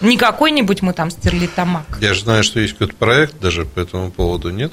Не 0.01 0.17
какой-нибудь 0.17 0.81
мы 0.81 0.93
там 0.93 1.11
стерлитамак. 1.11 1.85
Я 2.01 2.13
же 2.13 2.21
знаю, 2.21 2.43
что 2.43 2.59
есть 2.59 2.73
какой-то 2.73 2.95
проект 2.95 3.39
даже 3.39 3.65
по 3.65 3.79
этому 3.79 4.11
поводу, 4.11 4.49
нет? 4.49 4.71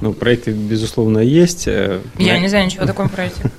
Ну, 0.00 0.12
проекты, 0.12 0.52
безусловно, 0.52 1.18
есть. 1.18 1.68
Э, 1.68 2.00
я 2.18 2.38
не 2.38 2.48
знаю 2.48 2.66
ничего 2.66 2.84
о 2.84 2.86
таком 2.86 3.08
проекте. 3.08 3.42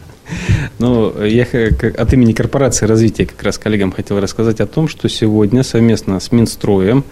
Ну, 0.80 1.22
я 1.24 1.44
от 1.44 2.14
имени 2.14 2.32
корпорации 2.32 2.86
развития 2.86 3.26
как 3.26 3.44
раз 3.44 3.58
коллегам 3.58 3.92
хотел 3.92 4.20
рассказать 4.22 4.62
о 4.62 4.66
том, 4.66 4.88
что 4.88 5.10
сегодня 5.10 5.64
совместно 5.64 6.20
с 6.20 6.32
Минстроем 6.32 7.04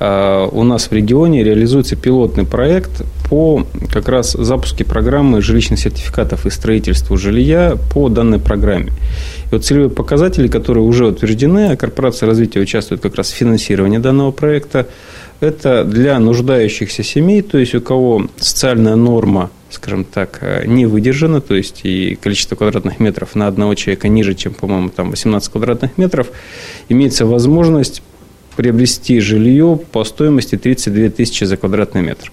у 0.00 0.64
нас 0.64 0.90
в 0.90 0.92
регионе 0.92 1.44
реализуется 1.44 1.94
пилотный 1.94 2.46
проект 2.46 3.02
по 3.28 3.66
как 3.92 4.08
раз 4.08 4.32
запуске 4.32 4.84
программы 4.84 5.42
жилищных 5.42 5.78
сертификатов 5.78 6.46
и 6.46 6.50
строительству 6.50 7.18
жилья 7.18 7.76
по 7.92 8.08
данной 8.08 8.38
программе. 8.38 8.92
И 9.50 9.54
вот 9.54 9.64
целевые 9.64 9.90
показатели, 9.90 10.48
которые 10.48 10.84
уже 10.84 11.06
утверждены, 11.06 11.72
а 11.72 11.76
корпорация 11.76 12.26
развития 12.26 12.60
участвует 12.60 13.02
как 13.02 13.14
раз 13.16 13.30
в 13.30 13.34
финансировании 13.34 13.98
данного 13.98 14.30
проекта, 14.30 14.86
это 15.40 15.84
для 15.84 16.18
нуждающихся 16.18 17.02
семей, 17.02 17.42
то 17.42 17.58
есть 17.58 17.74
у 17.74 17.80
кого 17.80 18.26
социальная 18.36 18.96
норма, 18.96 19.50
скажем 19.70 20.04
так, 20.04 20.38
э, 20.42 20.66
не 20.66 20.86
выдержана, 20.86 21.40
то 21.40 21.54
есть 21.54 21.80
и 21.84 22.18
количество 22.20 22.56
квадратных 22.56 23.00
метров 23.00 23.34
на 23.34 23.46
одного 23.46 23.74
человека 23.74 24.08
ниже, 24.08 24.34
чем, 24.34 24.52
по-моему, 24.52 24.90
там 24.90 25.10
18 25.10 25.50
квадратных 25.50 25.96
метров, 25.96 26.28
имеется 26.88 27.24
возможность 27.24 28.02
приобрести 28.60 29.20
жилье 29.20 29.80
по 29.90 30.04
стоимости 30.04 30.58
32 30.58 31.08
тысячи 31.08 31.44
за 31.44 31.56
квадратный 31.56 32.02
метр. 32.02 32.30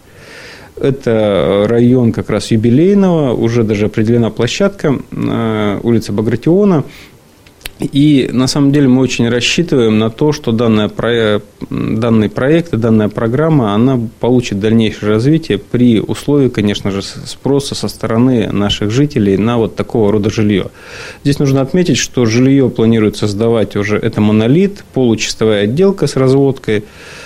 Это 0.75 1.63
район 1.69 2.11
как 2.11 2.29
раз 2.29 2.51
юбилейного, 2.51 3.33
уже 3.33 3.63
даже 3.63 3.85
определена 3.85 4.29
площадка, 4.29 4.99
э, 5.09 5.79
улица 5.83 6.11
Багратиона. 6.11 6.83
И 7.79 8.29
на 8.31 8.47
самом 8.47 8.71
деле 8.71 8.87
мы 8.87 9.01
очень 9.01 9.29
рассчитываем 9.29 9.99
на 9.99 10.09
то, 10.09 10.31
что 10.31 10.51
данная, 10.51 10.89
данный 11.69 12.29
проект 12.29 12.73
и 12.73 12.77
данная 12.77 13.07
программа, 13.09 13.73
она 13.73 13.99
получит 14.19 14.59
дальнейшее 14.59 15.11
развитие 15.11 15.59
при 15.59 15.99
условии, 15.99 16.49
конечно 16.49 16.89
же, 16.89 17.01
спроса 17.03 17.75
со 17.75 17.87
стороны 17.87 18.51
наших 18.51 18.89
жителей 18.89 19.37
на 19.37 19.57
вот 19.57 19.75
такого 19.75 20.11
рода 20.11 20.31
жилье. 20.31 20.71
Здесь 21.23 21.37
нужно 21.37 21.61
отметить, 21.61 21.97
что 21.97 22.25
жилье 22.25 22.69
планируется 22.69 23.27
сдавать 23.27 23.75
уже, 23.75 23.97
это 23.97 24.21
монолит, 24.21 24.83
получистовая 24.93 25.63
отделка 25.63 26.07
с 26.07 26.15
разводкой, 26.15 26.83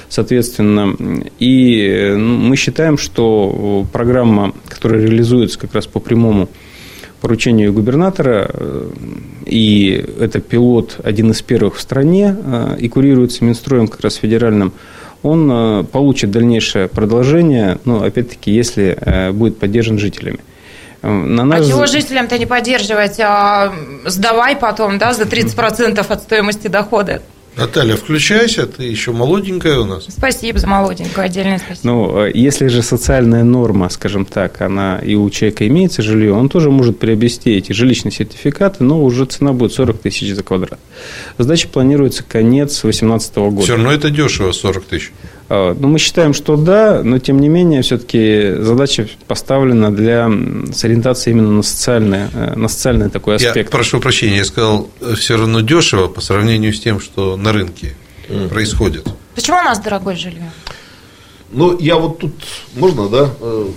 соответственно. 0.10 0.96
И 1.40 2.14
ну, 2.18 2.38
мы 2.38 2.58
считаем, 2.58 2.98
что 2.98 3.86
программа, 3.94 4.54
которая 4.68 5.02
реализуется 5.02 5.58
как 5.58 5.74
раз 5.74 5.88
по 5.88 6.02
прямому 6.02 6.50
поручению 7.22 7.72
губернатора, 7.72 8.50
э, 8.52 8.90
и 9.46 10.06
это 10.20 10.40
пилот, 10.40 10.98
один 11.04 11.32
из 11.32 11.42
первых 11.42 11.78
в 11.78 11.82
стране, 11.82 12.36
э, 12.44 12.78
и 12.80 12.90
курируется 12.90 13.46
Минстроем 13.46 13.88
как 13.88 14.02
раз 14.02 14.16
федеральным, 14.16 14.74
он 15.24 15.50
э, 15.52 15.84
получит 15.84 16.32
дальнейшее 16.32 16.88
продолжение, 16.88 17.78
ну, 17.86 18.04
опять-таки, 18.04 18.52
если 18.52 19.32
будет 19.32 19.60
поддержан 19.60 20.00
жителями. 20.00 20.40
На 21.04 21.46
наш... 21.46 21.62
А 21.62 21.68
чего 21.68 21.86
жителям-то 21.88 22.38
не 22.38 22.46
поддерживать? 22.46 23.20
А 23.20 23.74
сдавай 24.06 24.56
потом, 24.56 24.98
да, 25.00 25.14
за 25.14 25.24
30% 25.24 26.06
от 26.08 26.22
стоимости 26.22 26.68
дохода. 26.68 27.22
Наталья, 27.58 27.98
включайся, 27.98 28.66
ты 28.66 28.84
еще 28.84 29.12
молоденькая 29.12 29.80
у 29.80 29.86
нас. 29.86 30.06
Спасибо 30.08 30.58
за 30.58 30.68
молоденькую, 30.68 31.26
отдельное 31.26 31.58
спасибо. 31.58 31.80
Ну, 31.84 32.26
э, 32.26 32.32
если 32.34 32.68
же 32.68 32.82
социальная 32.82 33.44
норма, 33.44 33.90
скажем 33.90 34.26
так, 34.26 34.62
она 34.62 35.00
и 35.00 35.16
у 35.16 35.30
человека 35.30 35.68
имеется 35.68 36.02
жилье, 36.02 36.34
он 36.34 36.48
тоже 36.48 36.72
может 36.72 36.98
приобрести 36.98 37.52
эти 37.52 37.74
жилищные 37.74 38.14
сертификаты, 38.14 38.84
но 38.86 39.04
уже 39.04 39.26
цена 39.26 39.52
будет 39.52 39.74
40 39.74 40.00
тысяч 40.00 40.34
за 40.34 40.44
квадрат. 40.44 40.80
Сдача 41.38 41.68
планируется 41.68 42.24
конец 42.24 42.80
2018 42.82 43.36
года. 43.36 43.62
Все 43.62 43.74
равно 43.74 43.92
это 43.92 44.10
дешево, 44.10 44.54
40 44.54 44.86
тысяч. 44.86 45.12
А, 45.54 45.76
ну, 45.78 45.90
мы 45.90 46.00
считаем, 46.00 46.34
что 46.34 46.56
да, 46.56 47.02
но 47.04 47.20
тем 47.20 47.42
не 47.42 47.50
менее, 47.50 47.82
все-таки 47.82 48.54
задача 48.60 49.10
поставлена 49.28 49.94
для 49.94 50.32
с 50.72 50.86
ориентацией 50.86 51.36
именно 51.36 51.52
на 51.52 51.62
социальный, 51.62 52.30
э, 52.34 52.54
на 52.56 52.70
социальный 52.70 53.10
такой 53.10 53.36
аспект. 53.36 53.58
Я 53.58 53.66
прошу 53.66 54.00
прощения, 54.00 54.38
я 54.38 54.46
сказал, 54.46 54.90
э, 55.02 55.14
все 55.16 55.36
равно 55.36 55.60
дешево 55.60 56.08
по 56.08 56.22
сравнению 56.22 56.72
с 56.74 56.80
тем, 56.80 57.02
что 57.02 57.36
на 57.36 57.52
рынке 57.52 57.96
mm. 58.30 58.48
происходит. 58.48 59.10
Почему 59.36 59.58
у 59.58 59.64
нас 59.64 59.78
дорогое 59.80 60.16
жилье? 60.16 60.50
Ну, 61.52 61.78
я 61.80 61.98
вот 61.98 62.20
тут, 62.20 62.34
можно, 62.76 63.10
да, 63.10 63.30
э, 63.42 63.68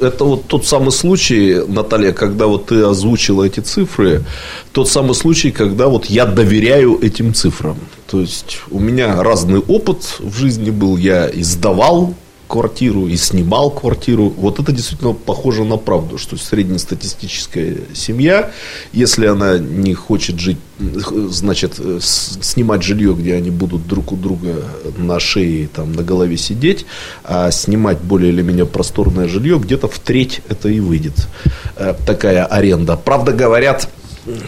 это 0.00 0.24
вот 0.24 0.46
тот 0.46 0.66
самый 0.66 0.92
случай, 0.92 1.62
Наталья, 1.66 2.12
когда 2.12 2.46
вот 2.46 2.66
ты 2.66 2.82
озвучила 2.82 3.44
эти 3.44 3.60
цифры, 3.60 4.24
тот 4.72 4.88
самый 4.88 5.14
случай, 5.14 5.50
когда 5.50 5.88
вот 5.88 6.06
я 6.06 6.24
доверяю 6.26 6.98
этим 7.00 7.34
цифрам. 7.34 7.76
То 8.06 8.20
есть 8.20 8.58
у 8.70 8.78
меня 8.78 9.22
разный 9.22 9.58
опыт 9.60 10.16
в 10.18 10.36
жизни 10.36 10.70
был, 10.70 10.96
я 10.96 11.28
издавал 11.32 12.14
квартиру 12.48 13.06
и 13.06 13.16
снимал 13.16 13.70
квартиру. 13.70 14.30
Вот 14.30 14.58
это 14.58 14.72
действительно 14.72 15.12
похоже 15.12 15.64
на 15.64 15.76
правду, 15.76 16.18
что 16.18 16.36
среднестатистическая 16.36 17.76
семья, 17.94 18.50
если 18.92 19.26
она 19.26 19.58
не 19.58 19.94
хочет 19.94 20.40
жить, 20.40 20.56
значит, 20.78 21.78
снимать 22.00 22.82
жилье, 22.82 23.14
где 23.14 23.34
они 23.34 23.50
будут 23.50 23.86
друг 23.86 24.12
у 24.12 24.16
друга 24.16 24.64
на 24.96 25.20
шее, 25.20 25.68
там, 25.68 25.92
на 25.92 26.02
голове 26.02 26.36
сидеть, 26.36 26.86
а 27.24 27.50
снимать 27.50 27.98
более 27.98 28.32
или 28.32 28.42
менее 28.42 28.66
просторное 28.66 29.28
жилье, 29.28 29.58
где-то 29.58 29.88
в 29.88 29.98
треть 29.98 30.40
это 30.48 30.68
и 30.68 30.80
выйдет 30.80 31.28
э, 31.76 31.94
такая 32.06 32.44
аренда. 32.44 32.96
Правда, 32.96 33.32
говорят, 33.32 33.88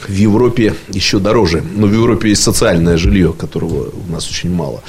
в 0.09 0.13
Европе 0.13 0.75
еще 0.89 1.19
дороже. 1.19 1.63
Но 1.77 1.87
в 1.87 1.93
Европе 1.93 2.31
есть 2.31 2.43
социальное 2.43 2.97
жилье, 2.97 3.33
которого 3.33 3.91
у 3.91 4.13
нас 4.13 4.29
очень 4.29 4.53
мало. 4.53 4.83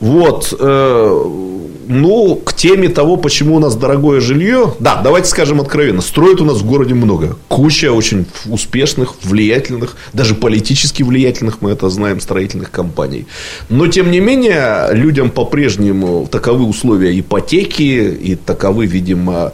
Вот. 0.00 0.54
Э, 0.58 1.64
ну, 1.86 2.36
к 2.36 2.54
теме 2.54 2.88
того, 2.88 3.16
почему 3.16 3.56
у 3.56 3.58
нас 3.58 3.76
дорогое 3.76 4.20
жилье. 4.20 4.74
Да, 4.80 5.00
давайте 5.02 5.28
скажем 5.28 5.60
откровенно. 5.60 6.00
Строят 6.00 6.40
у 6.40 6.44
нас 6.44 6.58
в 6.58 6.66
городе 6.66 6.94
много. 6.94 7.36
Куча 7.48 7.92
очень 7.92 8.26
успешных, 8.46 9.14
влиятельных, 9.22 9.96
даже 10.12 10.34
политически 10.34 11.02
влиятельных, 11.02 11.60
мы 11.60 11.70
это 11.70 11.88
знаем, 11.90 12.20
строительных 12.20 12.70
компаний. 12.70 13.26
Но, 13.68 13.86
тем 13.86 14.10
не 14.10 14.20
менее, 14.20 14.88
людям 14.92 15.30
по-прежнему 15.30 16.28
таковы 16.30 16.64
условия 16.64 17.18
ипотеки 17.18 17.82
и 17.82 18.34
таковы, 18.34 18.86
видимо, 18.86 19.52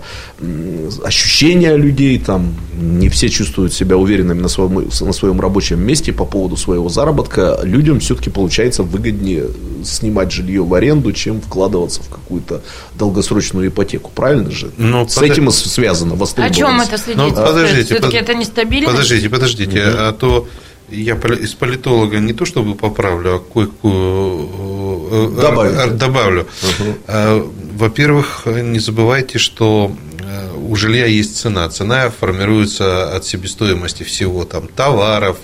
ощущения 1.04 1.76
людей. 1.76 2.18
Там 2.18 2.54
не 2.80 3.08
все 3.08 3.28
чувствуют 3.28 3.72
себя 3.72 3.96
уверенными 3.96 4.40
на 4.40 4.48
своем 4.48 4.79
на 5.00 5.12
своем 5.12 5.40
рабочем 5.40 5.80
месте 5.80 6.12
по 6.12 6.24
поводу 6.24 6.56
своего 6.56 6.88
заработка, 6.88 7.58
людям 7.62 8.00
все-таки 8.00 8.30
получается 8.30 8.82
выгоднее 8.82 9.46
снимать 9.84 10.32
жилье 10.32 10.62
в 10.62 10.72
аренду, 10.74 11.12
чем 11.12 11.40
вкладываться 11.40 12.02
в 12.02 12.08
какую-то 12.08 12.62
долгосрочную 12.94 13.68
ипотеку. 13.68 14.10
Правильно 14.14 14.50
же? 14.50 14.70
Но 14.76 15.08
С 15.08 15.14
под... 15.14 15.24
этим 15.24 15.50
связано 15.50 16.16
О 16.36 16.50
чем 16.50 16.80
это 16.80 16.98
следить? 16.98 17.16
Ну, 17.16 17.30
подождите, 17.30 17.94
Все-таки 17.94 18.18
под... 18.18 18.28
это 18.28 18.34
нестабильно? 18.34 18.90
Подождите, 18.90 19.28
подождите. 19.28 19.80
Угу. 19.88 19.96
А 19.98 20.12
то 20.12 20.48
я 20.90 21.14
из 21.14 21.54
политолога 21.54 22.18
не 22.18 22.32
то 22.32 22.44
чтобы 22.44 22.74
поправлю, 22.74 23.36
а 23.36 23.38
кое-какую 23.38 24.48
э, 25.10 25.30
э, 25.36 25.40
добавлю. 25.40 25.96
добавлю. 25.96 26.46
Угу. 26.62 27.52
Во-первых, 27.76 28.42
не 28.46 28.78
забывайте, 28.78 29.38
что 29.38 29.92
у 30.68 30.76
жилья 30.76 31.06
есть 31.06 31.36
цена. 31.36 31.68
Цена 31.68 32.10
формируется 32.10 33.14
от 33.14 33.24
себестоимости 33.24 34.02
всего 34.02 34.44
там 34.44 34.68
товаров, 34.68 35.38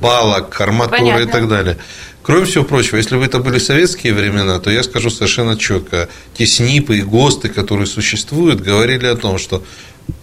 балок, 0.00 0.60
арматуры 0.60 0.98
Понятно. 0.98 1.22
и 1.22 1.26
так 1.26 1.48
далее. 1.48 1.78
Кроме 2.22 2.44
всего 2.44 2.64
прочего, 2.64 2.96
если 2.96 3.16
бы 3.16 3.24
это 3.24 3.38
были 3.38 3.58
советские 3.58 4.12
времена, 4.12 4.58
то 4.58 4.70
я 4.70 4.82
скажу 4.82 5.08
совершенно 5.08 5.56
четко, 5.56 6.08
те 6.34 6.46
СНИПы 6.46 6.98
и 6.98 7.02
ГОСТы, 7.02 7.48
которые 7.48 7.86
существуют, 7.86 8.60
говорили 8.60 9.06
о 9.06 9.16
том, 9.16 9.38
что 9.38 9.64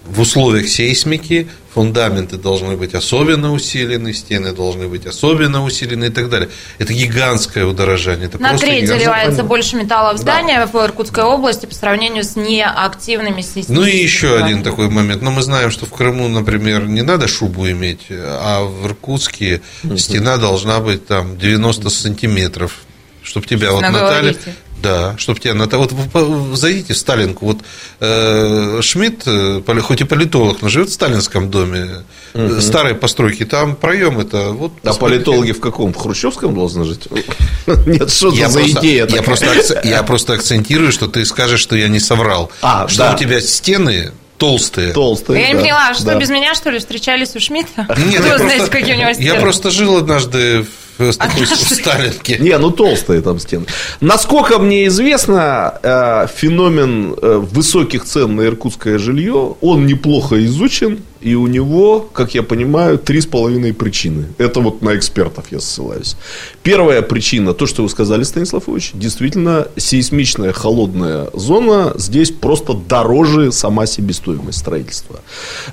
в 0.06 0.22
условиях 0.22 0.68
сейсмики 0.68 1.48
фундаменты 1.74 2.38
должны 2.38 2.78
быть 2.78 2.94
особенно 2.94 3.52
усилены, 3.52 4.14
стены 4.14 4.54
должны 4.54 4.88
быть 4.88 5.06
особенно 5.06 5.64
усилены 5.64 6.06
и 6.06 6.10
так 6.10 6.30
далее. 6.30 6.50
Это 6.78 6.94
гигантское 6.94 7.66
удорожание. 7.66 8.28
Это 8.28 8.42
На 8.42 8.58
треть 8.58 8.88
заливается 8.88 9.44
больше 9.44 9.76
металла 9.76 10.14
в 10.14 10.18
здание 10.18 10.66
в 10.66 10.76
Иркутской 10.76 11.24
области 11.24 11.66
по 11.66 11.76
сравнению 11.76 12.24
с 12.24 12.36
неактивными 12.36 13.42
сейсмическими. 13.42 13.76
Ну 13.76 13.86
и 13.86 13.98
еще 13.98 14.36
один 14.36 14.60
зонами. 14.60 14.64
такой 14.64 14.90
момент. 14.90 15.22
Но 15.22 15.32
мы 15.32 15.42
знаем, 15.42 15.72
что 15.72 15.86
в 15.86 15.92
Крыму, 15.92 16.30
например, 16.30 16.88
не 16.88 17.02
надо 17.02 17.28
шубу 17.28 17.70
иметь, 17.70 18.06
а 18.10 18.64
в 18.64 18.86
Иркутске 18.86 19.62
стена 19.98 20.38
должна 20.38 20.80
быть 20.80 21.08
там 21.08 21.38
90 21.38 21.90
сантиметров, 21.90 22.84
чтобы 23.22 23.48
тебя 23.48 23.74
вот 23.74 23.82
Наталья... 23.82 24.36
Да, 24.82 25.16
чтобы 25.18 25.40
тебя 25.40 25.54
Наталья... 25.54 25.84
Вот 25.84 25.92
вы 25.94 26.10
по- 26.10 26.56
зайдите 26.56 26.94
в 26.94 26.98
Сталинку. 26.98 27.46
Вот 27.46 27.58
э, 28.02 28.80
Шмидт, 28.82 29.24
э, 29.26 29.62
поли- 29.66 29.82
хоть 29.82 30.02
и 30.02 30.04
политолог, 30.04 30.62
но 30.62 30.70
живет 30.70 30.90
в 30.90 30.94
сталинском 30.94 31.50
доме, 31.50 32.04
э, 32.34 32.60
старой 32.62 32.94
постройки, 32.94 33.46
там 33.46 33.76
проем 33.76 34.20
это... 34.20 34.50
Вот, 34.52 34.74
А 34.84 34.94
политологи 34.94 35.54
в 35.54 35.60
каком? 35.60 35.94
В 35.94 35.98
Хрущевском 35.98 36.54
должны 36.54 36.86
жить? 36.86 37.08
Нет, 37.88 38.12
что 38.12 38.32
я 38.34 38.50
за 38.50 38.60
просто, 38.60 38.80
идея 38.80 39.08
я, 39.08 39.22
просто, 39.24 39.82
я 39.84 40.04
просто 40.04 40.34
акцентирую, 40.34 40.92
что 40.92 41.08
ты 41.08 41.26
скажешь, 41.26 41.62
что 41.62 41.76
я 41.76 41.88
не 41.88 42.00
соврал. 42.00 42.52
А, 42.62 42.88
что 42.88 43.00
да. 43.00 43.16
у 43.16 43.18
тебя 43.18 43.42
стены 43.42 44.12
толстые. 44.38 44.92
Толстый, 44.92 45.40
Я 45.40 45.48
не 45.48 45.54
да, 45.56 45.60
поняла, 45.62 45.94
что 45.94 46.04
да. 46.06 46.16
без 46.16 46.30
меня, 46.30 46.54
что 46.54 46.70
ли, 46.70 46.80
встречались 46.80 47.36
у 47.36 47.40
Шмидта? 47.40 47.88
Нет, 47.98 48.20
Кто 48.20 48.28
я 48.28 48.38
знает, 48.38 48.58
просто- 48.58 48.72
какие 48.72 48.94
у 48.94 48.98
него 48.98 49.08
Я 49.10 49.14
стены? 49.16 49.40
просто 49.40 49.72
жил 49.72 49.98
однажды 49.98 50.64
в, 50.64 50.68
в 50.98 51.14
такой 51.14 51.46
Сталинке. 51.48 52.38
Не, 52.40 52.58
ну 52.58 52.72
толстые 52.72 53.22
там 53.22 53.40
стены. 53.40 53.66
Насколько 54.02 54.60
мне 54.60 54.88
известно, 54.88 55.74
э, 55.82 56.28
феномен 56.36 57.16
э, 57.22 57.38
высоких 57.38 58.06
цен 58.06 58.36
на 58.36 58.46
иркутское 58.46 58.98
жилье, 58.98 59.56
он 59.62 59.86
неплохо 59.86 60.44
изучен, 60.46 61.00
и 61.26 61.34
у 61.34 61.48
него, 61.48 62.08
как 62.14 62.36
я 62.36 62.44
понимаю, 62.44 63.00
три 63.00 63.20
с 63.20 63.26
половиной 63.26 63.74
причины. 63.74 64.26
Это 64.38 64.60
вот 64.60 64.84
на 64.84 64.96
экспертов 64.96 65.46
я 65.50 65.60
ссылаюсь. 65.60 66.16
Первая 66.62 67.02
причина, 67.02 67.54
то, 67.56 67.66
что 67.66 67.82
вы 67.82 67.90
сказали, 67.90 68.22
Станислав 68.24 68.70
Ильич, 68.70 68.92
действительно, 68.94 69.68
сейсмичная 69.76 70.54
холодная 70.54 71.30
зона 71.34 71.94
здесь 71.96 72.30
просто 72.30 72.74
дороже 72.74 73.52
сама 73.52 73.88
себестоимость 73.88 74.60
строительства. 74.60 75.22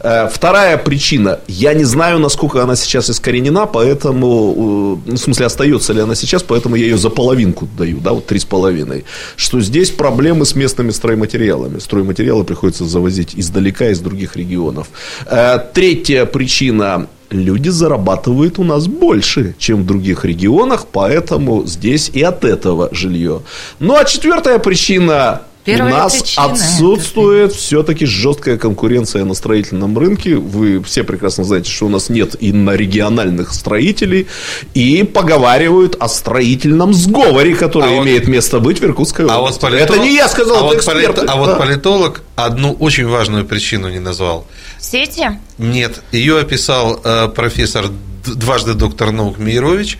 Э, 0.00 0.28
Вторая 0.32 0.78
причина, 0.78 1.40
я 1.48 1.74
не 1.74 1.84
знаю, 1.84 2.18
насколько 2.18 2.62
она 2.62 2.74
сейчас 2.74 3.10
искоренена, 3.10 3.66
поэтому, 3.66 5.02
э, 5.06 5.11
в 5.18 5.24
смысле, 5.24 5.46
остается 5.46 5.92
ли 5.92 6.00
она 6.00 6.14
сейчас, 6.14 6.42
поэтому 6.42 6.76
я 6.76 6.84
ее 6.84 6.98
за 6.98 7.10
половинку 7.10 7.68
даю, 7.78 8.00
да, 8.00 8.12
вот 8.12 8.26
три 8.26 8.38
с 8.38 8.44
половиной, 8.44 9.04
что 9.36 9.60
здесь 9.60 9.90
проблемы 9.90 10.44
с 10.44 10.54
местными 10.54 10.90
стройматериалами. 10.90 11.78
Стройматериалы 11.78 12.44
приходится 12.44 12.84
завозить 12.84 13.34
издалека, 13.34 13.88
из 13.90 14.00
других 14.00 14.36
регионов. 14.36 14.88
Э, 15.26 15.58
Третья 15.72 16.24
причина, 16.26 17.08
люди 17.30 17.68
зарабатывают 17.68 18.58
у 18.58 18.64
нас 18.64 18.86
больше, 18.86 19.54
чем 19.58 19.82
в 19.82 19.86
других 19.86 20.24
регионах, 20.24 20.86
поэтому 20.90 21.64
здесь 21.66 22.10
и 22.12 22.22
от 22.22 22.44
этого 22.44 22.88
жилье. 22.92 23.42
Ну, 23.78 23.96
а 23.96 24.04
четвертая 24.04 24.58
причина, 24.58 25.42
Первая 25.64 25.94
у 25.94 25.96
нас 25.96 26.14
причина 26.20 26.44
это 26.44 26.52
отсутствует 26.54 27.52
все-таки 27.52 28.04
жесткая 28.04 28.56
конкуренция 28.58 29.24
на 29.24 29.34
строительном 29.34 29.96
рынке. 29.96 30.34
Вы 30.36 30.82
все 30.82 31.04
прекрасно 31.04 31.44
знаете, 31.44 31.70
что 31.70 31.86
у 31.86 31.88
нас 31.88 32.08
нет 32.08 32.34
и 32.40 32.52
на 32.52 32.72
региональных 32.72 33.52
строителей. 33.54 34.26
И 34.74 35.04
поговаривают 35.04 35.96
о 36.00 36.08
строительном 36.08 36.92
сговоре, 36.92 37.54
который 37.54 37.88
А 37.92 37.96
вот- 37.96 38.04
имеет 38.06 38.26
место 38.26 38.58
быть 38.58 38.80
в 38.80 38.84
Иркутской 38.84 39.26
А 39.28 39.38
области. 39.38 39.60
вот 39.60 39.70
политолог- 39.70 39.90
Это 39.96 39.98
не 40.08 40.14
я 40.16 40.28
сказал, 40.28 40.54
а 40.54 40.58
это 40.58 40.66
вот, 40.66 40.76
эксперты. 40.76 41.20
полит- 41.20 41.24
а 41.30 41.36
вот 41.36 41.58
политолог 41.58 42.22
одну 42.34 42.72
очень 42.72 43.06
важную 43.06 43.44
причину 43.44 43.88
не 43.88 44.00
назвал. 44.00 44.46
Сети? 44.80 45.38
Нет, 45.58 46.02
ее 46.10 46.40
описал 46.40 47.00
э, 47.04 47.28
профессор, 47.28 47.86
дважды 48.26 48.74
доктор 48.74 49.12
наук 49.12 49.38
Мейрович. 49.38 49.98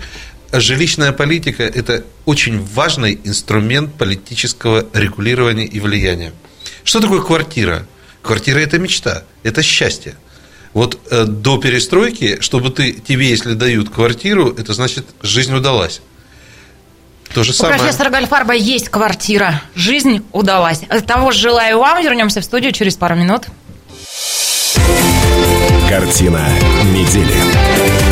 Жилищная 0.52 1.12
политика– 1.12 1.62
это 1.64 2.04
очень 2.26 2.62
важный 2.62 3.18
инструмент 3.24 3.94
политического 3.94 4.86
регулирования 4.92 5.64
и 5.64 5.80
влияния. 5.80 6.32
Что 6.84 7.00
такое 7.00 7.22
квартира? 7.22 7.86
Квартира– 8.20 8.58
это 8.60 8.78
мечта, 8.78 9.24
это 9.42 9.62
счастье. 9.62 10.14
Вот 10.74 10.98
э, 11.10 11.24
до 11.24 11.58
перестройки, 11.58 12.40
чтобы 12.40 12.70
ты, 12.70 12.92
тебе, 12.92 13.28
если 13.30 13.54
дают 13.54 13.90
квартиру, 13.90 14.50
это 14.50 14.74
значит, 14.74 15.06
жизнь 15.22 15.54
удалась. 15.54 16.00
То 17.34 17.44
же 17.44 17.50
У 17.50 17.54
самое. 17.54 17.78
профессора 17.78 18.10
Гальфарба 18.10 18.52
есть 18.52 18.90
квартира. 18.90 19.62
Жизнь 19.74 20.22
удалась. 20.32 20.80
Того 21.06 21.30
же 21.30 21.38
желаю 21.38 21.78
вам. 21.78 22.02
Вернемся 22.02 22.42
в 22.42 22.44
студию 22.44 22.72
через 22.72 22.94
пару 22.96 23.16
минут. 23.16 23.46
Картина 25.88 26.46
недели. 26.92 28.11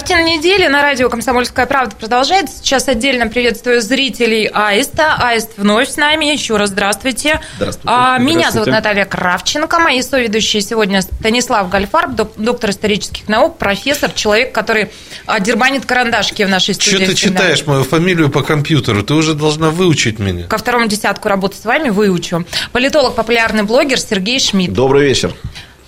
Картина 0.00 0.24
недели 0.24 0.66
на 0.66 0.80
радио 0.80 1.10
«Комсомольская 1.10 1.66
правда» 1.66 1.94
продолжается. 1.94 2.56
Сейчас 2.56 2.88
отдельно 2.88 3.26
приветствую 3.26 3.82
зрителей 3.82 4.46
Аиста. 4.50 5.16
Аист 5.18 5.50
вновь 5.58 5.90
с 5.90 5.98
нами. 5.98 6.24
Еще 6.32 6.56
раз 6.56 6.70
здравствуйте. 6.70 7.38
Здравствуйте. 7.58 7.88
А, 7.94 8.16
Меня 8.16 8.50
зовут 8.50 8.68
Здравствуйте. 8.68 8.70
Наталья 8.70 9.04
Кравченко. 9.04 9.78
Мои 9.78 10.00
соведущие 10.00 10.62
сегодня 10.62 11.02
Станислав 11.02 11.68
Гальфарб, 11.68 12.14
док- 12.14 12.32
доктор 12.38 12.70
исторических 12.70 13.28
наук, 13.28 13.58
профессор, 13.58 14.10
человек, 14.12 14.52
который 14.54 14.90
а, 15.26 15.38
дербанит 15.38 15.84
карандашки 15.84 16.44
в 16.44 16.48
нашей 16.48 16.72
студии. 16.72 16.96
Что 16.96 17.06
ты 17.06 17.14
читаешь 17.14 17.66
мою 17.66 17.84
фамилию 17.84 18.30
по 18.30 18.42
компьютеру? 18.42 19.02
Ты 19.02 19.12
уже 19.12 19.34
должна 19.34 19.68
выучить 19.68 20.18
меня. 20.18 20.46
Ко 20.46 20.56
второму 20.56 20.86
десятку 20.86 21.28
работы 21.28 21.58
с 21.58 21.64
вами 21.66 21.90
выучу. 21.90 22.46
Политолог, 22.72 23.16
популярный 23.16 23.64
блогер 23.64 24.00
Сергей 24.00 24.40
Шмидт. 24.40 24.72
Добрый 24.72 25.06
вечер. 25.06 25.34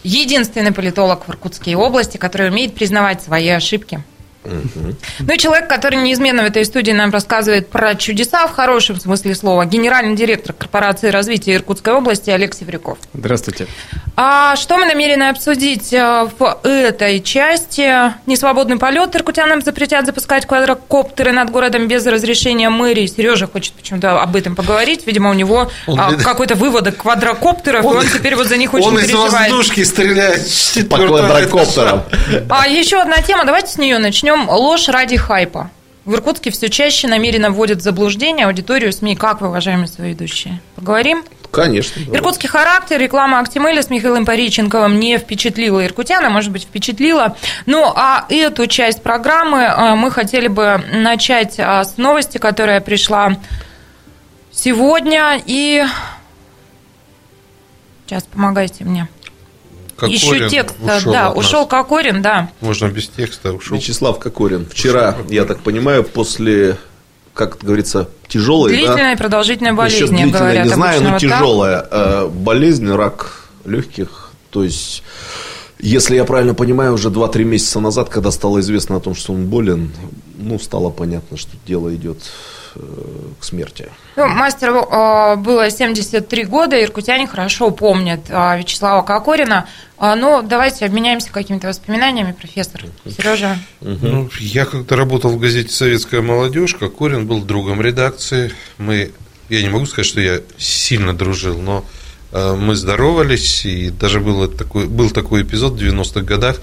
Единственный 0.02 0.72
политолог 0.72 1.26
в 1.26 1.30
Иркутской 1.30 1.74
области, 1.74 2.16
который 2.16 2.48
умеет 2.48 2.74
признавать 2.74 3.22
свои 3.22 3.48
ошибки. 3.48 4.02
Ну 4.44 5.32
и 5.32 5.38
человек, 5.38 5.68
который 5.68 5.98
неизменно 5.98 6.42
в 6.42 6.46
этой 6.46 6.64
студии 6.64 6.90
нам 6.92 7.10
рассказывает 7.10 7.68
про 7.68 7.94
чудеса 7.94 8.46
в 8.46 8.52
хорошем 8.52 8.98
смысле 8.98 9.34
слова. 9.34 9.64
Генеральный 9.66 10.16
директор 10.16 10.52
корпорации 10.52 11.10
развития 11.10 11.54
Иркутской 11.54 11.94
области 11.94 12.30
Олег 12.30 12.54
Севрюков. 12.54 12.98
Здравствуйте. 13.14 13.66
А 14.16 14.56
что 14.56 14.78
мы 14.78 14.86
намерены 14.86 15.28
обсудить 15.28 15.92
э, 15.92 16.28
в 16.38 16.58
этой 16.64 17.20
части? 17.20 18.12
Несвободный 18.26 18.78
полет. 18.78 19.14
Иркутянам 19.14 19.62
запретят 19.62 20.06
запускать 20.06 20.44
квадрокоптеры 20.46 21.32
над 21.32 21.50
городом 21.50 21.86
без 21.88 22.04
разрешения 22.06 22.68
мэрии. 22.68 23.06
Сережа 23.06 23.46
хочет 23.46 23.74
почему-то 23.74 24.20
об 24.20 24.34
этом 24.36 24.56
поговорить. 24.56 25.06
Видимо, 25.06 25.30
у 25.30 25.34
него 25.34 25.70
Он 25.86 26.00
а, 26.00 26.12
какой-то 26.14 26.56
выводок 26.56 26.96
квадрокоптеров, 26.96 27.84
и 27.84 27.86
он 27.86 28.06
теперь 28.06 28.34
вот 28.34 28.48
за 28.48 28.56
них 28.56 28.74
очень 28.74 28.88
Он 28.88 28.98
из 28.98 29.06
переживает. 29.06 29.50
воздушки 29.50 29.84
стреляет 29.84 30.42
По 30.90 30.96
квадрокоптерам. 30.98 32.02
А 32.50 32.66
еще 32.66 33.00
одна 33.00 33.22
тема, 33.22 33.44
давайте 33.44 33.72
с 33.72 33.78
нее 33.78 33.98
начнем. 33.98 34.31
Ложь 34.48 34.88
ради 34.88 35.16
хайпа. 35.16 35.70
В 36.04 36.14
Иркутске 36.14 36.50
все 36.50 36.68
чаще 36.68 37.06
намеренно 37.06 37.50
вводят 37.50 37.78
в 37.78 37.82
заблуждение 37.82 38.46
аудиторию 38.46 38.92
СМИ. 38.92 39.14
Как 39.14 39.40
вы, 39.40 39.48
уважаемые 39.48 39.86
соведущие? 39.86 40.60
Поговорим? 40.74 41.24
Конечно. 41.52 42.02
давай. 42.04 42.18
Иркутский 42.18 42.48
характер, 42.48 42.98
реклама 42.98 43.38
Актимеля 43.38 43.82
с 43.82 43.90
Михаилом 43.90 44.24
Пореченковым 44.24 44.98
не 44.98 45.18
впечатлила 45.18 45.84
иркутян, 45.84 46.24
а 46.24 46.30
может 46.30 46.50
быть 46.50 46.64
впечатлила. 46.64 47.36
Ну, 47.66 47.92
а 47.94 48.24
эту 48.30 48.66
часть 48.66 49.02
программы 49.02 49.66
а, 49.66 49.94
мы 49.94 50.10
хотели 50.10 50.48
бы 50.48 50.82
начать 50.92 51.60
а, 51.60 51.84
с 51.84 51.98
новости, 51.98 52.38
которая 52.38 52.80
пришла 52.80 53.36
сегодня. 54.50 55.40
И 55.44 55.84
сейчас 58.06 58.24
помогайте 58.24 58.84
мне. 58.84 59.06
Кокорин 60.02 60.42
Еще 60.42 60.50
текст, 60.50 60.74
ушел 60.80 61.12
да, 61.12 61.28
от 61.28 61.36
нас. 61.36 61.44
ушел 61.44 61.66
Кокорин, 61.66 62.22
да. 62.22 62.50
Можно 62.60 62.88
без 62.88 63.06
текста 63.06 63.52
ушел. 63.52 63.76
Вячеслав 63.76 64.18
Кокорин. 64.18 64.66
Вчера, 64.68 65.16
я 65.28 65.44
так 65.44 65.60
понимаю, 65.60 66.02
после, 66.02 66.76
как 67.34 67.54
это 67.54 67.66
говорится, 67.66 68.08
тяжелой, 68.26 68.72
да? 68.72 68.76
Длительная 68.76 69.14
и 69.14 69.16
продолжительная 69.16 69.74
болезнь, 69.74 70.08
длительной, 70.08 70.32
говорят. 70.32 70.66
не 70.66 70.72
знаю, 70.72 71.02
но 71.02 71.10
вот 71.10 71.20
так. 71.20 71.30
тяжелая 71.30 71.86
э, 71.88 72.28
болезнь, 72.28 72.90
рак 72.90 73.48
легких. 73.64 74.32
То 74.50 74.64
есть, 74.64 75.04
если 75.78 76.16
я 76.16 76.24
правильно 76.24 76.54
понимаю, 76.54 76.94
уже 76.94 77.08
2-3 77.08 77.44
месяца 77.44 77.78
назад, 77.78 78.08
когда 78.08 78.32
стало 78.32 78.58
известно 78.58 78.96
о 78.96 79.00
том, 79.00 79.14
что 79.14 79.32
он 79.32 79.46
болен, 79.46 79.92
ну, 80.36 80.58
стало 80.58 80.90
понятно, 80.90 81.36
что 81.36 81.52
дело 81.64 81.94
идет 81.94 82.18
э, 82.18 82.61
к 82.74 83.44
смерти. 83.44 83.88
Ну, 84.16 84.26
мастеру 84.28 84.80
э, 84.82 85.36
было 85.36 85.70
73 85.70 86.44
года, 86.44 86.82
иркутяне 86.82 87.26
хорошо 87.26 87.70
помнят 87.70 88.20
э, 88.28 88.58
Вячеслава 88.58 89.02
Кокорина. 89.02 89.66
Э, 89.98 90.14
ну, 90.14 90.42
давайте 90.42 90.84
обменяемся 90.84 91.30
какими-то 91.30 91.68
воспоминаниями, 91.68 92.32
профессор. 92.32 92.84
Сережа. 93.06 93.58
Ну, 93.80 94.28
я 94.38 94.64
когда 94.64 94.96
работал 94.96 95.30
в 95.30 95.38
газете 95.38 95.72
«Советская 95.72 96.22
молодежь», 96.22 96.74
Кокорин 96.74 97.26
был 97.26 97.42
другом 97.42 97.80
редакции. 97.80 98.52
Мы, 98.78 99.12
я 99.48 99.62
не 99.62 99.68
могу 99.68 99.86
сказать, 99.86 100.06
что 100.06 100.20
я 100.20 100.40
сильно 100.58 101.14
дружил, 101.14 101.58
но 101.58 101.84
э, 102.32 102.54
мы 102.54 102.74
здоровались, 102.74 103.64
и 103.64 103.90
даже 103.90 104.20
был 104.20 104.48
такой, 104.48 104.86
был 104.86 105.10
такой 105.10 105.42
эпизод 105.42 105.74
в 105.74 105.82
90-х 105.82 106.20
годах, 106.22 106.60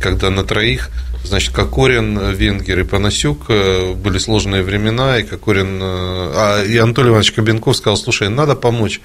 когда 0.00 0.30
на 0.30 0.44
троих, 0.44 0.90
значит, 1.26 1.54
Кокорин, 1.54 2.30
Венгер 2.30 2.80
и 2.80 2.84
Панасюк, 2.84 3.46
э, 3.48 3.94
были 3.94 4.18
сложные 4.18 4.62
времена, 4.62 5.18
и 5.18 5.22
Кокорин, 5.22 5.78
э, 5.80 5.82
а, 5.82 6.64
и 6.64 6.76
Анатолий 6.76 7.10
Иванович 7.10 7.32
Кабенков 7.32 7.76
сказал, 7.76 7.96
слушай, 7.96 8.28
надо 8.28 8.54
помочь 8.54 9.00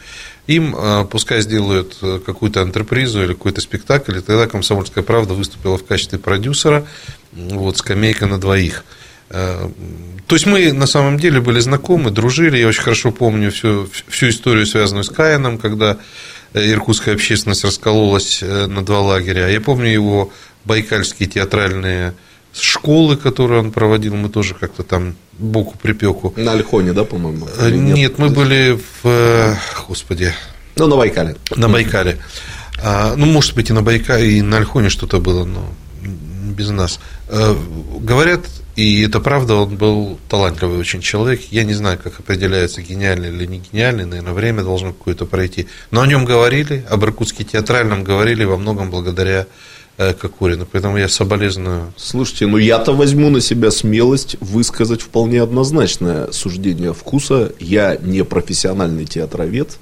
им, 0.48 0.76
э, 0.78 1.06
пускай 1.10 1.42
сделают 1.42 1.98
какую-то 2.26 2.62
антрепризу 2.62 3.24
или 3.24 3.34
какой-то 3.34 3.62
спектакль, 3.62 4.18
и 4.18 4.22
тогда 4.22 4.48
«Комсомольская 4.48 5.04
правда» 5.04 5.34
выступила 5.34 5.78
в 5.78 5.86
качестве 5.86 6.20
продюсера, 6.20 6.86
вот, 7.32 7.78
скамейка 7.78 8.26
на 8.26 8.40
двоих. 8.40 8.84
То 9.30 9.72
есть 10.36 10.46
мы 10.46 10.74
на 10.74 10.88
самом 10.88 11.18
деле 11.18 11.40
были 11.40 11.62
знакомы, 11.62 12.12
дружили. 12.12 12.58
Я 12.58 12.68
очень 12.68 12.82
хорошо 12.82 13.12
помню 13.12 13.50
всю, 13.50 13.88
всю 14.10 14.28
историю, 14.28 14.66
связанную 14.66 15.06
с 15.06 15.10
Каином, 15.10 15.58
когда 15.58 16.00
иркутская 16.54 17.16
общественность 17.16 17.64
раскололась 17.64 18.42
на 18.42 18.84
два 18.84 19.00
лагеря. 19.00 19.48
Я 19.48 19.62
помню 19.62 19.88
его 19.90 20.34
байкальские 20.66 21.30
театральные 21.30 22.14
школы, 22.54 23.18
которые 23.18 23.62
он 23.62 23.72
проводил, 23.72 24.16
мы 24.16 24.30
тоже 24.30 24.54
как-то 24.54 24.84
там 24.84 25.16
боку 25.34 25.76
припеку. 25.82 26.34
На 26.38 26.54
Альхоне, 26.54 26.94
да, 26.94 27.04
по-моему? 27.04 27.48
Нет, 27.60 27.74
Нет, 27.74 28.18
мы 28.18 28.30
были 28.30 28.78
в... 28.78 29.06
Э, 29.06 29.56
господи. 29.88 30.34
Ну, 30.76 30.88
на 30.88 30.96
Байкале. 30.98 31.36
На 31.56 31.70
Байкале. 31.70 32.18
А, 32.84 33.16
ну, 33.16 33.26
может 33.26 33.56
быть, 33.56 33.70
и 33.70 33.74
на 33.74 33.82
Байкале, 33.82 34.38
и 34.38 34.42
на 34.42 34.58
Альхоне 34.58 34.90
что-то 34.90 35.20
было, 35.20 35.46
но 35.46 35.74
без 36.02 36.70
нас. 36.70 37.00
А, 37.30 37.58
говорят, 38.00 38.42
и 38.76 39.04
это 39.04 39.20
правда, 39.20 39.56
он 39.56 39.78
был 39.78 40.20
талантливый 40.30 40.78
очень 40.78 41.02
человек. 41.02 41.42
Я 41.52 41.64
не 41.64 41.74
знаю, 41.74 42.00
как 42.04 42.20
определяется, 42.20 42.82
гениальный 42.82 43.30
или 43.30 43.46
не 43.46 43.60
гениальный, 43.60 44.06
наверное, 44.06 44.34
время 44.34 44.64
должно 44.64 44.94
какое-то 44.94 45.26
пройти. 45.26 45.68
Но 45.92 46.02
о 46.02 46.08
нем 46.08 46.26
говорили, 46.26 46.86
об 46.90 47.04
Иркутске 47.04 47.44
театральном 47.44 48.04
говорили 48.04 48.44
во 48.44 48.58
многом 48.58 48.90
благодаря 48.90 49.42
Э, 49.42 49.46
Кокорина, 50.20 50.66
поэтому 50.66 50.98
я 50.98 51.08
соболезную. 51.08 51.94
Слушайте, 51.96 52.48
ну 52.48 52.58
я-то 52.58 52.94
возьму 52.94 53.30
на 53.30 53.42
себя 53.42 53.72
смелость 53.72 54.38
высказать 54.40 55.02
вполне 55.02 55.42
однозначное 55.42 56.32
суждение 56.32 56.94
вкуса. 56.94 57.54
Я 57.60 57.98
не 58.02 58.24
профессиональный 58.24 59.06
театровед, 59.06 59.78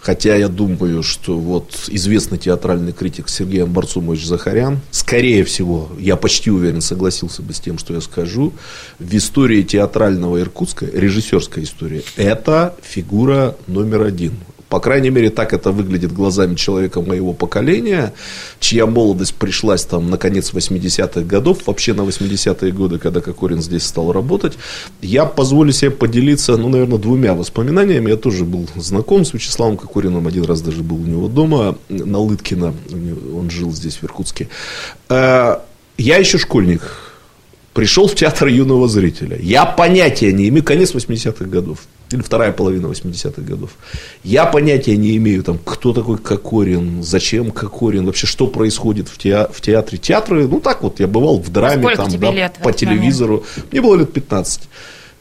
хотя 0.00 0.36
я 0.36 0.48
думаю, 0.48 1.02
что 1.02 1.38
вот 1.38 1.88
известный 1.88 2.38
театральный 2.38 2.92
критик 2.92 3.28
Сергей 3.28 3.62
Амбарцумович 3.64 4.24
Захарян, 4.24 4.80
скорее 4.90 5.44
всего, 5.44 5.90
я 5.98 6.16
почти 6.16 6.50
уверен, 6.50 6.80
согласился 6.80 7.42
бы 7.42 7.52
с 7.52 7.60
тем, 7.60 7.78
что 7.78 7.94
я 7.94 8.00
скажу, 8.00 8.52
в 8.98 9.16
истории 9.16 9.62
театрального 9.62 10.40
Иркутска, 10.40 10.86
режиссерская 10.86 11.64
история, 11.64 12.02
это 12.16 12.74
фигура 12.82 13.56
номер 13.66 14.02
один. 14.02 14.34
По 14.68 14.80
крайней 14.80 15.10
мере, 15.10 15.30
так 15.30 15.52
это 15.52 15.70
выглядит 15.70 16.12
глазами 16.12 16.56
человека 16.56 17.00
моего 17.00 17.32
поколения, 17.32 18.12
чья 18.58 18.86
молодость 18.86 19.34
пришлась 19.34 19.84
там 19.84 20.10
на 20.10 20.18
конец 20.18 20.52
80-х 20.52 21.20
годов, 21.20 21.66
вообще 21.66 21.94
на 21.94 22.00
80-е 22.00 22.72
годы, 22.72 22.98
когда 22.98 23.20
Кокорин 23.20 23.62
здесь 23.62 23.84
стал 23.84 24.12
работать. 24.12 24.54
Я 25.02 25.24
позволю 25.24 25.72
себе 25.72 25.92
поделиться, 25.92 26.56
ну, 26.56 26.68
наверное, 26.68 26.98
двумя 26.98 27.34
воспоминаниями. 27.34 28.10
Я 28.10 28.16
тоже 28.16 28.44
был 28.44 28.68
знаком 28.74 29.24
с 29.24 29.34
Вячеславом 29.34 29.76
Кокориным, 29.76 30.26
один 30.26 30.44
раз 30.44 30.62
даже 30.62 30.82
был 30.82 30.96
у 30.96 31.06
него 31.06 31.28
дома, 31.28 31.78
на 31.88 32.18
Лыткино, 32.18 32.74
он 33.36 33.50
жил 33.50 33.72
здесь, 33.72 33.96
в 33.98 34.04
Иркутске. 34.04 34.48
Э, 35.08 35.58
я 35.96 36.16
еще 36.16 36.38
школьник, 36.38 36.82
пришел 37.72 38.08
в 38.08 38.16
театр 38.16 38.48
юного 38.48 38.88
зрителя. 38.88 39.38
Я 39.40 39.64
понятия 39.64 40.32
не 40.32 40.48
имею, 40.48 40.64
конец 40.64 40.92
80-х 40.92 41.44
годов 41.44 41.80
или 42.10 42.22
вторая 42.22 42.52
половина 42.52 42.86
80-х 42.86 43.42
годов. 43.42 43.70
Я 44.22 44.46
понятия 44.46 44.96
не 44.96 45.16
имею, 45.16 45.42
там, 45.42 45.58
кто 45.64 45.92
такой 45.92 46.18
Кокорин, 46.18 47.02
зачем 47.02 47.50
Кокорин, 47.50 48.06
вообще 48.06 48.26
что 48.26 48.46
происходит 48.46 49.08
в, 49.08 49.18
теа- 49.18 49.50
в 49.52 49.60
театре. 49.60 49.98
Театры, 49.98 50.46
ну 50.46 50.60
так 50.60 50.82
вот, 50.82 51.00
я 51.00 51.06
бывал 51.06 51.40
в 51.40 51.50
драме, 51.50 51.82
Сколько 51.82 51.96
там, 51.96 52.20
да, 52.20 52.30
лет 52.30 52.58
по 52.62 52.72
телевизору. 52.72 53.44
Момент? 53.56 53.72
Мне 53.72 53.80
было 53.80 53.96
лет 53.96 54.12
15. 54.12 54.60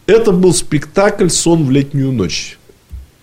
Это 0.08 0.32
был 0.32 0.54
спектакль 0.54 1.30
«Сон 1.30 1.66
в 1.66 1.72
летнюю 1.72 2.12
ночь». 2.12 2.58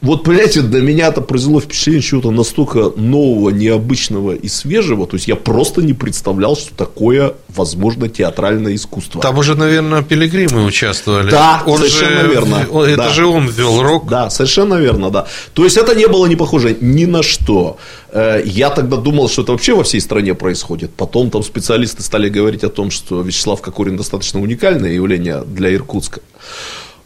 Вот, 0.03 0.25
понимаете, 0.25 0.63
для 0.63 0.81
меня 0.81 1.07
это 1.07 1.21
произвело 1.21 1.61
впечатление 1.61 2.03
чего-то 2.03 2.33
настолько 2.33 2.93
нового, 2.97 3.51
необычного 3.51 4.33
и 4.33 4.49
свежего. 4.49 5.07
То 5.07 5.17
есть, 5.17 5.29
я 5.29 5.37
просто 5.37 5.81
не 5.81 5.93
представлял, 5.93 6.57
что 6.57 6.75
такое 6.75 7.35
возможно 7.49 8.09
театральное 8.09 8.75
искусство. 8.75 9.23
Там 9.23 9.39
уже, 9.39 9.55
наверное, 9.55 10.03
пилигримы 10.03 10.65
участвовали. 10.65 11.31
Да, 11.31 11.63
он 11.67 11.79
совершенно 11.79 12.23
же, 12.23 12.29
верно. 12.29 12.67
Это 12.85 12.97
да. 12.97 13.09
же 13.11 13.27
он 13.27 13.47
ввел 13.47 13.81
рок. 13.81 14.09
Да, 14.09 14.29
совершенно 14.29 14.75
верно, 14.75 15.11
да. 15.11 15.27
То 15.55 15.63
есть, 15.63 15.77
это 15.77 15.95
не 15.95 16.09
было 16.09 16.27
не 16.27 16.37
похоже 16.37 16.77
ни 16.81 17.05
на 17.05 17.23
что. 17.23 17.77
Э, 18.11 18.43
я 18.45 18.71
тогда 18.71 18.97
думал, 18.97 19.29
что 19.29 19.43
это 19.43 19.53
вообще 19.53 19.73
во 19.73 19.85
всей 19.85 20.01
стране 20.01 20.35
происходит. 20.35 20.91
Потом 20.97 21.31
там 21.31 21.45
специалисты 21.45 22.03
стали 22.03 22.29
говорить 22.29 22.65
о 22.65 22.71
том, 22.71 22.91
что 22.91 23.23
Вячеслав 23.23 23.61
Кокорин 23.63 23.97
достаточно 23.97 24.41
уникальное 24.41 24.91
явление 24.91 25.45
для 25.47 25.73
Иркутска. 25.73 26.21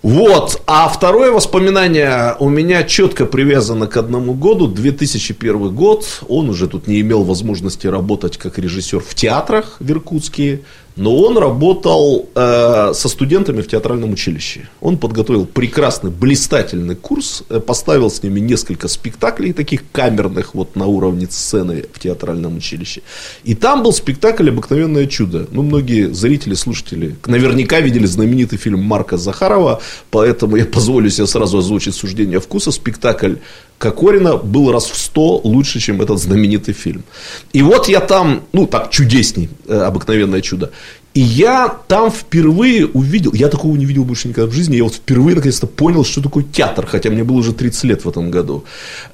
Вот. 0.06 0.62
А 0.68 0.88
второе 0.88 1.32
воспоминание 1.32 2.36
у 2.38 2.48
меня 2.48 2.84
четко 2.84 3.26
привязано 3.26 3.88
к 3.88 3.96
одному 3.96 4.34
году. 4.34 4.68
2001 4.68 5.74
год. 5.74 6.20
Он 6.28 6.48
уже 6.48 6.68
тут 6.68 6.86
не 6.86 7.00
имел 7.00 7.24
возможности 7.24 7.88
работать 7.88 8.36
как 8.36 8.56
режиссер 8.56 9.00
в 9.00 9.16
театрах 9.16 9.78
в 9.80 9.90
Иркутске 9.90 10.62
но 10.96 11.14
он 11.14 11.36
работал 11.36 12.28
э, 12.34 12.92
со 12.94 13.08
студентами 13.08 13.60
в 13.60 13.68
театральном 13.68 14.12
училище. 14.12 14.68
Он 14.80 14.96
подготовил 14.96 15.44
прекрасный, 15.46 16.10
блистательный 16.10 16.96
курс, 16.96 17.42
э, 17.50 17.60
поставил 17.60 18.10
с 18.10 18.22
ними 18.22 18.40
несколько 18.40 18.88
спектаклей, 18.88 19.52
таких 19.52 19.82
камерных, 19.92 20.54
вот 20.54 20.74
на 20.74 20.86
уровне 20.86 21.26
сцены 21.30 21.84
в 21.92 21.98
театральном 21.98 22.56
училище. 22.56 23.02
И 23.44 23.54
там 23.54 23.82
был 23.82 23.92
спектакль 23.92 24.48
«Обыкновенное 24.48 25.06
чудо». 25.06 25.46
Ну, 25.50 25.62
многие 25.62 26.14
зрители, 26.14 26.54
слушатели 26.54 27.16
наверняка 27.26 27.80
видели 27.80 28.06
знаменитый 28.06 28.58
фильм 28.58 28.82
Марка 28.82 29.18
Захарова, 29.18 29.80
поэтому 30.10 30.56
я 30.56 30.64
позволю 30.64 31.10
себе 31.10 31.26
сразу 31.26 31.58
озвучить 31.58 31.94
суждение 31.94 32.40
вкуса. 32.40 32.70
Спектакль 32.70 33.34
Кокорина 33.78 34.36
был 34.36 34.72
раз 34.72 34.86
в 34.86 34.96
сто 34.96 35.40
лучше, 35.44 35.80
чем 35.80 36.00
этот 36.00 36.18
знаменитый 36.18 36.74
фильм. 36.74 37.04
И 37.52 37.62
вот 37.62 37.88
я 37.88 38.00
там, 38.00 38.42
ну 38.52 38.66
так 38.66 38.90
чудесней, 38.90 39.50
э, 39.66 39.78
обыкновенное 39.78 40.40
чудо. 40.40 40.70
И 41.16 41.20
я 41.20 41.74
там 41.88 42.10
впервые 42.10 42.86
увидел, 42.86 43.32
я 43.32 43.48
такого 43.48 43.74
не 43.74 43.86
видел 43.86 44.04
больше 44.04 44.28
никогда 44.28 44.50
в 44.50 44.54
жизни, 44.54 44.76
я 44.76 44.84
вот 44.84 44.94
впервые 44.94 45.34
наконец-то 45.34 45.66
понял, 45.66 46.04
что 46.04 46.22
такое 46.22 46.44
театр, 46.44 46.86
хотя 46.86 47.08
мне 47.08 47.24
было 47.24 47.38
уже 47.38 47.54
30 47.54 47.84
лет 47.84 48.04
в 48.04 48.08
этом 48.08 48.30
году. 48.30 48.64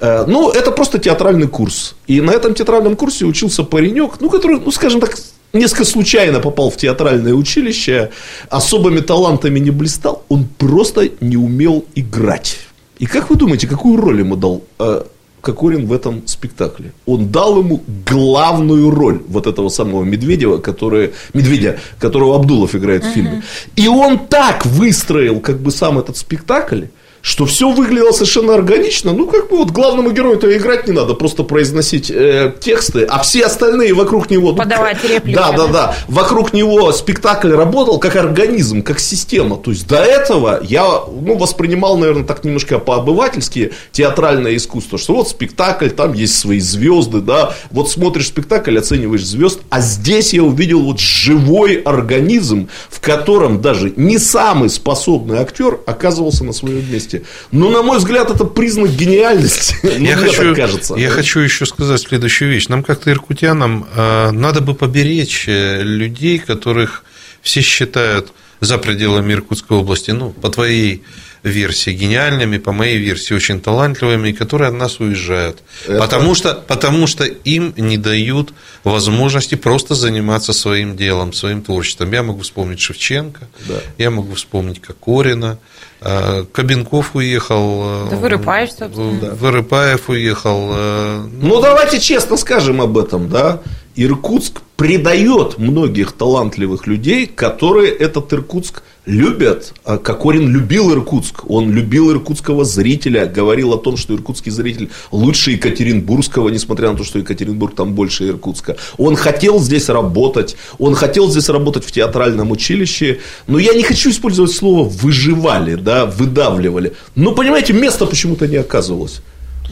Э, 0.00 0.24
ну, 0.26 0.50
это 0.50 0.72
просто 0.72 0.98
театральный 0.98 1.46
курс. 1.46 1.94
И 2.08 2.20
на 2.20 2.32
этом 2.32 2.54
театральном 2.54 2.96
курсе 2.96 3.24
учился 3.24 3.62
паренек, 3.62 4.14
ну, 4.20 4.30
который, 4.30 4.58
ну, 4.58 4.72
скажем 4.72 5.00
так, 5.00 5.16
несколько 5.52 5.84
случайно 5.84 6.40
попал 6.40 6.70
в 6.70 6.76
театральное 6.76 7.34
училище, 7.34 8.10
особыми 8.48 9.00
талантами 9.00 9.60
не 9.60 9.70
блистал, 9.70 10.24
он 10.28 10.46
просто 10.58 11.08
не 11.20 11.36
умел 11.36 11.84
играть. 11.94 12.58
И 13.02 13.06
как 13.06 13.30
вы 13.30 13.36
думаете, 13.36 13.66
какую 13.66 13.96
роль 13.96 14.20
ему 14.20 14.36
дал 14.36 14.62
э, 14.78 15.02
Кокорин 15.40 15.86
в 15.86 15.92
этом 15.92 16.24
спектакле? 16.28 16.92
Он 17.04 17.32
дал 17.32 17.58
ему 17.58 17.82
главную 18.08 18.90
роль 18.90 19.20
вот 19.26 19.48
этого 19.48 19.70
самого 19.70 20.04
Медведева, 20.04 20.58
который, 20.58 21.10
Медведя, 21.34 21.80
которого 21.98 22.36
Абдулов 22.36 22.76
играет 22.76 23.02
uh-huh. 23.02 23.10
в 23.10 23.14
фильме. 23.14 23.42
И 23.74 23.88
он 23.88 24.20
так 24.28 24.64
выстроил 24.64 25.40
как 25.40 25.58
бы 25.58 25.72
сам 25.72 25.98
этот 25.98 26.16
спектакль, 26.16 26.84
что 27.22 27.46
все 27.46 27.70
выглядело 27.70 28.10
совершенно 28.10 28.54
органично. 28.54 29.12
Ну, 29.12 29.28
как 29.28 29.48
бы 29.48 29.58
вот 29.58 29.70
главному 29.70 30.10
герою-то 30.10 30.54
играть 30.56 30.88
не 30.88 30.92
надо, 30.92 31.14
просто 31.14 31.44
произносить 31.44 32.10
э, 32.10 32.52
тексты, 32.60 33.04
а 33.04 33.22
все 33.22 33.46
остальные 33.46 33.94
вокруг 33.94 34.28
него... 34.28 34.52
Подавать 34.52 34.98
ну, 35.04 35.08
реплики. 35.08 35.36
Да, 35.36 35.52
да, 35.52 35.66
да. 35.68 35.94
Вокруг 36.08 36.52
него 36.52 36.90
спектакль 36.92 37.52
работал 37.52 37.98
как 38.00 38.16
организм, 38.16 38.82
как 38.82 38.98
система. 38.98 39.56
То 39.56 39.70
есть, 39.70 39.86
до 39.86 39.98
этого 39.98 40.60
я 40.62 40.82
ну, 40.82 41.38
воспринимал, 41.38 41.96
наверное, 41.96 42.24
так 42.24 42.42
немножко 42.42 42.80
по-обывательски 42.80 43.72
театральное 43.92 44.56
искусство, 44.56 44.98
что 44.98 45.14
вот 45.14 45.28
спектакль, 45.28 45.90
там 45.90 46.14
есть 46.14 46.36
свои 46.36 46.58
звезды, 46.58 47.20
да, 47.20 47.54
вот 47.70 47.88
смотришь 47.88 48.28
спектакль, 48.28 48.76
оцениваешь 48.76 49.24
звезд, 49.24 49.60
а 49.70 49.80
здесь 49.80 50.34
я 50.34 50.42
увидел 50.42 50.80
вот 50.80 50.98
живой 50.98 51.76
организм, 51.76 52.68
в 52.90 53.00
котором 53.00 53.60
даже 53.60 53.92
не 53.94 54.18
самый 54.18 54.70
способный 54.70 55.38
актер 55.38 55.78
оказывался 55.86 56.42
на 56.42 56.52
своем 56.52 56.90
месте 56.90 57.11
гениальности. 57.12 57.22
Но, 57.50 57.70
на 57.70 57.82
мой 57.82 57.98
взгляд, 57.98 58.30
это 58.30 58.44
признак 58.44 58.90
гениальности. 58.90 59.76
Я, 60.00 60.16
хочу, 60.16 60.54
кажется. 60.54 60.94
я 60.94 61.10
хочу 61.10 61.40
еще 61.40 61.66
сказать 61.66 62.00
следующую 62.00 62.50
вещь. 62.50 62.68
Нам 62.68 62.82
как-то 62.82 63.10
иркутянам 63.10 63.86
э, 63.94 64.30
надо 64.30 64.60
бы 64.60 64.74
поберечь 64.74 65.44
э, 65.48 65.82
людей, 65.82 66.38
которых 66.38 67.04
все 67.42 67.60
считают 67.60 68.32
за 68.62 68.78
пределами 68.78 69.32
Иркутской 69.32 69.76
области, 69.76 70.12
ну, 70.12 70.30
по 70.30 70.48
твоей 70.48 71.02
версии 71.42 71.90
гениальными, 71.90 72.58
по 72.58 72.70
моей 72.70 72.98
версии 72.98 73.34
очень 73.34 73.60
талантливыми, 73.60 74.30
которые 74.30 74.68
от 74.68 74.74
нас 74.74 75.00
уезжают. 75.00 75.62
Это... 75.84 75.98
Потому, 75.98 76.36
что, 76.36 76.54
потому 76.54 77.08
что 77.08 77.24
им 77.24 77.74
не 77.76 77.98
дают 77.98 78.54
возможности 78.84 79.56
просто 79.56 79.96
заниматься 79.96 80.52
своим 80.52 80.96
делом, 80.96 81.32
своим 81.32 81.62
творчеством. 81.62 82.12
Я 82.12 82.22
могу 82.22 82.42
вспомнить 82.42 82.78
Шевченко, 82.78 83.48
да. 83.66 83.80
я 83.98 84.10
могу 84.10 84.34
вспомнить 84.34 84.80
Кокорина, 84.80 85.58
а, 86.00 86.44
Кабинков 86.44 87.16
уехал. 87.16 88.08
Да 88.10 88.16
Вырыпаев, 88.16 88.70
собственно. 88.70 89.20
Да. 89.20 89.34
Вырыпаев 89.34 90.08
уехал. 90.08 90.70
Э, 90.72 91.26
ну, 91.40 91.60
давайте 91.60 91.98
честно 91.98 92.36
скажем 92.36 92.80
об 92.80 92.96
этом, 92.96 93.28
да. 93.28 93.60
Иркутск 93.94 94.62
предает 94.76 95.58
многих 95.58 96.12
талантливых 96.12 96.86
людей, 96.86 97.26
которые 97.26 97.90
этот 97.90 98.32
Иркутск 98.32 98.82
любят. 99.04 99.74
А 99.84 99.98
Кокорин 99.98 100.48
любил 100.48 100.92
Иркутск. 100.92 101.48
Он 101.50 101.70
любил 101.70 102.10
иркутского 102.10 102.64
зрителя. 102.64 103.26
Говорил 103.26 103.72
о 103.72 103.78
том, 103.78 103.96
что 103.96 104.14
иркутский 104.14 104.50
зритель 104.50 104.90
лучше 105.10 105.52
Екатеринбургского, 105.52 106.48
несмотря 106.48 106.90
на 106.90 106.96
то, 106.96 107.04
что 107.04 107.18
Екатеринбург 107.18 107.74
там 107.74 107.94
больше 107.94 108.28
Иркутска. 108.28 108.76
Он 108.96 109.16
хотел 109.16 109.58
здесь 109.60 109.88
работать. 109.88 110.56
Он 110.78 110.94
хотел 110.94 111.30
здесь 111.30 111.48
работать 111.48 111.84
в 111.84 111.92
театральном 111.92 112.50
училище. 112.50 113.20
Но 113.46 113.58
я 113.58 113.74
не 113.74 113.82
хочу 113.82 114.10
использовать 114.10 114.52
слово 114.52 114.88
«выживали», 114.88 115.74
да, 115.74 116.06
«выдавливали». 116.06 116.94
Но, 117.14 117.32
понимаете, 117.32 117.72
место 117.72 118.06
почему-то 118.06 118.46
не 118.46 118.56
оказывалось. 118.56 119.20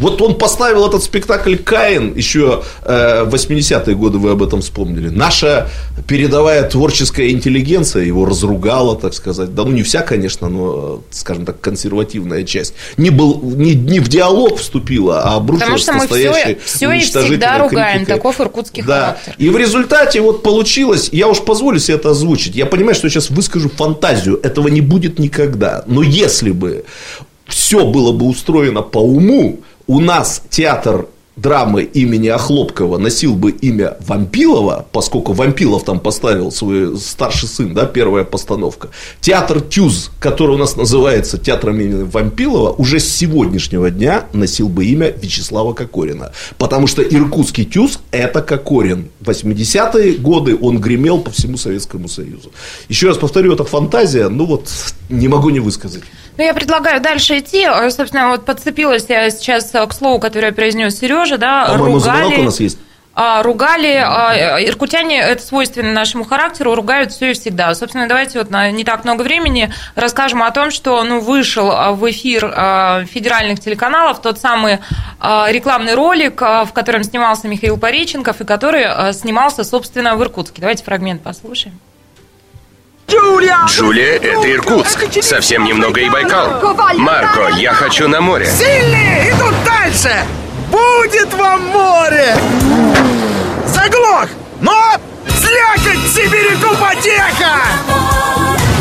Вот 0.00 0.20
он 0.22 0.34
поставил 0.34 0.86
этот 0.86 1.02
спектакль 1.04 1.56
«Каин» 1.56 2.16
еще 2.16 2.62
э, 2.84 3.24
в 3.24 3.34
80-е 3.34 3.94
годы, 3.94 4.18
вы 4.18 4.30
об 4.30 4.42
этом 4.42 4.62
вспомнили. 4.62 5.10
Наша 5.10 5.68
передовая 6.08 6.68
творческая 6.68 7.30
интеллигенция 7.30 8.04
его 8.04 8.24
разругала, 8.24 8.96
так 8.96 9.12
сказать. 9.12 9.54
Да 9.54 9.64
ну 9.64 9.72
не 9.72 9.82
вся, 9.82 10.00
конечно, 10.00 10.48
но, 10.48 11.02
скажем 11.10 11.44
так, 11.44 11.60
консервативная 11.60 12.44
часть. 12.44 12.74
Не, 12.96 13.10
был, 13.10 13.40
не, 13.42 13.74
не 13.74 14.00
в 14.00 14.08
диалог 14.08 14.58
вступила, 14.58 15.22
а 15.22 15.36
обрушилась 15.36 15.84
Потому 15.84 16.06
что 16.06 16.14
мы 16.14 16.20
все, 16.20 16.58
все 16.64 16.92
и 16.92 17.00
всегда 17.00 17.58
ругаем, 17.58 17.98
критикой. 17.98 18.16
таков 18.16 18.40
иркутский 18.40 18.82
да. 18.82 19.00
характер. 19.00 19.34
И 19.36 19.50
в 19.50 19.56
результате 19.56 20.20
вот 20.22 20.42
получилось, 20.42 21.10
я 21.12 21.28
уж 21.28 21.40
позволю 21.40 21.78
себе 21.78 21.96
это 21.96 22.10
озвучить, 22.10 22.56
я 22.56 22.64
понимаю, 22.64 22.94
что 22.94 23.06
я 23.06 23.10
сейчас 23.10 23.28
выскажу 23.28 23.68
фантазию, 23.68 24.40
этого 24.42 24.68
не 24.68 24.80
будет 24.80 25.18
никогда. 25.18 25.84
Но 25.86 26.02
если 26.02 26.52
бы 26.52 26.84
все 27.46 27.84
было 27.84 28.12
бы 28.12 28.26
устроено 28.26 28.82
по 28.82 28.98
уму, 28.98 29.60
у 29.90 29.98
нас 29.98 30.40
театр 30.48 31.08
драмы 31.36 31.82
имени 31.82 32.28
Охлопкова 32.28 32.98
носил 32.98 33.34
бы 33.34 33.50
имя 33.50 33.96
Вампилова, 34.06 34.86
поскольку 34.92 35.32
Вампилов 35.32 35.84
там 35.84 36.00
поставил 36.00 36.52
свой 36.52 36.98
старший 36.98 37.48
сын, 37.48 37.72
да, 37.72 37.86
первая 37.86 38.24
постановка. 38.24 38.88
Театр 39.20 39.60
Тюз, 39.60 40.10
который 40.20 40.56
у 40.56 40.58
нас 40.58 40.76
называется 40.76 41.38
театром 41.38 41.80
имени 41.80 42.02
Вампилова, 42.02 42.72
уже 42.72 43.00
с 43.00 43.08
сегодняшнего 43.08 43.90
дня 43.90 44.26
носил 44.32 44.68
бы 44.68 44.84
имя 44.84 45.10
Вячеслава 45.10 45.72
Кокорина. 45.72 46.32
Потому 46.58 46.86
что 46.86 47.02
иркутский 47.02 47.64
Тюз– 47.64 48.00
это 48.10 48.42
Кокорин. 48.42 49.08
80-е 49.22 50.18
годы 50.18 50.58
он 50.60 50.78
гремел 50.78 51.20
по 51.20 51.30
всему 51.30 51.56
Советскому 51.56 52.08
Союзу. 52.08 52.52
Еще 52.88 53.08
раз 53.08 53.16
повторю, 53.16 53.54
это 53.54 53.64
фантазия, 53.64 54.28
ну 54.28 54.44
вот 54.44 54.68
не 55.08 55.28
могу 55.28 55.50
не 55.50 55.60
высказать. 55.60 56.02
Ну, 56.36 56.44
я 56.44 56.54
предлагаю 56.54 57.02
дальше 57.02 57.38
идти. 57.40 57.66
Собственно, 57.90 58.30
вот 58.30 58.46
подцепилась 58.46 59.04
я 59.08 59.30
сейчас 59.30 59.70
к 59.70 59.92
слову, 59.92 60.18
которое 60.18 60.52
произнес 60.52 60.98
Сережа, 60.98 61.29
да, 61.38 61.66
По-моему, 61.66 61.94
ругали... 61.98 62.40
у 62.40 62.44
нас 62.44 62.60
есть. 62.60 62.78
А, 63.12 63.42
ругали, 63.42 64.02
а, 64.02 64.56
иркутяне, 64.60 65.20
это 65.20 65.42
свойственно 65.42 65.92
нашему 65.92 66.24
характеру, 66.24 66.74
ругают 66.74 67.12
все 67.12 67.32
и 67.32 67.34
всегда. 67.34 67.74
Собственно, 67.74 68.08
давайте 68.08 68.38
вот 68.38 68.50
на 68.50 68.70
не 68.70 68.84
так 68.84 69.04
много 69.04 69.22
времени 69.22 69.72
расскажем 69.96 70.42
о 70.42 70.50
том, 70.52 70.70
что 70.70 71.02
ну, 71.02 71.20
вышел 71.20 71.70
а, 71.70 71.92
в 71.92 72.08
эфир 72.08 72.40
федеральных 73.06 73.60
телеканалов 73.60 74.22
тот 74.22 74.38
самый 74.38 74.78
рекламный 75.20 75.94
ролик, 75.94 76.40
в 76.40 76.70
котором 76.72 77.02
снимался 77.04 77.46
Михаил 77.48 77.76
Пореченков 77.76 78.40
и 78.40 78.44
который 78.44 79.12
снимался, 79.12 79.64
собственно, 79.64 80.16
в 80.16 80.22
Иркутске. 80.22 80.60
Давайте 80.60 80.84
фрагмент 80.84 81.22
послушаем. 81.22 81.78
Джулия, 83.66 84.14
это 84.16 84.50
Иркутск. 84.50 85.22
Совсем 85.22 85.64
немного 85.64 86.00
и 86.00 86.08
Байкал. 86.08 86.74
Марко, 86.96 87.50
я 87.56 87.72
хочу 87.72 88.08
на 88.08 88.20
море. 88.20 88.46
Сильнее! 88.46 89.32
Идут 89.32 89.54
дальше! 89.66 90.24
Будет 90.70 91.34
вам 91.34 91.66
море! 91.68 92.36
Заглох! 93.66 94.28
Но 94.60 94.72
слякоть 95.26 96.12
сибиряку 96.12 96.74
потеха! 96.76 97.56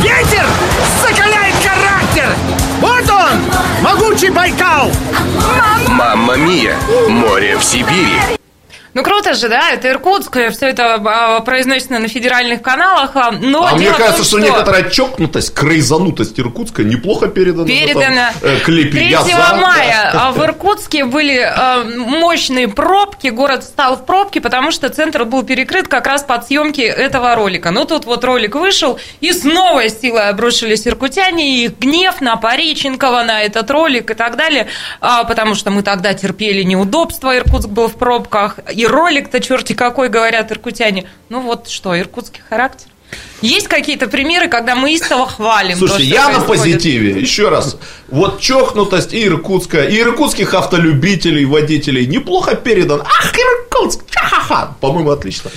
Ветер 0.01 0.45
закаляет 1.01 1.55
характер! 1.55 2.35
Вот 2.79 3.09
он! 3.09 3.39
Могучий 3.81 4.29
Байкал! 4.29 4.91
Мамма 5.87 6.35
Мия! 6.35 6.75
Море 7.07 7.57
в 7.57 7.63
Сибири! 7.63 8.38
Ну 8.93 9.03
круто 9.03 9.33
же, 9.33 9.49
да, 9.49 9.71
это 9.71 9.89
Иркутск, 9.89 10.37
все 10.51 10.67
это 10.67 10.95
а, 10.95 11.39
произносится 11.41 11.99
на 11.99 12.07
федеральных 12.07 12.61
каналах, 12.61 13.15
а, 13.15 13.31
но 13.31 13.65
А 13.65 13.75
мне 13.75 13.91
кажется, 13.91 14.17
том, 14.17 14.25
что... 14.25 14.37
что 14.37 14.39
некоторая 14.39 14.89
чокнутость, 14.89 15.53
крейзанутость 15.53 16.39
Иркутска 16.39 16.83
неплохо 16.83 17.27
передана 17.27 17.67
передана. 17.67 18.29
этом 18.29 18.49
э, 18.49 18.59
клипе. 18.61 18.91
3 18.91 19.15
мая 19.61 20.11
да. 20.13 20.31
в 20.35 20.43
Иркутске 20.43 21.05
были 21.05 21.39
э, 21.39 21.83
мощные 21.97 22.67
пробки, 22.67 23.27
город 23.27 23.63
стал 23.63 23.95
в 23.95 24.05
пробке, 24.05 24.41
потому 24.41 24.71
что 24.71 24.89
центр 24.89 25.25
был 25.25 25.43
перекрыт 25.43 25.87
как 25.87 26.07
раз 26.07 26.23
под 26.23 26.47
съемки 26.47 26.81
этого 26.81 27.35
ролика. 27.35 27.71
Ну 27.71 27.85
тут 27.85 28.05
вот 28.05 28.23
ролик 28.23 28.55
вышел, 28.55 28.99
и 29.21 29.31
с 29.31 29.43
новой 29.43 29.89
силой 29.89 30.29
обрушились 30.29 30.87
иркутяне, 30.87 31.49
и 31.49 31.65
их 31.65 31.79
гнев 31.79 32.21
на 32.21 32.35
Пореченкова, 32.37 33.23
на 33.23 33.43
этот 33.43 33.69
ролик 33.69 34.11
и 34.11 34.13
так 34.13 34.35
далее, 34.35 34.67
а, 34.99 35.23
потому 35.23 35.55
что 35.55 35.69
мы 35.71 35.83
тогда 35.83 36.13
терпели 36.13 36.63
неудобства, 36.63 37.37
Иркутск 37.37 37.69
был 37.69 37.87
в 37.87 37.95
пробках, 37.95 38.59
и 38.79 38.87
ролик-то 38.87 39.41
черти 39.41 39.73
какой, 39.73 40.07
говорят 40.07 40.53
иркутяне. 40.53 41.05
Ну 41.27 41.41
вот 41.41 41.67
что, 41.67 41.99
иркутский 41.99 42.41
характер. 42.47 42.87
Есть 43.41 43.67
какие-то 43.67 44.07
примеры, 44.07 44.47
когда 44.47 44.73
мы 44.75 44.93
истово 44.93 45.27
хвалим? 45.27 45.77
Слушайте, 45.77 46.09
то, 46.11 46.15
я 46.15 46.25
происходит? 46.27 46.47
на 46.47 46.63
позитиве. 46.63 47.21
Еще 47.21 47.49
раз. 47.49 47.77
Вот 48.07 48.39
чокнутость 48.39 49.13
и 49.13 49.25
иркутская, 49.25 49.89
и 49.89 49.99
иркутских 49.99 50.53
автолюбителей, 50.53 51.43
водителей 51.43 52.05
неплохо 52.05 52.55
передан. 52.55 53.01
Ах, 53.01 53.33
Иркутск! 53.79 54.01
Ха-ха-ха! 54.11 54.77
По-моему, 54.79 55.11
отлично. 55.11 55.51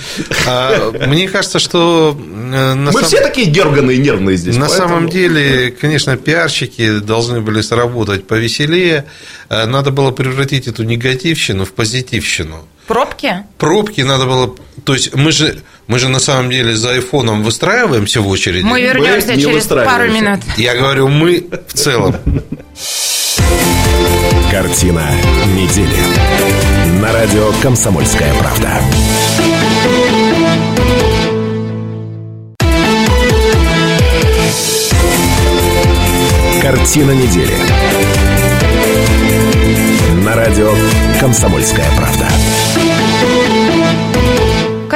А, 0.45 0.91
мне 1.07 1.29
кажется, 1.29 1.59
что... 1.59 2.17
Э, 2.19 2.75
мы 2.75 2.91
сам... 2.91 3.03
все 3.03 3.21
такие 3.21 3.47
дерганые, 3.47 3.99
нервные 3.99 4.35
здесь. 4.35 4.57
На 4.57 4.67
поэтому... 4.67 4.89
самом 4.89 5.09
деле, 5.09 5.71
конечно, 5.71 6.17
пиарщики 6.17 6.99
должны 6.99 7.39
были 7.39 7.61
сработать 7.61 8.27
повеселее. 8.27 9.05
Э, 9.49 9.65
надо 9.65 9.91
было 9.91 10.11
превратить 10.11 10.67
эту 10.67 10.83
негативщину 10.83 11.63
в 11.65 11.71
позитивщину. 11.73 12.65
Пробки? 12.87 13.43
Пробки 13.57 14.01
надо 14.01 14.25
было... 14.25 14.55
То 14.83 14.93
есть 14.93 15.15
мы 15.15 15.31
же, 15.31 15.61
мы 15.87 15.99
же 15.99 16.09
на 16.09 16.19
самом 16.19 16.49
деле 16.49 16.75
за 16.75 16.91
айфоном 16.91 17.43
выстраиваемся 17.43 18.21
в 18.21 18.27
очереди. 18.27 18.63
Мы 18.63 18.81
вернемся 18.81 19.39
через 19.39 19.65
пару 19.65 20.11
минут. 20.11 20.41
Я 20.57 20.75
говорю, 20.75 21.07
мы 21.07 21.47
в 21.67 21.73
целом. 21.73 22.15
Картина 24.51 25.09
недели. 25.55 25.97
На 27.01 27.11
радио 27.11 27.51
«Комсомольская 27.61 28.33
правда». 28.35 28.81
Картина 36.61 37.11
недели. 37.11 37.55
На 40.23 40.35
радио 40.35 40.71
«Комсомольская 41.19 41.87
правда». 41.97 42.27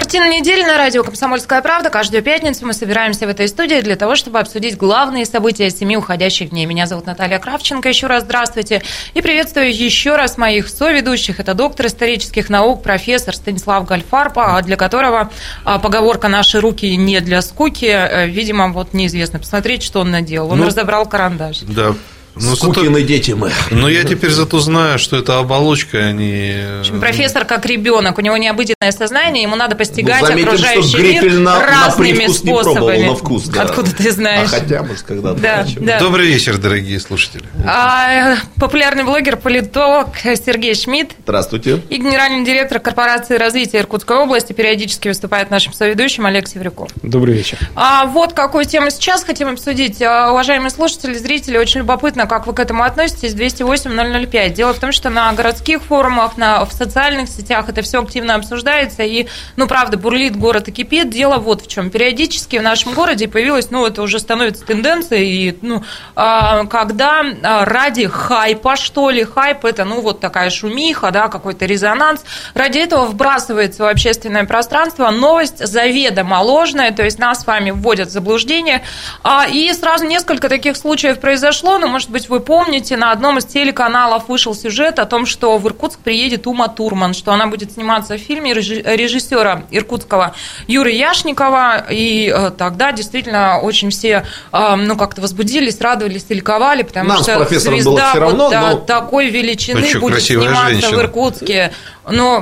Картина 0.08 0.30
недели 0.30 0.64
на 0.64 0.78
радио 0.78 1.04
«Комсомольская 1.04 1.62
правда». 1.62 1.90
Каждую 1.90 2.24
пятницу 2.24 2.66
мы 2.66 2.72
собираемся 2.72 3.26
в 3.26 3.30
этой 3.30 3.50
студии 3.50 3.82
для 3.82 3.98
того, 3.98 4.16
чтобы 4.16 4.40
обсудить 4.40 4.78
главные 4.78 5.26
события 5.26 5.70
семи 5.70 5.98
уходящих 5.98 6.52
дней. 6.52 6.66
Меня 6.66 6.88
зовут 6.88 7.08
Наталья 7.08 7.40
Кравченко. 7.40 7.90
Еще 7.90 8.08
раз 8.08 8.24
здравствуйте. 8.24 8.84
И 9.16 9.22
приветствую 9.22 9.76
еще 9.76 10.16
раз 10.16 10.38
моих 10.38 10.70
соведущих. 10.70 11.42
Это 11.42 11.54
доктор 11.54 11.88
исторических 11.88 12.48
наук, 12.48 12.84
профессор 12.84 13.36
Станислав 13.36 13.86
Гальфарпа, 13.86 14.62
для 14.64 14.78
которого 14.78 15.30
а, 15.66 15.78
поговорка 15.78 16.30
«наши 16.30 16.62
руки 16.62 16.96
не 16.96 17.20
для 17.20 17.42
скуки», 17.42 17.88
э, 17.88 18.28
видимо, 18.28 18.70
вот 18.70 18.94
неизвестно. 18.94 19.40
Посмотрите, 19.40 19.86
что 19.86 20.00
он 20.00 20.12
наделал. 20.12 20.52
Он 20.52 20.60
ну, 20.60 20.68
разобрал 20.68 21.06
карандаш. 21.06 21.64
Да, 21.64 21.96
Ну, 22.40 22.56
Скукины 22.56 23.02
дети 23.04 23.32
мы. 23.32 23.52
Но 23.72 23.90
я 23.90 24.04
теперь 24.04 24.32
зато 24.32 24.60
знаю, 24.60 25.00
что 25.00 25.18
это 25.18 25.40
оболочка, 25.40 25.98
а 25.98 26.12
не... 26.12 26.78
В 26.78 26.80
общем, 26.82 27.00
профессор 27.00 27.46
как 27.46 27.66
ребенок, 27.66 28.18
у 28.18 28.22
него 28.22 28.38
необычное 28.38 28.92
сознание, 28.92 29.44
ему 29.44 29.56
надо 29.56 29.76
постигать 29.76 30.22
Ну, 30.22 30.28
заметим, 30.28 30.48
окружающий 30.50 30.98
мир 30.98 31.34
на- 31.40 31.60
на 31.60 31.66
разными 31.66 32.08
не 32.10 32.16
пробовал, 32.28 32.64
способами. 32.64 33.04
на 33.08 33.16
вкус, 33.16 33.44
да. 33.46 33.62
Откуда 33.64 33.96
ты 33.96 34.12
знаешь? 34.12 34.50
А 34.54 34.60
хотя, 34.60 34.84
может, 34.84 35.02
когда-то. 35.04 35.40
Да, 35.40 35.64
хочу. 35.64 35.80
да. 35.82 36.00
Добрый 36.00 36.28
вечер, 36.28 36.58
дорогие 36.58 37.00
слушатели. 37.00 37.44
А, 37.66 38.36
популярный 38.60 39.04
блогер, 39.04 39.38
политолог 39.38 40.10
Сергей 40.24 40.76
Шмидт 40.76 41.12
Здравствуйте. 41.24 41.82
и 41.90 41.98
генеральный 41.98 42.46
директор 42.46 42.80
корпорации 42.80 43.36
развития 43.38 43.80
Иркутской 43.80 44.18
области 44.18 44.54
периодически 44.54 45.08
выступает 45.08 45.50
нашим 45.52 45.74
соведущим 45.74 46.26
Олег 46.26 46.48
Севрюков. 46.48 46.90
Добрый 47.02 47.34
вечер. 47.36 47.58
А 47.76 48.06
вот 48.06 48.34
какую 48.34 48.66
тему 48.66 48.90
сейчас 48.92 49.24
хотим 49.24 49.48
обсудить. 49.50 50.02
А, 50.02 50.32
Уважаемые 50.32 50.70
слушатели, 50.70 51.14
зрители, 51.16 51.58
очень 51.58 51.80
любопытно, 51.80 52.27
как 52.28 52.48
вы 52.48 52.54
к 52.54 52.60
этому 52.60 52.84
относитесь. 52.84 53.34
208-005. 53.34 54.50
Дело 54.50 54.74
в 54.74 54.80
том, 54.80 54.92
что 54.92 55.10
на 55.10 55.32
городских 55.34 55.82
форумах, 55.82 56.38
на, 56.38 56.66
в 56.66 56.74
социальных 56.74 57.30
сетях 57.30 57.70
это 57.70 57.82
все 57.82 58.02
активно 58.02 58.36
обсуждается. 58.36 59.04
И, 59.04 59.28
ну, 59.56 59.68
правда, 59.68 59.98
бурлит 59.98 60.36
город 60.36 60.68
и 60.68 60.72
кипит. 60.72 61.10
Дело 61.10 61.38
вот 61.38 61.62
в 61.62 61.68
чем. 61.68 61.90
Периодически 61.90 62.58
в 62.58 62.62
нашем 62.64 62.94
городе 62.94 63.28
появилось, 63.28 63.72
ну, 63.72 63.86
это 63.86 64.02
уже 64.02 64.20
становится 64.20 64.66
тенденцией, 64.66 65.50
и, 65.50 65.58
ну, 65.62 65.84
а, 66.16 66.66
когда 66.66 67.24
а, 67.44 67.66
ради 67.66 68.08
хайпа, 68.08 68.76
что 68.76 69.10
ли, 69.10 69.24
хайп 69.24 69.66
это, 69.66 69.86
ну, 69.86 70.02
вот 70.02 70.20
такая 70.20 70.50
шумиха, 70.50 71.12
да, 71.12 71.28
какой-то 71.28 71.66
резонанс, 71.66 72.24
ради 72.54 72.80
этого 72.80 73.06
вбрасывается 73.06 73.84
в 73.84 73.88
общественное 73.88 74.46
пространство 74.46 75.10
новость 75.12 75.66
заведомо 75.66 76.42
ложная, 76.42 76.92
то 76.92 77.04
есть 77.04 77.20
нас 77.20 77.42
с 77.42 77.48
вами 77.48 77.72
вводят 77.72 78.10
в 78.10 78.12
заблуждение. 78.12 78.84
А, 79.24 79.46
И 79.48 79.72
сразу 79.74 80.06
несколько 80.06 80.50
таких 80.50 80.78
случаев 80.78 81.20
произошло, 81.20 81.78
ну, 81.78 81.88
может 81.88 82.10
быть, 82.10 82.17
вы 82.30 82.40
помните, 82.40 82.98
на 82.98 83.12
одном 83.12 83.38
из 83.38 83.46
телеканалов 83.46 84.28
вышел 84.28 84.56
сюжет 84.56 85.00
о 85.00 85.06
том, 85.06 85.26
что 85.26 85.58
в 85.58 85.68
Иркутск 85.68 86.00
приедет 86.00 86.48
Ума 86.48 86.68
Турман, 86.68 87.14
что 87.14 87.32
она 87.32 87.48
будет 87.48 87.72
сниматься 87.72 88.16
в 88.16 88.22
фильме 88.22 88.54
режи- 88.54 88.82
режиссера 88.84 89.64
иркутского 89.72 90.34
Юры 90.68 90.92
Яшникова, 90.92 91.86
и 91.90 92.34
э, 92.36 92.52
тогда 92.58 92.92
действительно 92.92 93.60
очень 93.60 93.92
все, 93.92 94.26
э, 94.52 94.76
ну, 94.76 94.98
как-то 94.98 95.22
возбудились, 95.22 95.80
радовались 95.80 96.26
и 96.30 96.34
ликовали, 96.34 96.82
потому 96.84 97.10
Нам 97.10 97.18
что 97.24 97.46
звезда 97.60 98.14
равно, 98.16 98.44
вот, 98.46 98.52
да, 98.52 98.72
но- 98.72 98.78
такой 98.80 99.30
величины 99.30 99.84
чё, 99.88 100.00
будет 100.00 100.24
сниматься 100.24 100.64
в 100.66 100.70
женщина. 100.70 101.02
Иркутске. 101.02 101.74
Но 102.10 102.42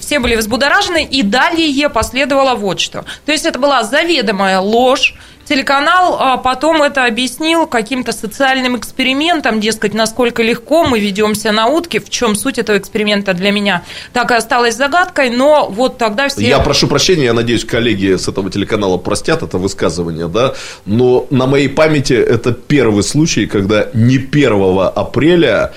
все 0.00 0.18
были 0.18 0.36
взбудоражены, 0.36 1.02
и 1.02 1.22
далее 1.22 1.88
последовало 1.88 2.54
вот 2.54 2.78
что. 2.78 3.06
То 3.24 3.32
есть 3.32 3.46
это 3.46 3.58
была 3.58 3.82
заведомая 3.82 4.60
ложь. 4.60 5.14
Телеканал 5.48 6.18
а, 6.20 6.36
потом 6.36 6.82
это 6.82 7.06
объяснил 7.06 7.66
каким-то 7.66 8.12
социальным 8.12 8.76
экспериментом, 8.76 9.60
дескать, 9.60 9.94
насколько 9.94 10.42
легко 10.42 10.84
мы 10.84 11.00
ведемся 11.00 11.52
на 11.52 11.68
утке, 11.68 12.00
в 12.00 12.10
чем 12.10 12.34
суть 12.34 12.58
этого 12.58 12.76
эксперимента 12.76 13.32
для 13.32 13.50
меня. 13.50 13.82
Так 14.12 14.30
и 14.30 14.34
осталась 14.34 14.76
загадкой, 14.76 15.30
но 15.30 15.66
вот 15.70 15.96
тогда 15.96 16.28
все... 16.28 16.46
Я 16.46 16.58
прошу 16.58 16.86
прощения, 16.86 17.24
я 17.24 17.32
надеюсь, 17.32 17.64
коллеги 17.64 18.16
с 18.16 18.28
этого 18.28 18.50
телеканала 18.50 18.98
простят 18.98 19.42
это 19.42 19.56
высказывание, 19.56 20.28
да, 20.28 20.52
но 20.84 21.26
на 21.30 21.46
моей 21.46 21.70
памяти 21.70 22.12
это 22.12 22.52
первый 22.52 23.02
случай, 23.02 23.46
когда 23.46 23.88
не 23.94 24.16
1 24.16 24.90
апреля 24.94 25.72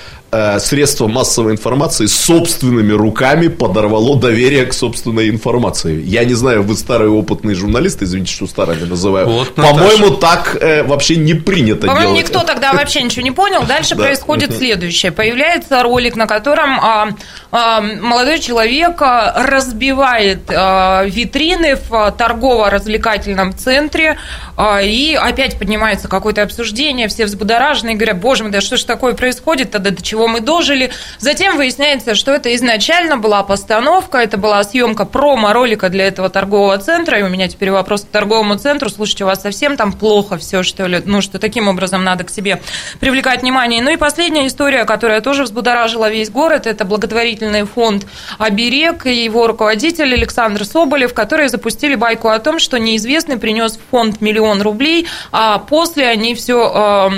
средство 0.59 1.07
массовой 1.07 1.53
информации 1.53 2.05
собственными 2.05 2.93
руками 2.93 3.47
подорвало 3.49 4.17
доверие 4.17 4.65
к 4.65 4.73
собственной 4.73 5.29
информации. 5.29 6.01
Я 6.01 6.23
не 6.23 6.33
знаю, 6.33 6.63
вы 6.63 6.75
старые 6.75 7.09
опытные 7.11 7.55
журналисты, 7.55 8.05
извините, 8.05 8.31
что 8.31 8.47
старыми 8.47 8.85
называю. 8.85 9.27
Вот, 9.27 9.55
По-моему, 9.55 10.11
так 10.11 10.57
э, 10.61 10.83
вообще 10.83 11.17
не 11.17 11.33
принято 11.33 11.87
По-моему, 11.87 12.15
делать. 12.15 12.29
никто 12.29 12.43
тогда 12.43 12.73
вообще 12.73 13.01
ничего 13.01 13.23
не 13.23 13.31
понял. 13.31 13.63
Дальше 13.63 13.95
Да. 14.01 14.05
происходит 14.05 14.55
следующее. 14.55 15.11
Появляется 15.11 15.83
ролик, 15.83 16.15
на 16.15 16.27
котором 16.27 16.79
а, 16.79 17.09
а, 17.51 17.81
молодой 17.81 18.39
человек 18.39 19.01
а, 19.01 19.43
разбивает 19.45 20.49
а, 20.49 21.03
витрины 21.05 21.75
в 21.89 22.15
торгово-развлекательном 22.17 23.55
центре, 23.57 24.17
а, 24.55 24.81
и 24.81 25.13
опять 25.13 25.59
поднимается 25.59 26.07
какое-то 26.07 26.43
обсуждение, 26.43 27.07
все 27.07 27.25
взбудоражены 27.25 27.91
и 27.91 27.95
говорят, 27.95 28.19
боже 28.19 28.43
мой, 28.43 28.51
да 28.51 28.61
что 28.61 28.77
ж 28.77 28.83
такое 28.83 29.13
происходит 29.13 29.71
тогда, 29.71 29.89
до 29.89 30.01
чего 30.01 30.20
мы 30.27 30.41
дожили. 30.41 30.91
Затем 31.19 31.57
выясняется, 31.57 32.15
что 32.15 32.31
это 32.31 32.53
изначально 32.55 33.17
была 33.17 33.43
постановка, 33.43 34.17
это 34.17 34.37
была 34.37 34.63
съемка 34.63 35.05
промо-ролика 35.05 35.89
для 35.89 36.07
этого 36.07 36.29
торгового 36.29 36.77
центра, 36.77 37.19
и 37.19 37.23
у 37.23 37.29
меня 37.29 37.47
теперь 37.47 37.71
вопрос 37.71 38.01
к 38.01 38.07
торговому 38.07 38.55
центру, 38.55 38.89
слушайте, 38.89 39.23
у 39.23 39.27
вас 39.27 39.41
совсем 39.41 39.77
там 39.77 39.93
плохо 39.93 40.37
все, 40.37 40.63
что 40.63 40.85
ли, 40.85 41.01
ну, 41.05 41.21
что 41.21 41.39
таким 41.39 41.67
образом 41.67 42.03
надо 42.03 42.23
к 42.23 42.29
себе 42.29 42.61
привлекать 42.99 43.41
внимание. 43.41 43.81
Ну 43.81 43.91
и 43.91 43.97
последняя 43.97 44.47
история, 44.47 44.85
которая 44.85 45.21
тоже 45.21 45.43
взбудоражила 45.43 46.09
весь 46.09 46.29
город, 46.29 46.67
это 46.67 46.85
благотворительный 46.85 47.63
фонд 47.63 48.05
«Оберег» 48.37 49.05
и 49.05 49.23
его 49.23 49.47
руководитель 49.47 50.13
Александр 50.13 50.65
Соболев, 50.65 51.13
которые 51.13 51.49
запустили 51.49 51.95
байку 51.95 52.29
о 52.29 52.39
том, 52.39 52.59
что 52.59 52.77
неизвестный 52.77 53.37
принес 53.37 53.77
в 53.77 53.81
фонд 53.89 54.21
миллион 54.21 54.61
рублей, 54.61 55.07
а 55.31 55.59
после 55.59 56.07
они 56.07 56.35
все 56.35 57.09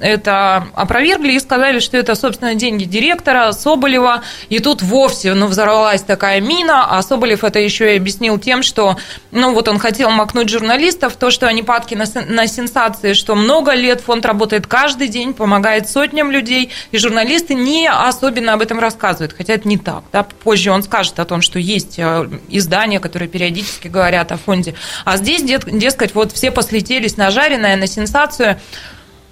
это 0.00 0.66
опровергли 0.74 1.32
и 1.32 1.40
сказали, 1.40 1.78
что 1.78 1.96
это, 1.96 2.14
собственно, 2.14 2.33
деньги 2.54 2.84
директора 2.84 3.52
Соболева, 3.52 4.22
и 4.48 4.58
тут 4.58 4.82
вовсе, 4.82 5.34
ну, 5.34 5.46
взорвалась 5.46 6.02
такая 6.02 6.40
мина, 6.40 6.86
а 6.96 7.02
Соболев 7.02 7.44
это 7.44 7.58
еще 7.58 7.94
и 7.94 7.96
объяснил 7.96 8.38
тем, 8.38 8.62
что, 8.62 8.96
ну, 9.30 9.54
вот 9.54 9.68
он 9.68 9.78
хотел 9.78 10.10
макнуть 10.10 10.48
журналистов, 10.48 11.16
то, 11.16 11.30
что 11.30 11.46
они 11.46 11.62
падки 11.62 11.94
на, 11.94 12.04
на 12.28 12.46
сенсации, 12.46 13.12
что 13.12 13.34
много 13.34 13.72
лет 13.72 14.00
фонд 14.00 14.26
работает 14.26 14.66
каждый 14.66 15.08
день, 15.08 15.34
помогает 15.34 15.88
сотням 15.88 16.30
людей, 16.30 16.70
и 16.90 16.98
журналисты 16.98 17.54
не 17.54 17.88
особенно 17.88 18.54
об 18.54 18.62
этом 18.62 18.78
рассказывают, 18.78 19.32
хотя 19.32 19.54
это 19.54 19.68
не 19.68 19.78
так, 19.78 20.04
да, 20.12 20.22
позже 20.22 20.70
он 20.70 20.82
скажет 20.82 21.18
о 21.18 21.24
том, 21.24 21.42
что 21.42 21.58
есть 21.58 21.98
э, 21.98 22.28
издания, 22.48 23.00
которые 23.00 23.28
периодически 23.28 23.88
говорят 23.88 24.32
о 24.32 24.36
фонде, 24.36 24.74
а 25.04 25.16
здесь, 25.16 25.42
дескать, 25.42 26.14
вот 26.14 26.32
все 26.32 26.50
послетелись 26.50 27.16
на 27.16 27.30
жареное, 27.30 27.76
на 27.76 27.86
сенсацию, 27.86 28.58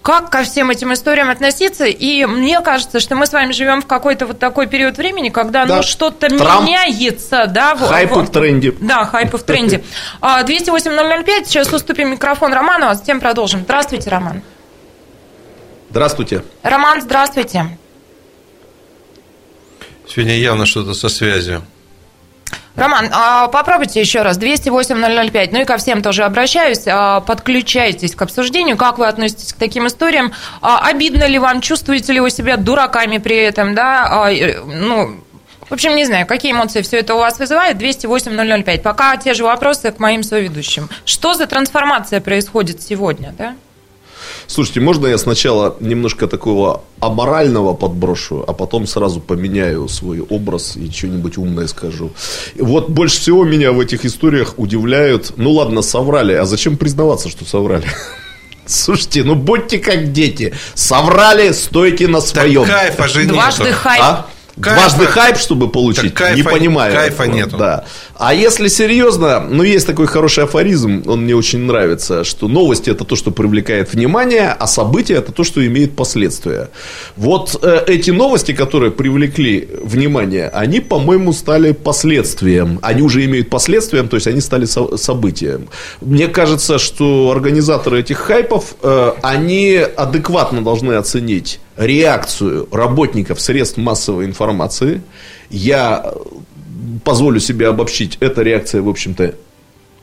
как 0.03 0.31
ко 0.31 0.43
всем 0.43 0.71
этим 0.71 0.93
историям 0.93 1.31
относиться. 1.31 1.85
И 1.87 2.25
мне 2.27 2.61
кажется, 2.61 2.99
что 3.01 3.15
мы 3.15 3.27
с 3.27 3.33
вами 3.33 3.53
живем 3.53 3.81
в 3.83 3.87
какой-то 3.87 4.27
вот 4.27 4.39
такой 4.41 4.67
период 4.67 4.97
времени, 4.99 5.29
когда 5.29 5.65
Да. 5.65 5.77
ну, 5.77 5.83
что-то 5.83 6.29
меняется. 6.29 7.47
Да, 7.49 7.77
Хайпы 7.77 8.21
в- 8.21 8.27
в 8.27 8.31
тренде. 8.33 8.73
Да, 8.81 9.05
хайпы 9.05 9.39
в 9.39 9.43
тренде. 9.45 9.85
А, 10.21 10.43
208-005, 10.43 11.47
сейчас 11.47 11.73
уступим 11.73 12.11
микрофон 12.11 12.53
Роману, 12.53 12.89
а 12.89 12.95
затем 12.95 13.21
продолжим. 13.21 13.61
Здравствуйте, 13.63 14.11
Роман. 14.11 14.43
Здравствуйте. 15.91 16.43
Роман, 16.63 17.01
здравствуйте. 17.01 17.79
Сегодня 20.09 20.37
явно 20.37 20.67
что-то 20.67 20.95
со 20.95 21.09
связью. 21.09 21.63
Роман, 22.75 23.11
а 23.13 23.49
попробуйте 23.49 24.01
еще 24.01 24.23
раз. 24.23 24.39
208-005. 24.39 25.49
Ну 25.53 25.61
и 25.61 25.65
ко 25.65 25.77
всем 25.77 26.03
тоже 26.03 26.25
обращаюсь. 26.25 26.85
А, 26.87 27.21
Подключайтесь 27.21 28.15
к 28.15 28.23
обсуждению. 28.23 28.77
Как 28.77 28.99
вы 28.99 29.07
относитесь 29.07 29.53
к 29.53 29.57
таким 29.57 29.87
историям? 29.87 30.33
А, 30.63 30.89
Обидно 30.89 31.25
ли 31.25 31.39
вам? 31.39 31.61
Чувствуете 31.61 32.13
ли 32.13 32.21
вы 32.21 32.31
себя 32.31 32.57
дураками 32.57 33.19
при 33.19 33.37
этом? 33.37 33.75
Да? 33.75 34.31
Ну, 34.67 35.23
в 35.69 35.73
общем, 35.73 35.95
не 35.97 36.05
знаю, 36.05 36.27
какие 36.27 36.53
эмоции 36.53 36.83
все 36.83 36.99
это 36.99 37.15
у 37.15 37.19
вас 37.19 37.39
вызывает. 37.39 37.77
208-005. 37.77 38.81
Пока 38.81 39.17
те 39.17 39.35
же 39.35 39.45
вопросы 39.45 39.91
к 39.93 39.99
моим 39.99 40.23
соведущим. 40.23 40.89
Что 41.05 41.35
за 41.35 41.47
трансформация 41.47 42.21
происходит 42.21 42.83
сегодня? 42.83 43.35
Да? 43.39 43.55
Слушайте, 44.47 44.81
можно 44.81 45.07
я 45.07 45.19
сначала 45.19 45.77
немножко 45.81 46.27
такого 46.27 46.83
аморального 47.01 47.75
подброшу, 47.75 48.45
а 48.47 48.53
потом 48.53 48.87
сразу 48.87 49.21
поменяю 49.21 49.89
свой 49.89 50.21
образ 50.21 50.77
и 50.77 50.91
что-нибудь 50.91 51.39
умное 51.39 51.67
скажу. 51.67 52.11
Вот 52.59 52.89
больше 52.89 53.21
всего 53.21 53.45
меня 53.45 53.73
в 53.73 53.81
этих 53.81 54.05
историях 54.05 54.55
удивляют, 54.59 55.33
ну 55.37 55.53
ладно, 55.53 55.83
соврали, 55.83 56.35
а 56.35 56.45
зачем 56.45 56.77
признаваться, 56.77 57.29
что 57.29 57.45
соврали? 57.45 57.87
Слушайте, 58.67 59.25
ну 59.25 59.35
будьте 59.35 59.79
как 59.79 60.13
дети. 60.13 60.55
Соврали, 60.75 61.53
стойте 61.53 62.09
на 62.09 62.21
своем. 62.21 62.65
кайфа 62.65 63.09
же 63.09 63.23
нету. 63.23 63.35
Дважды 63.35 63.73
хайп. 63.73 64.03
А? 64.03 64.27
Кайфа- 64.61 64.75
Дважды 64.75 65.07
хайп, 65.07 65.37
чтобы 65.39 65.69
получить, 65.71 66.13
кайфа- 66.13 66.37
не 66.37 66.43
понимаю. 66.43 66.93
кайфа 66.95 67.27
нету. 67.27 67.57
Да. 67.57 67.85
А 68.19 68.35
если 68.35 68.69
серьезно, 68.69 69.41
ну 69.41 69.63
есть 69.63 69.87
такой 69.87 70.07
хороший 70.07 70.45
афоризм, 70.45 71.03
он 71.07 71.23
мне 71.23 71.35
очень 71.35 71.61
нравится, 71.61 72.23
что 72.23 72.49
новости 72.49 72.91
это 72.91 73.05
то, 73.05 73.17
что 73.17 73.31
привлекает 73.31 73.95
внимание, 73.95 74.51
а 74.59 74.67
события 74.67 75.15
это 75.15 75.33
то, 75.33 75.43
что 75.43 75.67
имеет 75.67 75.97
последствия. 75.97 76.69
Вот 77.17 77.59
э, 77.63 77.85
эти 77.87 78.11
новости, 78.11 78.53
которые 78.53 78.91
привлекли 78.93 79.69
внимание, 79.83 80.49
они, 80.51 80.81
по-моему, 80.81 81.33
стали 81.33 81.73
последствием. 81.73 82.79
Они 82.83 83.01
уже 83.03 83.25
имеют 83.25 83.49
последствием, 83.49 84.09
то 84.09 84.17
есть 84.17 84.27
они 84.27 84.41
стали 84.43 84.67
со- 84.67 84.97
событием. 84.99 85.69
Мне 86.03 86.29
кажется, 86.29 86.79
что 86.79 87.31
организаторы 87.33 88.01
этих 88.01 88.19
хайпов, 88.19 88.75
э, 88.83 89.13
они 89.23 89.77
адекватно 89.97 90.63
должны 90.63 90.93
оценить 90.93 91.59
реакцию 91.77 92.69
работников 92.73 93.41
средств 93.41 93.79
массовой 93.79 94.27
информации. 94.27 95.03
Я 95.51 96.13
позволю 97.05 97.41
себе 97.41 97.69
обобщить, 97.69 98.19
эта 98.21 98.43
реакция, 98.43 98.83
в 98.83 98.89
общем-то, 98.89 99.35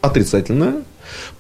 отрицательная. 0.02 0.84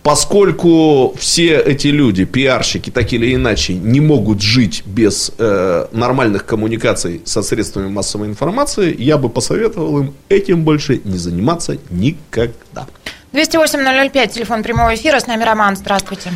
Поскольку 0.01 1.13
все 1.19 1.57
эти 1.57 1.87
люди, 1.87 2.25
пиарщики, 2.25 2.89
так 2.89 3.11
или 3.13 3.35
иначе, 3.35 3.73
не 3.73 3.99
могут 3.99 4.41
жить 4.41 4.83
без 4.85 5.31
э, 5.37 5.87
нормальных 5.91 6.45
коммуникаций 6.45 7.21
со 7.25 7.41
средствами 7.41 7.89
массовой 7.89 8.27
информации, 8.27 8.95
я 8.97 9.17
бы 9.17 9.29
посоветовал 9.29 9.99
им 9.99 10.13
этим 10.29 10.63
больше 10.63 11.01
не 11.03 11.17
заниматься 11.17 11.77
никогда. 11.89 12.87
208-005, 13.33 14.33
телефон 14.33 14.63
прямого 14.63 14.95
эфира, 14.95 15.19
с 15.19 15.27
нами 15.27 15.43
Роман, 15.43 15.75
здравствуйте. 15.75 16.31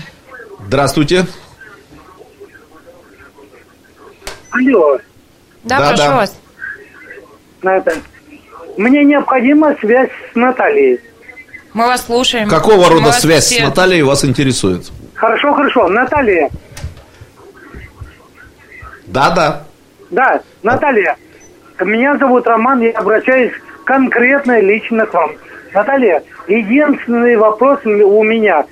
Здравствуйте. 0.67 1.25
Алло. 4.53 4.99
Да, 5.63 5.79
да 5.79 5.87
прошу 5.89 6.03
да. 6.03 6.15
вас. 6.15 6.39
Это, 7.63 7.93
мне 8.77 9.03
необходима 9.03 9.75
связь 9.79 10.09
с 10.31 10.35
Натальей. 10.35 10.99
Мы 11.73 11.87
вас 11.87 12.05
слушаем. 12.05 12.49
Какого 12.49 12.89
рода 12.89 13.07
Мы 13.07 13.13
связь 13.13 13.45
все... 13.45 13.61
с 13.61 13.63
Натальей 13.63 14.03
вас 14.03 14.23
интересует? 14.23 14.91
Хорошо, 15.15 15.53
хорошо. 15.53 15.87
Наталья. 15.87 16.49
Да, 19.07 19.31
да. 19.31 19.63
Да, 20.11 20.41
Наталья. 20.61 21.17
Меня 21.79 22.17
зовут 22.17 22.45
Роман, 22.45 22.81
я 22.81 22.91
обращаюсь 22.91 23.53
конкретно 23.85 24.59
лично 24.59 25.05
к 25.07 25.13
вам. 25.13 25.31
Наталья, 25.73 26.23
единственный 26.47 27.35
вопрос 27.35 27.79
у 27.85 28.23
меня. 28.23 28.65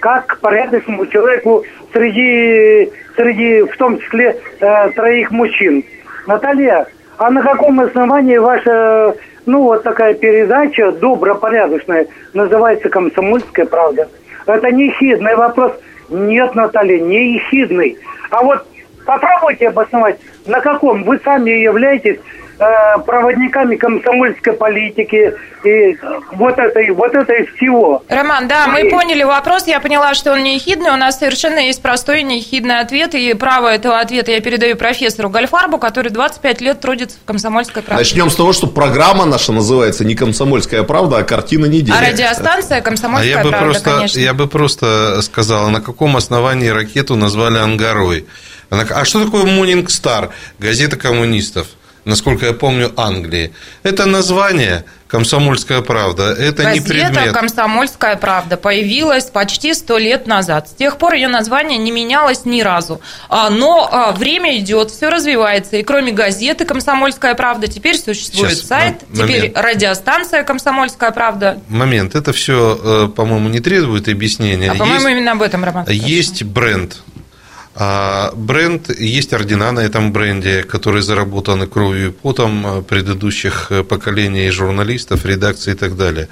Как 0.00 0.40
порядочному 0.40 1.06
человеку 1.06 1.64
среди, 1.92 2.90
среди 3.16 3.62
в 3.62 3.76
том 3.76 3.98
числе, 4.00 4.36
э, 4.60 4.90
троих 4.90 5.30
мужчин. 5.30 5.84
Наталья, 6.26 6.86
а 7.18 7.30
на 7.30 7.42
каком 7.42 7.80
основании 7.80 8.38
ваша 8.38 9.14
ну, 9.46 9.62
вот 9.62 9.82
такая 9.82 10.14
передача 10.14 10.92
добропорядочная, 10.92 12.06
называется 12.34 12.88
«Комсомольская 12.88 13.66
правда». 13.66 14.08
Это 14.46 14.70
не 14.70 14.86
ехидный 14.86 15.34
вопрос. 15.34 15.72
Нет, 16.08 16.54
Наталья, 16.54 17.00
не 17.00 17.34
ехидный. 17.34 17.98
А 18.30 18.42
вот 18.42 18.66
попробуйте 19.06 19.68
обосновать, 19.68 20.18
на 20.46 20.60
каком 20.60 21.04
вы 21.04 21.18
сами 21.24 21.50
являетесь 21.50 22.18
проводниками 23.06 23.76
комсомольской 23.76 24.52
политики 24.52 25.34
и 25.64 25.98
вот 26.32 26.58
этой, 26.58 26.90
вот 26.90 27.14
этой 27.14 27.46
всего. 27.46 28.02
Роман, 28.08 28.48
да, 28.48 28.66
мы 28.66 28.90
поняли 28.90 29.22
вопрос, 29.22 29.66
я 29.66 29.80
поняла, 29.80 30.14
что 30.14 30.32
он 30.32 30.42
не 30.42 30.56
ехидный, 30.56 30.90
у 30.90 30.96
нас 30.96 31.18
совершенно 31.18 31.58
есть 31.58 31.80
простой 31.80 32.22
неехидный 32.22 32.80
ответ, 32.80 33.14
и 33.14 33.32
право 33.34 33.68
этого 33.68 33.98
ответа 33.98 34.32
я 34.32 34.40
передаю 34.40 34.76
профессору 34.76 35.30
Гальфарбу, 35.30 35.78
который 35.78 36.10
25 36.10 36.60
лет 36.60 36.80
трудится 36.80 37.16
в 37.18 37.24
«Комсомольской 37.24 37.82
правде». 37.82 38.04
Начнем 38.04 38.28
с 38.28 38.36
того, 38.36 38.52
что 38.52 38.66
программа 38.66 39.24
наша 39.24 39.52
называется 39.52 40.04
не 40.04 40.14
«Комсомольская 40.14 40.82
правда», 40.82 41.18
а 41.18 41.22
«Картина 41.22 41.64
недели». 41.66 41.96
А 41.96 42.10
радиостанция 42.10 42.82
«Комсомольская 42.82 43.36
а 43.36 43.38
я 43.38 43.42
бы 43.42 43.50
правда», 43.50 43.70
просто, 43.70 43.90
конечно. 43.90 44.18
Я 44.20 44.34
бы 44.34 44.46
просто 44.48 45.22
сказал, 45.22 45.70
на 45.70 45.80
каком 45.80 46.16
основании 46.16 46.68
ракету 46.68 47.16
назвали 47.16 47.58
«Ангарой». 47.58 48.26
А 48.70 49.04
что 49.04 49.24
такое 49.24 49.44
«Morning 49.44 49.86
Star»? 49.86 50.30
Газета 50.58 50.96
коммунистов 50.96 51.66
насколько 52.04 52.46
я 52.46 52.52
помню, 52.52 52.92
Англии. 52.96 53.52
Это 53.82 54.06
название 54.06 54.84
«Комсомольская 55.08 55.80
правда». 55.82 56.32
Это 56.32 56.62
Газета 56.62 56.72
не 56.72 56.80
предмет. 56.80 57.32
«Комсомольская 57.32 58.16
правда» 58.16 58.56
появилась 58.56 59.24
почти 59.24 59.74
сто 59.74 59.98
лет 59.98 60.26
назад. 60.26 60.68
С 60.68 60.72
тех 60.72 60.98
пор 60.98 61.14
ее 61.14 61.28
название 61.28 61.78
не 61.78 61.90
менялось 61.90 62.44
ни 62.44 62.62
разу. 62.62 63.00
А, 63.28 63.50
но 63.50 63.88
а, 63.90 64.12
время 64.12 64.56
идет, 64.58 64.90
все 64.90 65.08
развивается. 65.10 65.76
И 65.76 65.82
кроме 65.82 66.12
газеты 66.12 66.64
«Комсомольская 66.64 67.34
правда» 67.34 67.66
теперь 67.66 67.98
существует 67.98 68.52
Сейчас, 68.52 68.66
сайт, 68.68 68.94
момент. 69.08 69.30
теперь 69.30 69.52
радиостанция 69.54 70.44
«Комсомольская 70.44 71.10
правда». 71.10 71.60
Момент. 71.68 72.14
Это 72.14 72.32
все, 72.32 72.78
э, 72.82 73.08
по-моему, 73.08 73.48
не 73.48 73.60
требует 73.60 74.08
объяснения. 74.08 74.70
А, 74.70 74.74
по-моему, 74.76 75.08
именно 75.08 75.32
об 75.32 75.42
этом, 75.42 75.64
Роман. 75.64 75.86
Есть 75.88 76.44
бренд 76.44 77.02
а 77.82 78.32
бренд, 78.36 78.90
есть 78.90 79.32
ордена 79.32 79.72
на 79.72 79.80
этом 79.80 80.12
бренде, 80.12 80.64
которые 80.64 81.02
заработаны 81.02 81.66
кровью 81.66 82.08
и 82.08 82.12
потом 82.12 82.66
э, 82.66 82.82
предыдущих 82.82 83.72
э, 83.72 83.82
поколений 83.84 84.50
журналистов, 84.50 85.24
редакций 85.24 85.72
и 85.72 85.76
так 85.76 85.96
далее. 85.96 86.28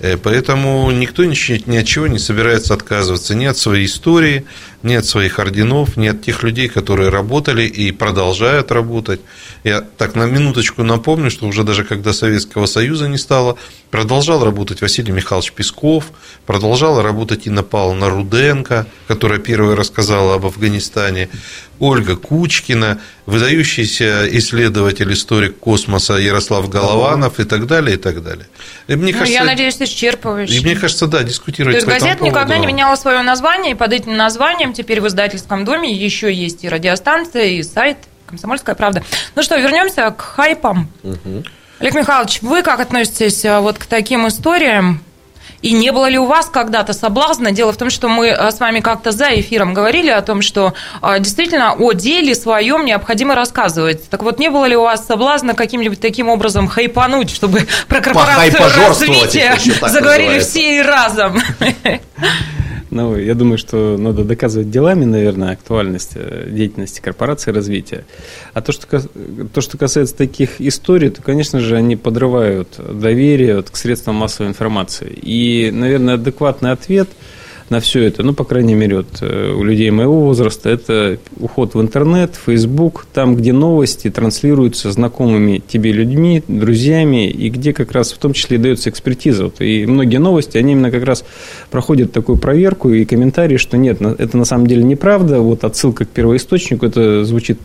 Э, 0.00 0.16
поэтому 0.16 0.90
никто 0.90 1.24
ни 1.24 1.76
от 1.76 1.86
чего 1.86 2.08
не 2.08 2.18
собирается 2.18 2.74
отказываться 2.74 3.36
ни 3.36 3.44
от 3.44 3.56
своей 3.56 3.86
истории, 3.86 4.44
ни 4.82 4.94
от 4.94 5.04
своих 5.04 5.38
орденов, 5.38 5.96
ни 5.96 6.06
от 6.06 6.22
тех 6.22 6.42
людей, 6.42 6.68
которые 6.68 7.08
работали 7.10 7.62
и 7.62 7.92
продолжают 7.92 8.70
работать. 8.70 9.20
Я 9.64 9.80
так 9.80 10.14
на 10.14 10.26
минуточку 10.26 10.82
напомню, 10.82 11.30
что 11.30 11.46
уже 11.46 11.64
даже 11.64 11.84
когда 11.84 12.12
Советского 12.12 12.66
Союза 12.66 13.08
не 13.08 13.18
стало, 13.18 13.56
продолжал 13.90 14.44
работать 14.44 14.80
Василий 14.80 15.12
Михайлович 15.12 15.52
Песков, 15.52 16.06
продолжала 16.46 17.02
работать 17.02 17.46
Инна 17.46 17.62
Павловна 17.62 18.08
Руденко, 18.08 18.86
которая 19.08 19.40
первая 19.40 19.74
рассказала 19.74 20.34
об 20.34 20.46
Афганистане, 20.46 20.87
Ольга 21.80 22.16
Кучкина, 22.16 23.00
выдающийся 23.26 24.28
исследователь, 24.38 25.12
историк 25.12 25.58
космоса 25.58 26.14
Ярослав 26.14 26.68
Голованов 26.68 27.38
и 27.40 27.44
так 27.44 27.66
далее, 27.66 27.96
и 27.96 27.98
так 27.98 28.22
далее. 28.22 28.46
И 28.88 28.96
мне 28.96 29.12
ну, 29.12 29.18
кажется, 29.18 29.38
я 29.38 29.44
надеюсь, 29.44 29.76
исчерпывающе. 29.80 30.54
И 30.54 30.60
мне 30.60 30.76
кажется, 30.76 31.06
да, 31.06 31.22
дискутировать 31.22 31.84
То 31.84 31.90
есть 31.90 32.00
газета 32.00 32.24
никогда 32.24 32.58
не 32.58 32.66
меняла 32.66 32.96
свое 32.96 33.22
название, 33.22 33.72
и 33.72 33.74
под 33.74 33.92
этим 33.92 34.16
названием 34.16 34.72
теперь 34.72 35.00
в 35.00 35.06
издательском 35.06 35.64
доме 35.64 35.92
еще 35.92 36.32
есть 36.32 36.64
и 36.64 36.68
радиостанция, 36.68 37.44
и 37.44 37.62
сайт 37.62 37.98
«Комсомольская 38.26 38.74
правда». 38.74 39.04
Ну 39.34 39.42
что, 39.42 39.56
вернемся 39.56 40.10
к 40.10 40.20
хайпам. 40.20 40.90
Угу. 41.02 41.44
Олег 41.80 41.94
Михайлович, 41.94 42.42
вы 42.42 42.62
как 42.62 42.80
относитесь 42.80 43.44
а, 43.44 43.60
вот 43.60 43.78
к 43.78 43.86
таким 43.86 44.26
историям? 44.26 45.00
И 45.62 45.72
не 45.72 45.90
было 45.90 46.08
ли 46.08 46.18
у 46.18 46.26
вас 46.26 46.46
когда-то 46.46 46.92
соблазна? 46.92 47.50
Дело 47.50 47.72
в 47.72 47.76
том, 47.76 47.90
что 47.90 48.08
мы 48.08 48.28
э, 48.28 48.50
с 48.50 48.60
вами 48.60 48.80
как-то 48.80 49.10
за 49.10 49.28
эфиром 49.40 49.74
говорили 49.74 50.10
о 50.10 50.22
том, 50.22 50.40
что 50.40 50.74
э, 51.02 51.18
действительно 51.18 51.74
о 51.74 51.92
деле 51.92 52.34
своем 52.34 52.84
необходимо 52.84 53.34
рассказывать. 53.34 54.08
Так 54.08 54.22
вот, 54.22 54.38
не 54.38 54.50
было 54.50 54.66
ли 54.66 54.76
у 54.76 54.82
вас 54.82 55.06
соблазна 55.06 55.54
каким-нибудь 55.54 56.00
таким 56.00 56.28
образом 56.28 56.68
хайпануть, 56.68 57.30
чтобы 57.30 57.66
про 57.88 58.00
корпорацию 58.00 58.60
развития 58.88 59.58
заговорили 59.88 60.38
называется. 60.38 60.50
все 60.50 60.78
и 60.78 60.82
разом? 60.82 61.42
Ну, 62.90 63.16
я 63.16 63.34
думаю, 63.34 63.58
что 63.58 63.96
надо 63.98 64.24
доказывать 64.24 64.70
делами, 64.70 65.04
наверное, 65.04 65.52
актуальность 65.52 66.12
э, 66.14 66.48
деятельности 66.50 67.00
корпорации 67.00 67.50
развития. 67.50 68.04
А 68.54 68.62
то, 68.62 68.72
что, 68.72 69.02
то, 69.52 69.60
что 69.60 69.78
касается 69.78 70.16
таких 70.16 70.60
историй, 70.60 71.10
то, 71.10 71.22
конечно 71.22 71.60
же, 71.60 71.76
они 71.76 71.96
подрывают 71.96 72.68
доверие 72.78 73.56
вот, 73.56 73.70
к 73.70 73.76
средствам 73.76 74.16
массовой 74.16 74.48
информации. 74.48 75.10
И, 75.10 75.70
наверное, 75.72 76.14
адекватный 76.14 76.72
ответ– 76.72 77.08
на 77.70 77.80
все 77.80 78.02
это, 78.04 78.22
ну, 78.22 78.32
по 78.32 78.44
крайней 78.44 78.74
мере, 78.74 78.98
вот, 78.98 79.18
э, 79.20 79.52
у 79.52 79.62
людей 79.62 79.90
моего 79.90 80.20
возраста, 80.20 80.70
это 80.70 81.18
уход 81.38 81.74
в 81.74 81.80
интернет, 81.80 82.34
Facebook, 82.46 83.06
там, 83.12 83.36
где 83.36 83.52
новости 83.52 84.10
транслируются 84.10 84.90
знакомыми 84.90 85.62
тебе 85.66 85.92
людьми, 85.92 86.42
друзьями, 86.48 87.28
и 87.28 87.50
где 87.50 87.72
как 87.72 87.92
раз 87.92 88.12
в 88.12 88.18
том 88.18 88.32
числе 88.32 88.56
и 88.56 88.60
дается 88.60 88.90
экспертиза. 88.90 89.44
Вот, 89.44 89.60
и 89.60 89.86
многие 89.86 90.18
новости, 90.18 90.56
они 90.56 90.72
именно 90.72 90.90
как 90.90 91.04
раз 91.04 91.24
проходят 91.70 92.12
такую 92.12 92.38
проверку 92.38 92.90
и 92.90 93.04
комментарии, 93.04 93.56
что 93.56 93.76
нет, 93.76 94.00
это 94.00 94.36
на 94.36 94.44
самом 94.44 94.66
деле 94.66 94.82
неправда, 94.82 95.40
вот 95.40 95.64
отсылка 95.64 96.04
к 96.04 96.08
первоисточнику, 96.08 96.86
это 96.86 97.24
звучит 97.24 97.58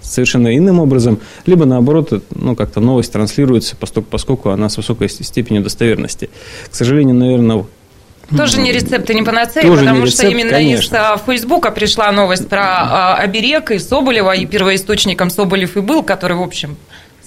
совершенно 0.00 0.56
иным 0.56 0.80
образом, 0.80 1.20
либо 1.46 1.64
наоборот, 1.64 2.22
ну, 2.34 2.56
как-то 2.56 2.80
новость 2.80 3.12
транслируется, 3.12 3.76
поскольку 3.76 4.50
она 4.50 4.68
с 4.68 4.76
высокой 4.76 5.08
степенью 5.08 5.62
достоверности. 5.62 6.28
К 6.70 6.74
сожалению, 6.74 7.14
наверное, 7.16 7.64
тоже 8.36 8.60
не 8.60 8.72
рецепт 8.72 9.08
и 9.10 9.14
не 9.14 9.22
панацея, 9.22 9.62
Тоже 9.62 9.80
потому 9.80 10.04
рецепт, 10.04 10.18
что 10.18 10.28
именно 10.28 10.50
конечно. 10.50 10.96
из 10.96 11.00
а, 11.00 11.16
Фейсбука 11.16 11.70
пришла 11.70 12.10
новость 12.12 12.48
про 12.48 12.62
а, 12.62 13.14
Оберег 13.16 13.70
и 13.70 13.78
Соболева, 13.78 14.34
и 14.34 14.46
первоисточником 14.46 15.30
Соболев 15.30 15.76
и 15.76 15.80
был, 15.80 16.02
который, 16.02 16.36
в 16.36 16.42
общем, 16.42 16.76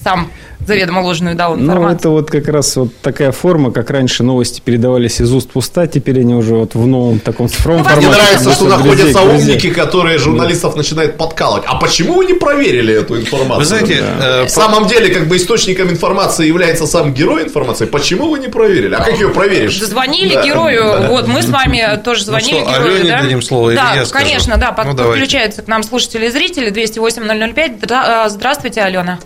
сам 0.05 0.31
заведомо 0.67 0.99
ложную 0.99 1.35
дал 1.35 1.55
информацию. 1.55 1.89
Ну, 1.89 1.95
это 1.95 2.09
вот 2.09 2.29
как 2.29 2.47
раз 2.47 2.75
вот 2.75 2.95
такая 3.01 3.31
форма, 3.31 3.71
как 3.71 3.89
раньше 3.89 4.23
новости 4.23 4.61
передавались 4.63 5.19
из 5.19 5.33
уст 5.33 5.49
в 5.53 5.57
уста, 5.57 5.87
теперь 5.87 6.19
они 6.19 6.35
уже 6.35 6.53
вот 6.55 6.75
в 6.75 6.85
новом 6.85 7.19
таком 7.19 7.49
цифровом 7.49 7.81
ну, 7.81 7.89
формате. 7.89 8.07
Мне 8.07 8.15
нравится, 8.15 8.51
что 8.53 8.65
находятся 8.65 9.21
умники, 9.21 9.71
которые 9.71 10.19
журналистов 10.19 10.73
да. 10.73 10.77
начинают 10.77 11.17
подкалывать. 11.17 11.63
А 11.65 11.75
почему 11.75 12.15
вы 12.15 12.25
не 12.25 12.33
проверили 12.33 12.93
эту 12.93 13.19
информацию? 13.19 13.57
Вы 13.57 13.65
знаете, 13.65 14.01
да. 14.19 14.41
э, 14.41 14.45
в 14.45 14.49
самом 14.49 14.87
деле, 14.87 15.09
как 15.09 15.27
бы 15.27 15.37
источником 15.37 15.89
информации 15.89 16.45
является 16.45 16.85
сам 16.85 17.13
герой 17.13 17.43
информации. 17.43 17.85
Почему 17.85 18.29
вы 18.29 18.37
не 18.37 18.47
проверили? 18.47 18.93
А 18.93 19.03
как 19.03 19.13
ее 19.13 19.29
проверишь? 19.29 19.79
Звонили 19.79 20.35
да. 20.35 20.43
герою. 20.45 20.83
Да. 20.83 21.07
Вот 21.09 21.27
мы 21.27 21.41
с 21.41 21.49
вами 21.49 21.99
тоже 22.03 22.21
ну 22.21 22.25
звонили 22.27 22.59
ну 22.59 22.69
что, 22.69 22.79
герою, 22.79 22.95
Алене 22.95 23.09
да? 23.09 23.21
дадим 23.23 23.41
слово, 23.41 23.73
да, 23.73 23.93
я 23.95 24.05
конечно, 24.05 24.57
да. 24.57 24.75
Ну, 24.85 24.95
подключаются 24.95 25.63
к 25.63 25.67
нам 25.67 25.81
слушатели 25.81 26.27
и 26.27 26.29
зрители 26.29 26.69
208 26.69 27.53
005. 27.53 27.71
Э, 27.89 28.29
здравствуйте, 28.29 28.81
Алена. 28.81 29.17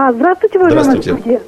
А, 0.00 0.12
здравствуйте, 0.12 0.60
уважаемые 0.60 1.02
студия. 1.02 1.40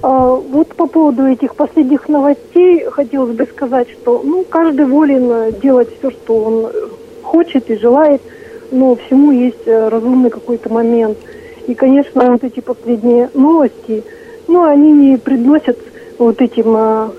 А, 0.00 0.36
вот 0.36 0.68
по 0.68 0.86
поводу 0.86 1.26
этих 1.26 1.54
последних 1.54 2.08
новостей 2.08 2.82
хотелось 2.84 3.36
бы 3.36 3.44
сказать, 3.44 3.90
что 3.90 4.22
ну, 4.24 4.42
каждый 4.48 4.86
волен 4.86 5.52
делать 5.60 5.90
все, 5.98 6.10
что 6.10 6.36
он 6.36 6.72
хочет 7.22 7.68
и 7.68 7.76
желает, 7.76 8.22
но 8.70 8.96
всему 8.96 9.32
есть 9.32 9.66
э, 9.66 9.88
разумный 9.88 10.30
какой-то 10.30 10.72
момент. 10.72 11.18
И, 11.66 11.74
конечно, 11.74 12.32
вот 12.32 12.42
эти 12.42 12.60
последние 12.60 13.28
новости, 13.34 14.02
ну, 14.46 14.64
они 14.64 14.90
не 14.90 15.18
приносят 15.18 15.78
вот 16.16 16.40
этим 16.40 16.74
а, 16.74 17.12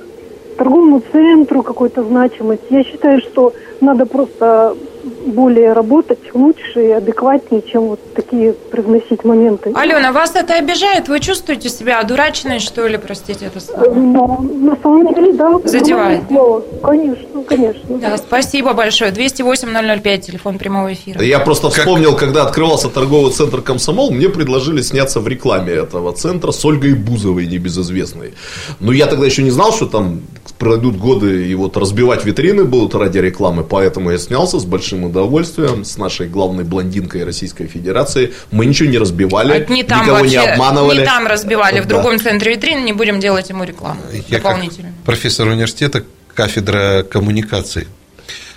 торговому 0.58 1.04
центру 1.12 1.62
какой-то 1.62 2.04
значимость. 2.04 2.64
Я 2.72 2.84
считаю, 2.84 3.22
что 3.22 3.54
надо 3.82 4.08
просто 4.08 4.76
более 5.04 5.74
работать 5.74 6.20
лучше 6.34 6.88
и 6.88 6.92
адекватнее, 6.92 7.62
чем 7.62 7.90
вот 7.90 8.00
такие 8.14 8.54
привносить 8.54 9.24
моменты. 9.24 9.72
Алена, 9.76 10.12
вас 10.12 10.36
это 10.36 10.56
обижает? 10.56 11.08
Вы 11.08 11.20
чувствуете 11.20 11.70
себя 11.70 12.00
одураченной, 12.00 12.60
что 12.60 12.88
ли, 12.88 12.98
простите 12.98 13.46
это 13.46 13.60
слово? 13.60 13.94
Ну, 13.94 14.42
на 14.42 14.78
самом 14.82 15.14
деле, 15.14 15.34
да. 15.34 15.60
Задевает. 15.64 16.22
Слово. 16.28 16.64
Конечно, 16.84 17.44
конечно. 17.44 17.98
Да, 17.98 18.18
спасибо 18.18 18.74
большое. 18.74 19.12
208-005, 19.12 20.18
телефон 20.20 20.58
прямого 20.58 20.94
эфира. 20.94 21.22
Я 21.22 21.40
просто 21.40 21.70
вспомнил, 21.70 22.16
когда 22.16 22.44
открывался 22.44 22.90
торговый 22.90 23.32
центр 23.32 23.62
«Комсомол», 23.62 24.12
мне 24.12 24.30
предложили 24.30 24.82
сняться 24.82 25.20
в 25.20 25.28
рекламе 25.28 25.74
этого 25.74 26.12
центра 26.14 26.52
с 26.52 26.64
Ольгой 26.66 26.94
Бузовой, 26.94 27.48
небезызвестной. 27.48 28.34
Но 28.80 28.92
я 28.92 29.06
тогда 29.06 29.26
еще 29.26 29.44
не 29.44 29.52
знал, 29.52 29.72
что 29.72 29.86
там 29.86 30.22
пройдут 30.60 30.98
годы 30.98 31.48
и 31.48 31.56
вот 31.56 31.78
разбивать 31.78 32.26
витрины 32.26 32.66
будут 32.66 32.94
ради 32.94 33.18
рекламы, 33.18 33.64
поэтому 33.64 34.12
я 34.12 34.18
снялся 34.20 34.60
с 34.60 34.66
большим 34.66 35.06
удовольствием 35.06 35.84
с 35.86 35.98
нашей 35.98 36.28
главной 36.28 36.66
блондинкой 36.66 37.24
Российской 37.24 37.66
Федерации. 37.68 38.34
Мы 38.52 38.66
ничего 38.66 38.90
не 38.90 38.98
разбивали, 38.98 39.66
не 39.70 39.84
там 39.84 40.02
никого 40.02 40.18
вообще, 40.20 40.32
не 40.38 40.46
обманывали. 40.52 41.00
Не 41.00 41.06
там 41.06 41.26
разбивали, 41.26 41.80
в 41.80 41.88
Да. 41.88 41.96
другом 41.96 42.20
центре 42.20 42.54
витрины, 42.56 42.82
не 42.82 42.94
будем 42.94 43.20
делать 43.20 43.50
ему 43.50 43.64
рекламу 43.64 44.02
Я 44.14 44.22
как 44.22 44.30
дополнительную. 44.44 44.94
профессор 45.06 45.48
университета, 45.48 46.04
кафедра 46.36 47.04
коммуникаций. 47.04 47.88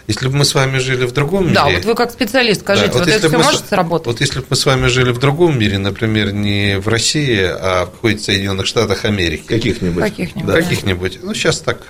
Если 0.07 0.29
бы 0.29 0.37
мы 0.37 0.45
с 0.45 0.55
вами 0.55 0.79
жили 0.79 1.05
в 1.05 1.13
другом 1.13 1.45
мире... 1.45 1.55
Да, 1.55 1.69
вот 1.69 1.85
вы 1.85 1.95
как 1.95 2.11
специалист 2.11 2.63
скажите, 2.63 2.93
Да, 2.93 2.99
вот, 2.99 3.07
если 3.07 3.19
это 3.21 3.29
все 3.29 3.37
мы 3.39 3.43
с- 3.45 3.47
может 3.47 3.69
сработать? 3.69 4.07
Вот 4.07 4.21
если 4.21 4.41
бы 4.41 4.47
мы 4.51 4.57
с 4.57 4.67
вами 4.67 4.87
жили 4.89 5.13
в 5.13 5.19
другом 5.19 5.59
мире, 5.59 5.79
например, 5.79 6.33
не 6.33 6.79
в 6.79 6.89
России, 6.89 7.41
а 7.43 7.87
в 7.87 7.91
каких-нибудь 8.01 8.25
Соединенных 8.25 8.67
Штатах 8.67 9.05
Америки. 9.05 9.45
Каких-нибудь. 9.47 10.03
Каких-нибудь, 10.03 10.47
Да, 10.47 10.61
каких-нибудь. 10.61 11.19
Ну, 11.23 11.35
сейчас 11.35 11.61
так 11.61 11.83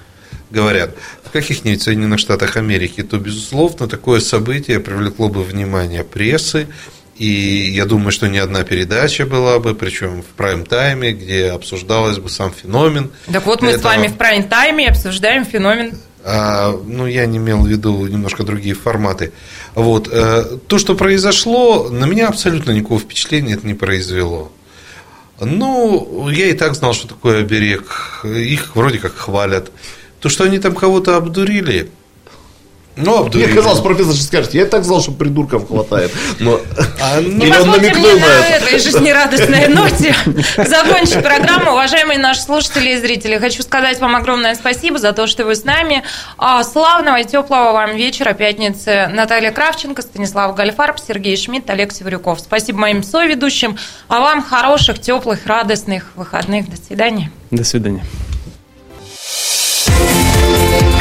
говорят. 0.51 0.95
В 1.25 1.31
каких-нибудь 1.31 1.83
Соединенных 1.83 2.21
Штатах 2.21 2.57
Америки, 2.57 3.03
то, 3.03 3.17
безусловно, 3.19 3.89
такое 3.89 4.21
событие 4.21 4.79
привлекло 4.81 5.29
бы 5.29 5.43
внимание 5.43 6.05
прессы, 6.05 6.67
и 7.17 7.71
я 7.75 7.85
думаю, 7.87 8.11
что 8.11 8.27
ни 8.29 8.39
одна 8.39 8.63
передача 8.65 9.27
была 9.27 9.59
бы, 9.59 9.75
причем 9.75 10.23
в 10.23 10.37
прайм-тайме, 10.37 11.13
где 11.13 11.51
обсуждалось 11.51 12.19
бы 12.19 12.29
сам 12.29 12.53
феномен. 12.53 13.11
Так 13.33 13.47
вот 13.47 13.63
мы 13.63 13.73
с 13.73 13.77
этого. 13.77 13.89
вами 13.93 14.09
в 14.09 14.17
прайм-тайме 14.17 14.89
обсуждаем 14.89 15.45
феномен 15.45 15.93
А, 16.25 16.79
ну, 16.87 17.07
я 17.07 17.27
не 17.27 17.39
имел 17.39 17.63
в 17.63 17.67
виду 17.67 18.07
немножко 18.07 18.45
другие 18.45 18.75
форматы. 18.75 19.33
Вот. 19.75 20.09
э, 20.11 20.59
То, 20.69 20.79
что 20.79 20.95
произошло, 20.95 21.89
на 21.91 22.05
меня 22.05 22.29
абсолютно 22.29 22.71
никакого 22.71 23.01
впечатления 23.01 23.55
это 23.55 23.67
не 23.67 23.75
произвело. 23.75 24.53
Ну, 25.41 26.29
я 26.29 26.47
и 26.47 26.53
так 26.53 26.77
знал, 26.77 26.93
что 26.93 27.09
такое 27.09 27.41
оберег. 27.41 28.21
Их 28.25 28.77
вроде 28.77 28.99
как 28.99 29.15
хвалят. 29.17 29.73
То, 30.21 30.29
что 30.29 30.45
они 30.45 30.61
там 30.61 30.75
кого-то 30.75 31.17
обдурили, 31.17 31.91
ну, 32.97 33.11
Мне 33.19 33.27
обдурили. 33.27 33.55
казалось, 33.57 33.81
профессор 33.81 34.13
сейчас 34.15 34.27
скажет, 34.27 34.55
я 34.55 34.63
и 34.63 34.67
так 34.67 34.85
знал, 34.85 35.01
что 35.01 35.13
придурков 35.13 35.69
хватает. 35.69 36.13
Но... 36.41 36.61
Не 37.23 37.47
Или 37.47 37.57
он 37.59 37.71
намекнул 37.71 38.03
мне 38.03 38.15
на 38.21 38.27
на 38.27 38.47
это. 38.47 38.65
этой 38.67 38.79
жизнерадостной 38.79 39.69
ноте 39.69 40.15
закончить 40.57 41.23
программу. 41.23 41.73
Уважаемые 41.73 42.19
наши 42.19 42.43
слушатели 42.43 42.91
и 42.91 42.97
зрители, 42.99 43.39
хочу 43.39 43.63
сказать 43.63 43.99
вам 44.01 44.15
огромное 44.17 44.55
спасибо 44.55 44.99
за 44.99 45.13
то, 45.13 45.27
что 45.27 45.45
вы 45.45 45.55
с 45.55 45.65
нами. 45.65 46.03
А, 46.39 46.63
Славного 46.65 47.21
и 47.21 47.25
теплого 47.25 47.73
вам 47.73 47.97
вечера 47.97 48.33
пятницы. 48.35 49.09
Наталья 49.13 49.51
Кравченко, 49.53 50.03
Станислав 50.03 50.55
Гальфарб, 50.55 50.99
Сергей 50.99 51.37
Шмидт, 51.37 51.69
Олег 51.71 51.93
Севрюков. 51.93 52.41
Спасибо 52.41 52.79
моим 52.81 53.03
соведущим. 53.03 53.77
А 54.09 54.21
вам 54.21 54.43
хороших, 54.43 55.01
теплых, 55.01 55.47
радостных 55.47 56.07
выходных. 56.15 56.69
До 56.71 56.77
свидания. 56.77 57.31
До 57.51 57.65
свидания. 57.65 58.05